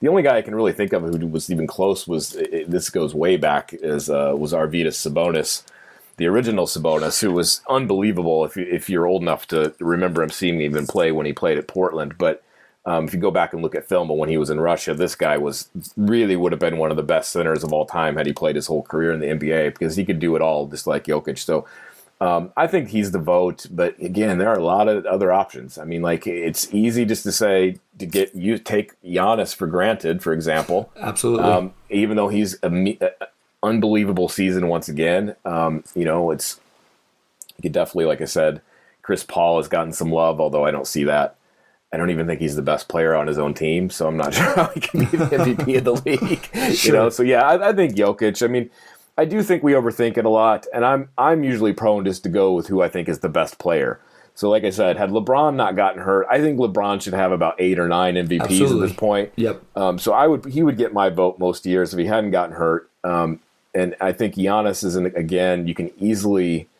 the 0.00 0.08
only 0.08 0.22
guy 0.22 0.38
I 0.38 0.42
can 0.42 0.54
really 0.54 0.72
think 0.72 0.92
of 0.92 1.02
who 1.02 1.26
was 1.26 1.50
even 1.50 1.66
close 1.66 2.08
was 2.08 2.34
it, 2.34 2.70
this 2.70 2.90
goes 2.90 3.14
way 3.14 3.36
back 3.36 3.72
is 3.72 4.08
uh, 4.08 4.34
was 4.36 4.52
Arvydas 4.52 4.96
Sabonis, 4.96 5.62
the 6.16 6.26
original 6.26 6.66
Sabonis, 6.66 7.20
who 7.20 7.32
was 7.32 7.60
unbelievable 7.68 8.44
if 8.44 8.56
you, 8.56 8.64
if 8.64 8.88
you're 8.88 9.06
old 9.06 9.22
enough 9.22 9.46
to 9.48 9.74
remember 9.78 10.22
him 10.22 10.30
seeing 10.30 10.56
him 10.56 10.62
even 10.62 10.86
play 10.86 11.12
when 11.12 11.26
he 11.26 11.32
played 11.32 11.58
at 11.58 11.68
Portland. 11.68 12.16
But 12.16 12.42
um, 12.86 13.04
if 13.04 13.12
you 13.12 13.20
go 13.20 13.30
back 13.30 13.52
and 13.52 13.60
look 13.62 13.74
at 13.74 13.88
film 13.88 14.08
when 14.08 14.30
he 14.30 14.38
was 14.38 14.48
in 14.48 14.58
Russia, 14.58 14.94
this 14.94 15.14
guy 15.14 15.36
was 15.36 15.68
really 15.98 16.34
would 16.34 16.52
have 16.52 16.60
been 16.60 16.78
one 16.78 16.90
of 16.90 16.96
the 16.96 17.02
best 17.02 17.30
centers 17.30 17.62
of 17.62 17.72
all 17.72 17.84
time 17.84 18.16
had 18.16 18.26
he 18.26 18.32
played 18.32 18.56
his 18.56 18.66
whole 18.66 18.82
career 18.82 19.12
in 19.12 19.20
the 19.20 19.26
NBA 19.26 19.74
because 19.74 19.96
he 19.96 20.04
could 20.04 20.18
do 20.18 20.34
it 20.34 20.40
all 20.40 20.66
just 20.66 20.86
like 20.86 21.04
Jokic. 21.04 21.38
So 21.38 21.66
um, 22.20 22.52
I 22.54 22.66
think 22.66 22.90
he's 22.90 23.12
the 23.12 23.18
vote, 23.18 23.66
but 23.70 23.98
again, 23.98 24.36
there 24.36 24.50
are 24.50 24.58
a 24.58 24.64
lot 24.64 24.88
of 24.88 25.06
other 25.06 25.32
options. 25.32 25.78
I 25.78 25.84
mean, 25.84 26.02
like 26.02 26.26
it's 26.26 26.72
easy 26.72 27.06
just 27.06 27.22
to 27.22 27.32
say 27.32 27.78
to 27.98 28.04
get 28.04 28.34
you 28.34 28.58
take 28.58 29.00
Giannis 29.02 29.54
for 29.54 29.66
granted, 29.66 30.22
for 30.22 30.34
example. 30.34 30.92
Absolutely. 31.00 31.46
Um, 31.46 31.72
even 31.88 32.18
though 32.18 32.28
he's 32.28 32.58
a, 32.62 32.98
a, 33.00 33.26
unbelievable 33.62 34.28
season 34.28 34.68
once 34.68 34.88
again, 34.88 35.34
um, 35.46 35.82
you 35.94 36.04
know, 36.04 36.30
it's 36.30 36.60
you 37.56 37.62
could 37.62 37.72
definitely, 37.72 38.04
like 38.04 38.20
I 38.20 38.26
said, 38.26 38.60
Chris 39.00 39.24
Paul 39.24 39.56
has 39.56 39.68
gotten 39.68 39.92
some 39.92 40.12
love, 40.12 40.42
although 40.42 40.66
I 40.66 40.70
don't 40.70 40.86
see 40.86 41.04
that. 41.04 41.36
I 41.90 41.96
don't 41.96 42.10
even 42.10 42.26
think 42.26 42.40
he's 42.40 42.54
the 42.54 42.62
best 42.62 42.88
player 42.88 43.14
on 43.14 43.26
his 43.28 43.38
own 43.38 43.54
team, 43.54 43.88
so 43.88 44.06
I'm 44.06 44.18
not 44.18 44.34
sure 44.34 44.54
how 44.54 44.66
he 44.66 44.80
can 44.80 45.00
be 45.00 45.16
the 45.16 45.24
MVP 45.24 45.78
of 45.78 45.84
the 45.84 45.94
league. 45.94 46.76
Sure. 46.76 46.94
You 46.94 47.00
know, 47.00 47.08
so 47.08 47.22
yeah, 47.22 47.48
I, 47.48 47.70
I 47.70 47.72
think 47.72 47.94
Jokic. 47.94 48.42
I 48.42 48.46
mean 48.46 48.70
I 49.20 49.26
do 49.26 49.42
think 49.42 49.62
we 49.62 49.72
overthink 49.72 50.16
it 50.16 50.24
a 50.24 50.30
lot, 50.30 50.66
and 50.72 50.82
I'm 50.82 51.10
I'm 51.18 51.44
usually 51.44 51.74
prone 51.74 52.06
just 52.06 52.22
to 52.22 52.30
go 52.30 52.54
with 52.54 52.68
who 52.68 52.80
I 52.80 52.88
think 52.88 53.06
is 53.06 53.18
the 53.18 53.28
best 53.28 53.58
player. 53.58 54.00
So, 54.34 54.48
like 54.48 54.64
I 54.64 54.70
said, 54.70 54.96
had 54.96 55.10
LeBron 55.10 55.56
not 55.56 55.76
gotten 55.76 56.00
hurt, 56.00 56.26
I 56.30 56.40
think 56.40 56.58
LeBron 56.58 57.02
should 57.02 57.12
have 57.12 57.30
about 57.30 57.56
eight 57.58 57.78
or 57.78 57.86
nine 57.86 58.14
MVPs 58.14 58.40
Absolutely. 58.44 58.82
at 58.82 58.88
this 58.88 58.96
point. 58.96 59.32
Yep. 59.36 59.62
Um, 59.76 59.98
so 59.98 60.14
I 60.14 60.26
would 60.26 60.46
he 60.46 60.62
would 60.62 60.78
get 60.78 60.94
my 60.94 61.10
vote 61.10 61.38
most 61.38 61.66
years 61.66 61.92
if 61.92 61.98
he 61.98 62.06
hadn't 62.06 62.30
gotten 62.30 62.56
hurt. 62.56 62.88
Um, 63.04 63.40
and 63.74 63.94
I 64.00 64.12
think 64.12 64.36
Giannis 64.36 64.82
is 64.82 64.96
an, 64.96 65.04
again 65.14 65.66
you 65.66 65.74
can 65.74 65.90
easily 65.98 66.70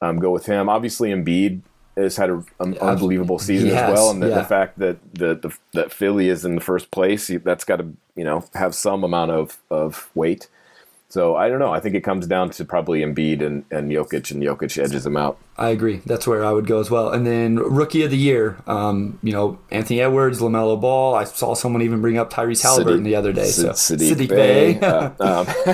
um, 0.00 0.18
go 0.18 0.30
with 0.30 0.46
him. 0.46 0.70
Obviously, 0.70 1.10
Embiid 1.10 1.60
has 1.98 2.16
had 2.16 2.30
an 2.30 2.78
unbelievable 2.80 3.38
season 3.38 3.68
as 3.72 3.92
well, 3.92 4.10
and 4.10 4.22
the, 4.22 4.30
yeah. 4.30 4.36
the 4.36 4.44
fact 4.44 4.78
that 4.78 4.96
the, 5.12 5.34
the, 5.34 5.54
that 5.74 5.92
Philly 5.92 6.30
is 6.30 6.46
in 6.46 6.54
the 6.54 6.62
first 6.62 6.90
place 6.90 7.30
that's 7.44 7.64
got 7.64 7.76
to 7.76 7.92
you 8.16 8.24
know 8.24 8.46
have 8.54 8.74
some 8.74 9.04
amount 9.04 9.32
of 9.32 9.58
of 9.70 10.10
weight. 10.14 10.48
So 11.14 11.36
I 11.36 11.48
don't 11.48 11.60
know. 11.60 11.72
I 11.72 11.78
think 11.78 11.94
it 11.94 12.00
comes 12.00 12.26
down 12.26 12.50
to 12.50 12.64
probably 12.64 13.02
Embiid 13.02 13.40
and, 13.40 13.64
and 13.70 13.88
Jokic, 13.88 14.32
and 14.32 14.42
Jokic 14.42 14.82
edges 14.82 15.06
him 15.06 15.16
out. 15.16 15.38
I 15.56 15.68
agree. 15.68 16.02
That's 16.04 16.26
where 16.26 16.44
I 16.44 16.50
would 16.50 16.66
go 16.66 16.80
as 16.80 16.90
well. 16.90 17.08
And 17.08 17.24
then 17.24 17.54
rookie 17.54 18.02
of 18.02 18.10
the 18.10 18.16
year, 18.16 18.56
um, 18.66 19.20
you 19.22 19.30
know, 19.30 19.60
Anthony 19.70 20.00
Edwards, 20.00 20.40
Lamelo 20.40 20.80
Ball. 20.80 21.14
I 21.14 21.22
saw 21.22 21.54
someone 21.54 21.82
even 21.82 22.00
bring 22.00 22.18
up 22.18 22.32
Tyrese 22.32 22.64
Halliburton 22.64 23.02
Saddiq, 23.02 23.04
the 23.04 23.14
other 23.14 23.32
day. 23.32 23.44
So 23.44 23.68
Saddiq, 23.68 24.10
Saddiq 24.10 24.28
Bey. 24.28 24.74
Bey. 24.74 24.80
uh, 24.80 25.10
um, 25.20 25.46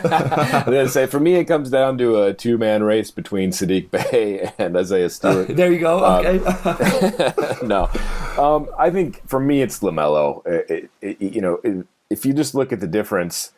I'm 0.52 0.64
gonna 0.66 0.90
say 0.90 1.06
for 1.06 1.18
me, 1.18 1.36
it 1.36 1.46
comes 1.46 1.70
down 1.70 1.96
to 1.96 2.22
a 2.22 2.34
two 2.34 2.58
man 2.58 2.82
race 2.82 3.10
between 3.10 3.50
Saddiq 3.50 3.90
Bey 3.90 4.52
and 4.58 4.76
Isaiah 4.76 5.08
Stewart. 5.08 5.48
there 5.56 5.72
you 5.72 5.78
go. 5.78 6.04
Um, 6.04 6.26
okay. 6.26 7.66
no, 7.66 7.88
um, 8.36 8.68
I 8.78 8.90
think 8.90 9.26
for 9.26 9.40
me, 9.40 9.62
it's 9.62 9.80
Lamelo. 9.80 10.46
It, 10.46 10.90
it, 11.00 11.18
you 11.18 11.40
know, 11.40 11.86
if 12.10 12.26
you 12.26 12.34
just 12.34 12.54
look 12.54 12.74
at 12.74 12.80
the 12.80 12.86
difference 12.86 13.52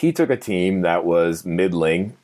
he 0.00 0.12
took 0.12 0.30
a 0.30 0.36
team 0.36 0.80
that 0.80 1.04
was 1.04 1.44
middling, 1.44 2.16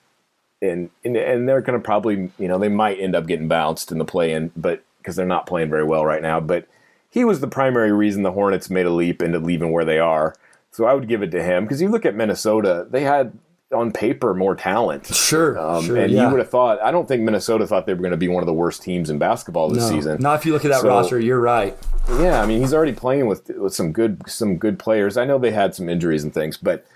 and 0.63 0.89
and, 1.05 1.17
and 1.17 1.47
they're 1.47 1.61
going 1.61 1.79
to 1.79 1.85
probably 1.85 2.31
you 2.39 2.49
know 2.49 2.59
they 2.59 2.71
might 2.71 2.99
end 2.99 3.15
up 3.15 3.27
getting 3.27 3.49
bounced 3.49 3.93
in 3.93 3.99
the 3.99 4.05
play-in, 4.05 4.51
but 4.57 4.83
because 4.99 5.15
they're 5.15 5.27
not 5.27 5.47
playing 5.47 5.69
very 5.69 5.85
well 5.85 6.05
right 6.05 6.23
now. 6.23 6.41
But 6.41 6.67
he 7.11 7.23
was 7.25 7.41
the 7.41 7.49
primary 7.49 7.93
reason 7.93 8.23
the 8.23 8.33
Hornets 8.33 8.71
made 8.71 8.87
a 8.87 8.91
leap 8.91 9.23
into 9.23 9.39
leaving 9.39 9.73
where 9.73 9.85
they 9.85 9.99
are. 9.99 10.35
So 10.71 10.87
I 10.87 10.95
would 10.95 11.07
give 11.07 11.23
it 11.23 11.31
to 11.33 11.43
him 11.43 11.65
because 11.65 11.83
you 11.83 11.89
look 11.89 12.07
at 12.07 12.15
Minnesota, 12.15 12.87
they 12.91 13.03
had 13.03 13.39
on 13.75 13.93
paper 13.93 14.33
more 14.33 14.55
talent. 14.55 15.07
Sure, 15.07 15.59
um, 15.59 15.85
sure 15.85 15.97
and 15.97 16.11
yeah. 16.11 16.25
you 16.25 16.31
would 16.31 16.39
have 16.39 16.49
thought. 16.49 16.81
I 16.81 16.91
don't 16.91 17.07
think 17.07 17.23
Minnesota 17.23 17.67
thought 17.67 17.85
they 17.85 17.93
were 17.93 18.01
going 18.01 18.11
to 18.13 18.17
be 18.17 18.29
one 18.29 18.43
of 18.43 18.47
the 18.47 18.55
worst 18.55 18.83
teams 18.83 19.11
in 19.11 19.19
basketball 19.19 19.69
this 19.69 19.91
no, 19.91 19.97
season. 19.97 20.21
Not 20.21 20.41
if 20.41 20.47
you 20.47 20.53
look 20.53 20.65
at 20.65 20.71
that 20.71 20.81
so, 20.81 20.89
roster. 20.89 21.21
You're 21.21 21.41
right. 21.41 21.77
Yeah, 22.21 22.41
I 22.41 22.47
mean 22.47 22.61
he's 22.61 22.73
already 22.73 22.93
playing 22.93 23.27
with 23.27 23.51
with 23.51 23.75
some 23.75 23.93
good 23.93 24.23
some 24.27 24.57
good 24.57 24.79
players. 24.79 25.19
I 25.19 25.27
know 25.27 25.39
they 25.39 25.51
had 25.51 25.75
some 25.75 25.91
injuries 25.91 26.25
and 26.25 26.33
things, 26.33 26.57
but 26.57 26.87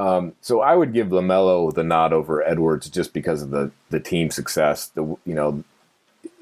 um, 0.00 0.32
so 0.40 0.62
I 0.62 0.74
would 0.74 0.94
give 0.94 1.08
Lamelo 1.08 1.72
the 1.72 1.84
nod 1.84 2.14
over 2.14 2.42
Edwards 2.42 2.88
just 2.88 3.12
because 3.12 3.42
of 3.42 3.50
the 3.50 3.70
the 3.90 4.00
team 4.00 4.30
success. 4.30 4.86
The 4.88 5.02
you 5.02 5.34
know 5.34 5.62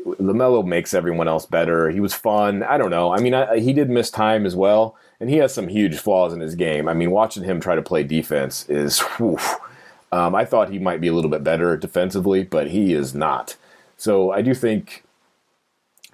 Lamelo 0.06 0.64
makes 0.64 0.94
everyone 0.94 1.26
else 1.26 1.44
better. 1.44 1.90
He 1.90 1.98
was 1.98 2.14
fun. 2.14 2.62
I 2.62 2.78
don't 2.78 2.90
know. 2.90 3.12
I 3.12 3.18
mean, 3.18 3.34
I, 3.34 3.58
he 3.58 3.72
did 3.72 3.90
miss 3.90 4.10
time 4.10 4.46
as 4.46 4.54
well, 4.54 4.94
and 5.18 5.28
he 5.28 5.38
has 5.38 5.52
some 5.52 5.66
huge 5.66 5.98
flaws 5.98 6.32
in 6.32 6.38
his 6.38 6.54
game. 6.54 6.88
I 6.88 6.94
mean, 6.94 7.10
watching 7.10 7.42
him 7.42 7.58
try 7.60 7.74
to 7.74 7.82
play 7.82 8.04
defense 8.04 8.64
is. 8.68 9.02
Um, 10.10 10.34
I 10.34 10.46
thought 10.46 10.70
he 10.70 10.78
might 10.78 11.02
be 11.02 11.08
a 11.08 11.12
little 11.12 11.30
bit 11.30 11.44
better 11.44 11.76
defensively, 11.76 12.42
but 12.42 12.68
he 12.68 12.94
is 12.94 13.14
not. 13.14 13.56
So 13.98 14.30
I 14.30 14.40
do 14.40 14.54
think 14.54 15.04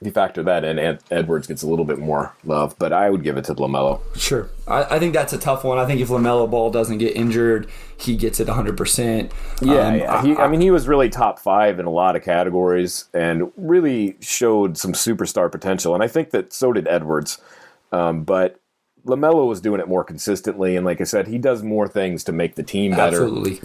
you 0.07 0.13
factor 0.13 0.43
that 0.43 0.65
in, 0.65 0.79
Ed- 0.79 1.03
Edwards 1.11 1.47
gets 1.47 1.63
a 1.63 1.67
little 1.67 1.85
bit 1.85 1.99
more 1.99 2.35
love, 2.45 2.75
but 2.79 2.93
I 2.93 3.11
would 3.11 3.23
give 3.23 3.37
it 3.37 3.45
to 3.45 3.55
Lamelo. 3.55 4.01
Sure, 4.17 4.49
I, 4.67 4.97
I, 4.97 4.99
think 4.99 5.15
that's 5.15 5.33
a 5.33 5.39
tough 5.39 5.65
one. 5.65 5.79
I 5.79 5.87
think 5.87 6.01
if 6.01 6.09
Lamelo 6.09 6.51
Ball 6.51 6.71
doesn't 6.71 6.99
get 6.99 7.17
injured, 7.17 7.69
he 7.97 8.17
gets 8.17 8.41
it 8.41 8.47
100. 8.47 8.77
percent 8.77 9.33
Yeah, 9.61 9.89
um, 9.89 9.95
yeah. 9.97 10.23
He, 10.23 10.37
I, 10.37 10.45
I, 10.45 10.49
mean, 10.49 10.61
he 10.61 10.71
was 10.71 10.89
really 10.89 11.09
top 11.09 11.39
five 11.39 11.79
in 11.79 11.87
a 11.87 11.91
lot 11.91 12.17
of 12.17 12.23
categories 12.23 13.07
and 13.15 13.53
really 13.57 14.17
showed 14.21 14.77
some 14.77 14.93
superstar 14.93 15.51
potential. 15.51 15.95
And 15.95 16.03
I 16.03 16.09
think 16.09 16.31
that 16.31 16.53
so 16.53 16.73
did 16.73 16.89
Edwards, 16.89 17.39
um, 17.93 18.25
but 18.25 18.61
Lamelo 19.07 19.47
was 19.47 19.61
doing 19.61 19.81
it 19.81 19.89
more 19.89 20.05
consistently. 20.05 20.77
And 20.77 20.85
like 20.85 21.01
I 21.01 21.05
said, 21.05 21.29
he 21.29 21.39
does 21.39 21.63
more 21.63 21.89
things 21.89 22.25
to 22.25 22.33
make 22.33 22.55
the 22.55 22.63
team 22.63 22.93
better. 22.93 23.23
Absolutely. 23.23 23.61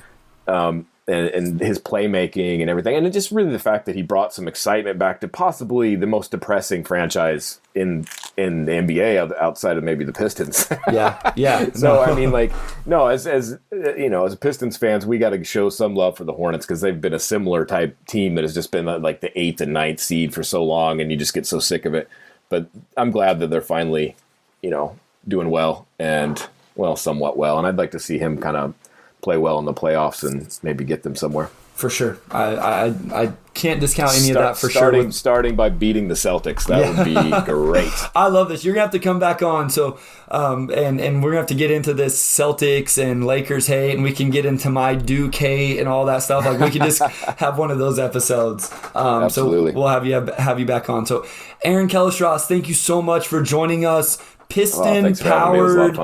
Um, 0.47 0.87
and, 1.10 1.28
and, 1.30 1.60
his 1.60 1.80
playmaking 1.80 2.62
and 2.62 2.70
everything, 2.70 2.95
and 2.95 3.05
it 3.05 3.12
just 3.12 3.32
really 3.32 3.51
the 3.51 3.60
fact 3.60 3.86
that 3.86 3.95
he 3.95 4.01
brought 4.01 4.34
some 4.34 4.47
excitement 4.47 4.99
back 4.99 5.20
to 5.22 5.28
possibly 5.28 5.95
the 5.95 6.05
most 6.05 6.32
depressing 6.32 6.84
franchise 6.84 7.60
in 7.74 8.05
in 8.38 8.66
the 8.66 8.74
NBA 8.74 9.34
outside 9.39 9.78
of 9.78 9.84
maybe 9.84 10.05
the 10.05 10.14
Pistons. 10.14 10.72
yeah, 10.91 11.34
yeah. 11.36 11.72
so 11.74 12.01
I 12.01 12.14
mean, 12.14 12.32
like, 12.32 12.51
no, 12.86 13.07
as 13.07 13.26
as 13.26 13.57
you 13.72 14.10
know, 14.10 14.26
as 14.26 14.36
Pistons 14.36 14.78
fans, 14.78 15.05
we 15.05 15.18
got 15.18 15.32
to 15.32 15.43
show 15.43 15.70
some 15.70 15.95
love 15.95 16.16
for 16.16 16.24
the 16.24 16.34
Hornets 16.34 16.66
because 16.66 16.82
they've 16.82 17.01
been 17.01 17.14
a 17.14 17.20
similar 17.20 17.66
type 17.66 17.97
team 18.05 18.36
that 18.36 18.43
has 18.43 18.53
just 18.53 18.72
been 18.72 18.86
like 18.86 19.22
the 19.22 19.38
eighth 19.39 19.62
and 19.62 19.74
ninth 19.74 19.99
seed 19.99 20.34
for 20.34 20.43
so 20.43 20.64
long, 20.64 21.01
and 21.01 21.12
you 21.12 21.18
just 21.18 21.34
get 21.34 21.45
so 21.45 21.60
sick 21.60 21.86
of 21.86 21.93
it. 21.93 22.07
But 22.49 22.68
I'm 22.97 23.12
glad 23.12 23.39
that 23.39 23.49
they're 23.49 23.62
finally, 23.62 24.16
you 24.62 24.70
know, 24.70 24.97
doing 25.28 25.49
well 25.49 25.88
and 25.97 26.47
well, 26.76 26.95
somewhat 26.95 27.38
well, 27.38 27.57
and 27.57 27.68
I'd 27.68 27.78
like 27.78 27.91
to 27.91 27.99
see 27.99 28.20
him 28.20 28.39
kind 28.39 28.55
of 28.55 28.74
play 29.22 29.38
well 29.38 29.59
in 29.59 29.65
the 29.65 29.74
playoffs 29.74 30.24
and 30.28 30.57
maybe 30.63 30.84
get 30.84 31.03
them 31.03 31.15
somewhere. 31.15 31.49
For 31.74 31.89
sure, 31.89 32.17
I 32.30 32.43
I, 32.43 32.86
I 33.13 33.34
can't 33.53 33.80
discount 33.80 34.11
any 34.11 34.32
Start, 34.32 34.38
of 34.38 34.43
that 34.43 34.57
for 34.59 34.70
starting, 34.70 35.03
sure. 35.03 35.11
Starting 35.13 35.55
by 35.55 35.70
beating 35.70 36.09
the 36.09 36.13
Celtics, 36.13 36.67
that 36.67 36.82
yeah. 36.82 37.30
would 37.30 37.45
be 37.45 37.51
great. 37.51 37.91
I 38.15 38.28
love 38.28 38.49
this. 38.49 38.65
You're 38.65 38.74
gonna 38.74 38.84
have 38.84 38.91
to 38.91 38.99
come 38.99 39.17
back 39.17 39.41
on. 39.41 39.70
So, 39.70 39.97
um, 40.30 40.70
and 40.72 40.99
and 40.99 41.24
we're 41.24 41.32
gonna 41.32 41.41
have 41.41 41.47
to 41.47 41.55
get 41.55 41.72
into 41.72 41.93
this 41.93 42.22
Celtics 42.22 43.01
and 43.01 43.26
Lakers 43.26 43.67
hate, 43.67 43.93
and 43.93 44.03
we 44.03 44.11
can 44.11 44.30
get 44.30 44.45
into 44.45 44.70
my 44.70 44.93
Duke 44.93 45.36
hate 45.36 45.80
and 45.80 45.88
all 45.88 46.05
that 46.07 46.24
stuff. 46.24 46.45
Like 46.45 46.59
we 46.59 46.70
can 46.70 46.82
just 46.82 47.01
have 47.38 47.57
one 47.57 47.72
of 47.72 47.78
those 47.78 47.97
episodes. 47.97 48.70
Um, 48.93 49.24
Absolutely. 49.24 49.72
So 49.72 49.80
we'll 49.80 49.88
have 49.88 50.05
you 50.05 50.15
have 50.15 50.36
have 50.36 50.59
you 50.59 50.65
back 50.65 50.89
on. 50.89 51.05
So, 51.05 51.26
Aaron 51.63 51.88
Kellerstrass, 51.88 52.45
thank 52.45 52.67
you 52.67 52.74
so 52.74 53.01
much 53.01 53.26
for 53.26 53.41
joining 53.41 53.86
us. 53.86 54.17
Piston 54.49 55.05
oh, 55.05 55.13
powered 55.24 55.97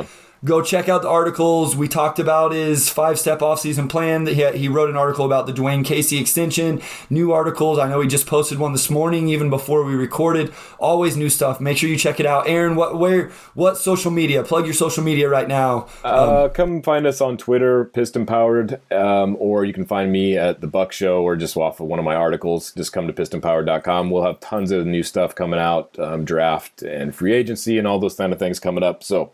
go 0.43 0.61
check 0.61 0.89
out 0.89 1.01
the 1.01 1.09
articles. 1.09 1.75
We 1.75 1.87
talked 1.87 2.19
about 2.19 2.51
his 2.51 2.89
five 2.89 3.19
step 3.19 3.39
offseason 3.39 3.89
plan. 3.89 4.27
He, 4.27 4.45
he 4.57 4.67
wrote 4.67 4.89
an 4.89 4.97
article 4.97 5.25
about 5.25 5.47
the 5.47 5.53
Dwane 5.53 5.85
Casey 5.85 6.19
extension, 6.19 6.81
new 7.09 7.31
articles. 7.31 7.79
I 7.79 7.87
know 7.87 8.01
he 8.01 8.07
just 8.07 8.27
posted 8.27 8.59
one 8.59 8.71
this 8.71 8.89
morning, 8.89 9.29
even 9.29 9.49
before 9.49 9.83
we 9.83 9.95
recorded. 9.95 10.53
Always 10.79 11.15
new 11.15 11.29
stuff. 11.29 11.59
Make 11.59 11.77
sure 11.77 11.89
you 11.89 11.97
check 11.97 12.19
it 12.19 12.25
out. 12.25 12.47
Aaron, 12.47 12.75
what 12.75 12.97
where 12.97 13.31
what 13.53 13.77
social 13.77 14.11
media? 14.11 14.43
Plug 14.43 14.65
your 14.65 14.73
social 14.73 15.03
media 15.03 15.29
right 15.29 15.47
now. 15.47 15.87
Uh, 16.03 16.45
um, 16.45 16.49
come 16.51 16.81
find 16.81 17.07
us 17.07 17.21
on 17.21 17.37
Twitter, 17.37 17.85
Piston 17.85 18.25
Powered, 18.25 18.79
um, 18.91 19.35
or 19.39 19.65
you 19.65 19.73
can 19.73 19.85
find 19.85 20.11
me 20.11 20.37
at 20.37 20.61
the 20.61 20.67
Buck 20.67 20.91
Show 20.91 21.23
or 21.23 21.35
just 21.35 21.55
off 21.57 21.79
of 21.79 21.87
one 21.87 21.99
of 21.99 22.05
my 22.05 22.15
articles. 22.15 22.73
Just 22.73 22.93
come 22.93 23.07
to 23.07 23.13
pistonpowered.com. 23.13 24.09
We'll 24.09 24.23
have 24.23 24.39
tons 24.39 24.71
of 24.71 24.85
new 24.85 25.03
stuff 25.03 25.35
coming 25.35 25.59
out, 25.59 25.97
um, 25.99 26.25
draft 26.25 26.81
and 26.81 27.15
free 27.15 27.33
agency 27.33 27.77
and 27.77 27.87
all 27.87 27.99
those 27.99 28.15
kind 28.15 28.33
of 28.33 28.39
things 28.39 28.59
coming 28.59 28.83
up. 28.83 29.03
So 29.03 29.31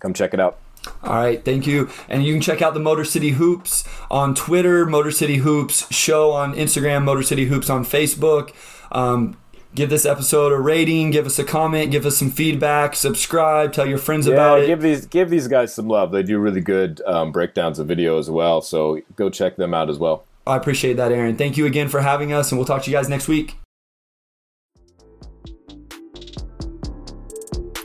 come 0.00 0.14
check 0.14 0.34
it 0.34 0.40
out. 0.40 0.58
All 1.02 1.14
right, 1.14 1.44
thank 1.44 1.66
you. 1.66 1.90
And 2.08 2.24
you 2.24 2.32
can 2.32 2.40
check 2.40 2.62
out 2.62 2.74
the 2.74 2.80
Motor 2.80 3.04
City 3.04 3.30
Hoops 3.30 3.84
on 4.10 4.34
Twitter, 4.34 4.86
Motor 4.86 5.10
City 5.10 5.36
Hoops 5.36 5.92
Show 5.92 6.30
on 6.30 6.54
Instagram, 6.54 7.04
Motor 7.04 7.22
City 7.22 7.46
Hoops 7.46 7.68
on 7.68 7.84
Facebook. 7.84 8.52
Um, 8.92 9.36
give 9.74 9.90
this 9.90 10.06
episode 10.06 10.52
a 10.52 10.58
rating, 10.58 11.10
give 11.10 11.26
us 11.26 11.38
a 11.38 11.44
comment, 11.44 11.90
give 11.90 12.06
us 12.06 12.16
some 12.16 12.30
feedback, 12.30 12.94
subscribe, 12.94 13.72
tell 13.72 13.86
your 13.86 13.98
friends 13.98 14.26
about 14.26 14.60
it. 14.60 14.66
give 14.66 14.80
these 14.80 15.06
give 15.06 15.30
these 15.30 15.48
guys 15.48 15.74
some 15.74 15.88
love. 15.88 16.12
They 16.12 16.22
do 16.22 16.38
really 16.38 16.60
good 16.60 17.02
um, 17.06 17.32
breakdowns 17.32 17.78
of 17.78 17.86
video 17.86 18.18
as 18.18 18.30
well. 18.30 18.60
So 18.62 19.00
go 19.16 19.28
check 19.30 19.56
them 19.56 19.74
out 19.74 19.90
as 19.90 19.98
well. 19.98 20.24
I 20.46 20.56
appreciate 20.56 20.96
that, 20.96 21.12
Aaron. 21.12 21.36
Thank 21.36 21.58
you 21.58 21.66
again 21.66 21.88
for 21.88 22.00
having 22.00 22.32
us, 22.32 22.50
and 22.50 22.58
we'll 22.58 22.66
talk 22.66 22.82
to 22.84 22.90
you 22.90 22.96
guys 22.96 23.08
next 23.08 23.28
week. 23.28 23.56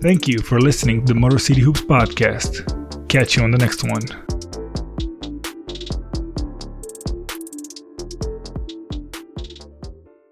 Thank 0.03 0.27
you 0.27 0.39
for 0.39 0.59
listening 0.59 1.05
to 1.05 1.13
the 1.13 1.17
Motor 1.17 1.39
City 1.39 1.61
Hoops 1.61 1.79
podcast. 1.79 3.07
Catch 3.07 3.37
you 3.37 3.43
on 3.43 3.51
the 3.51 3.57
next 3.57 3.85
one. 3.85 4.22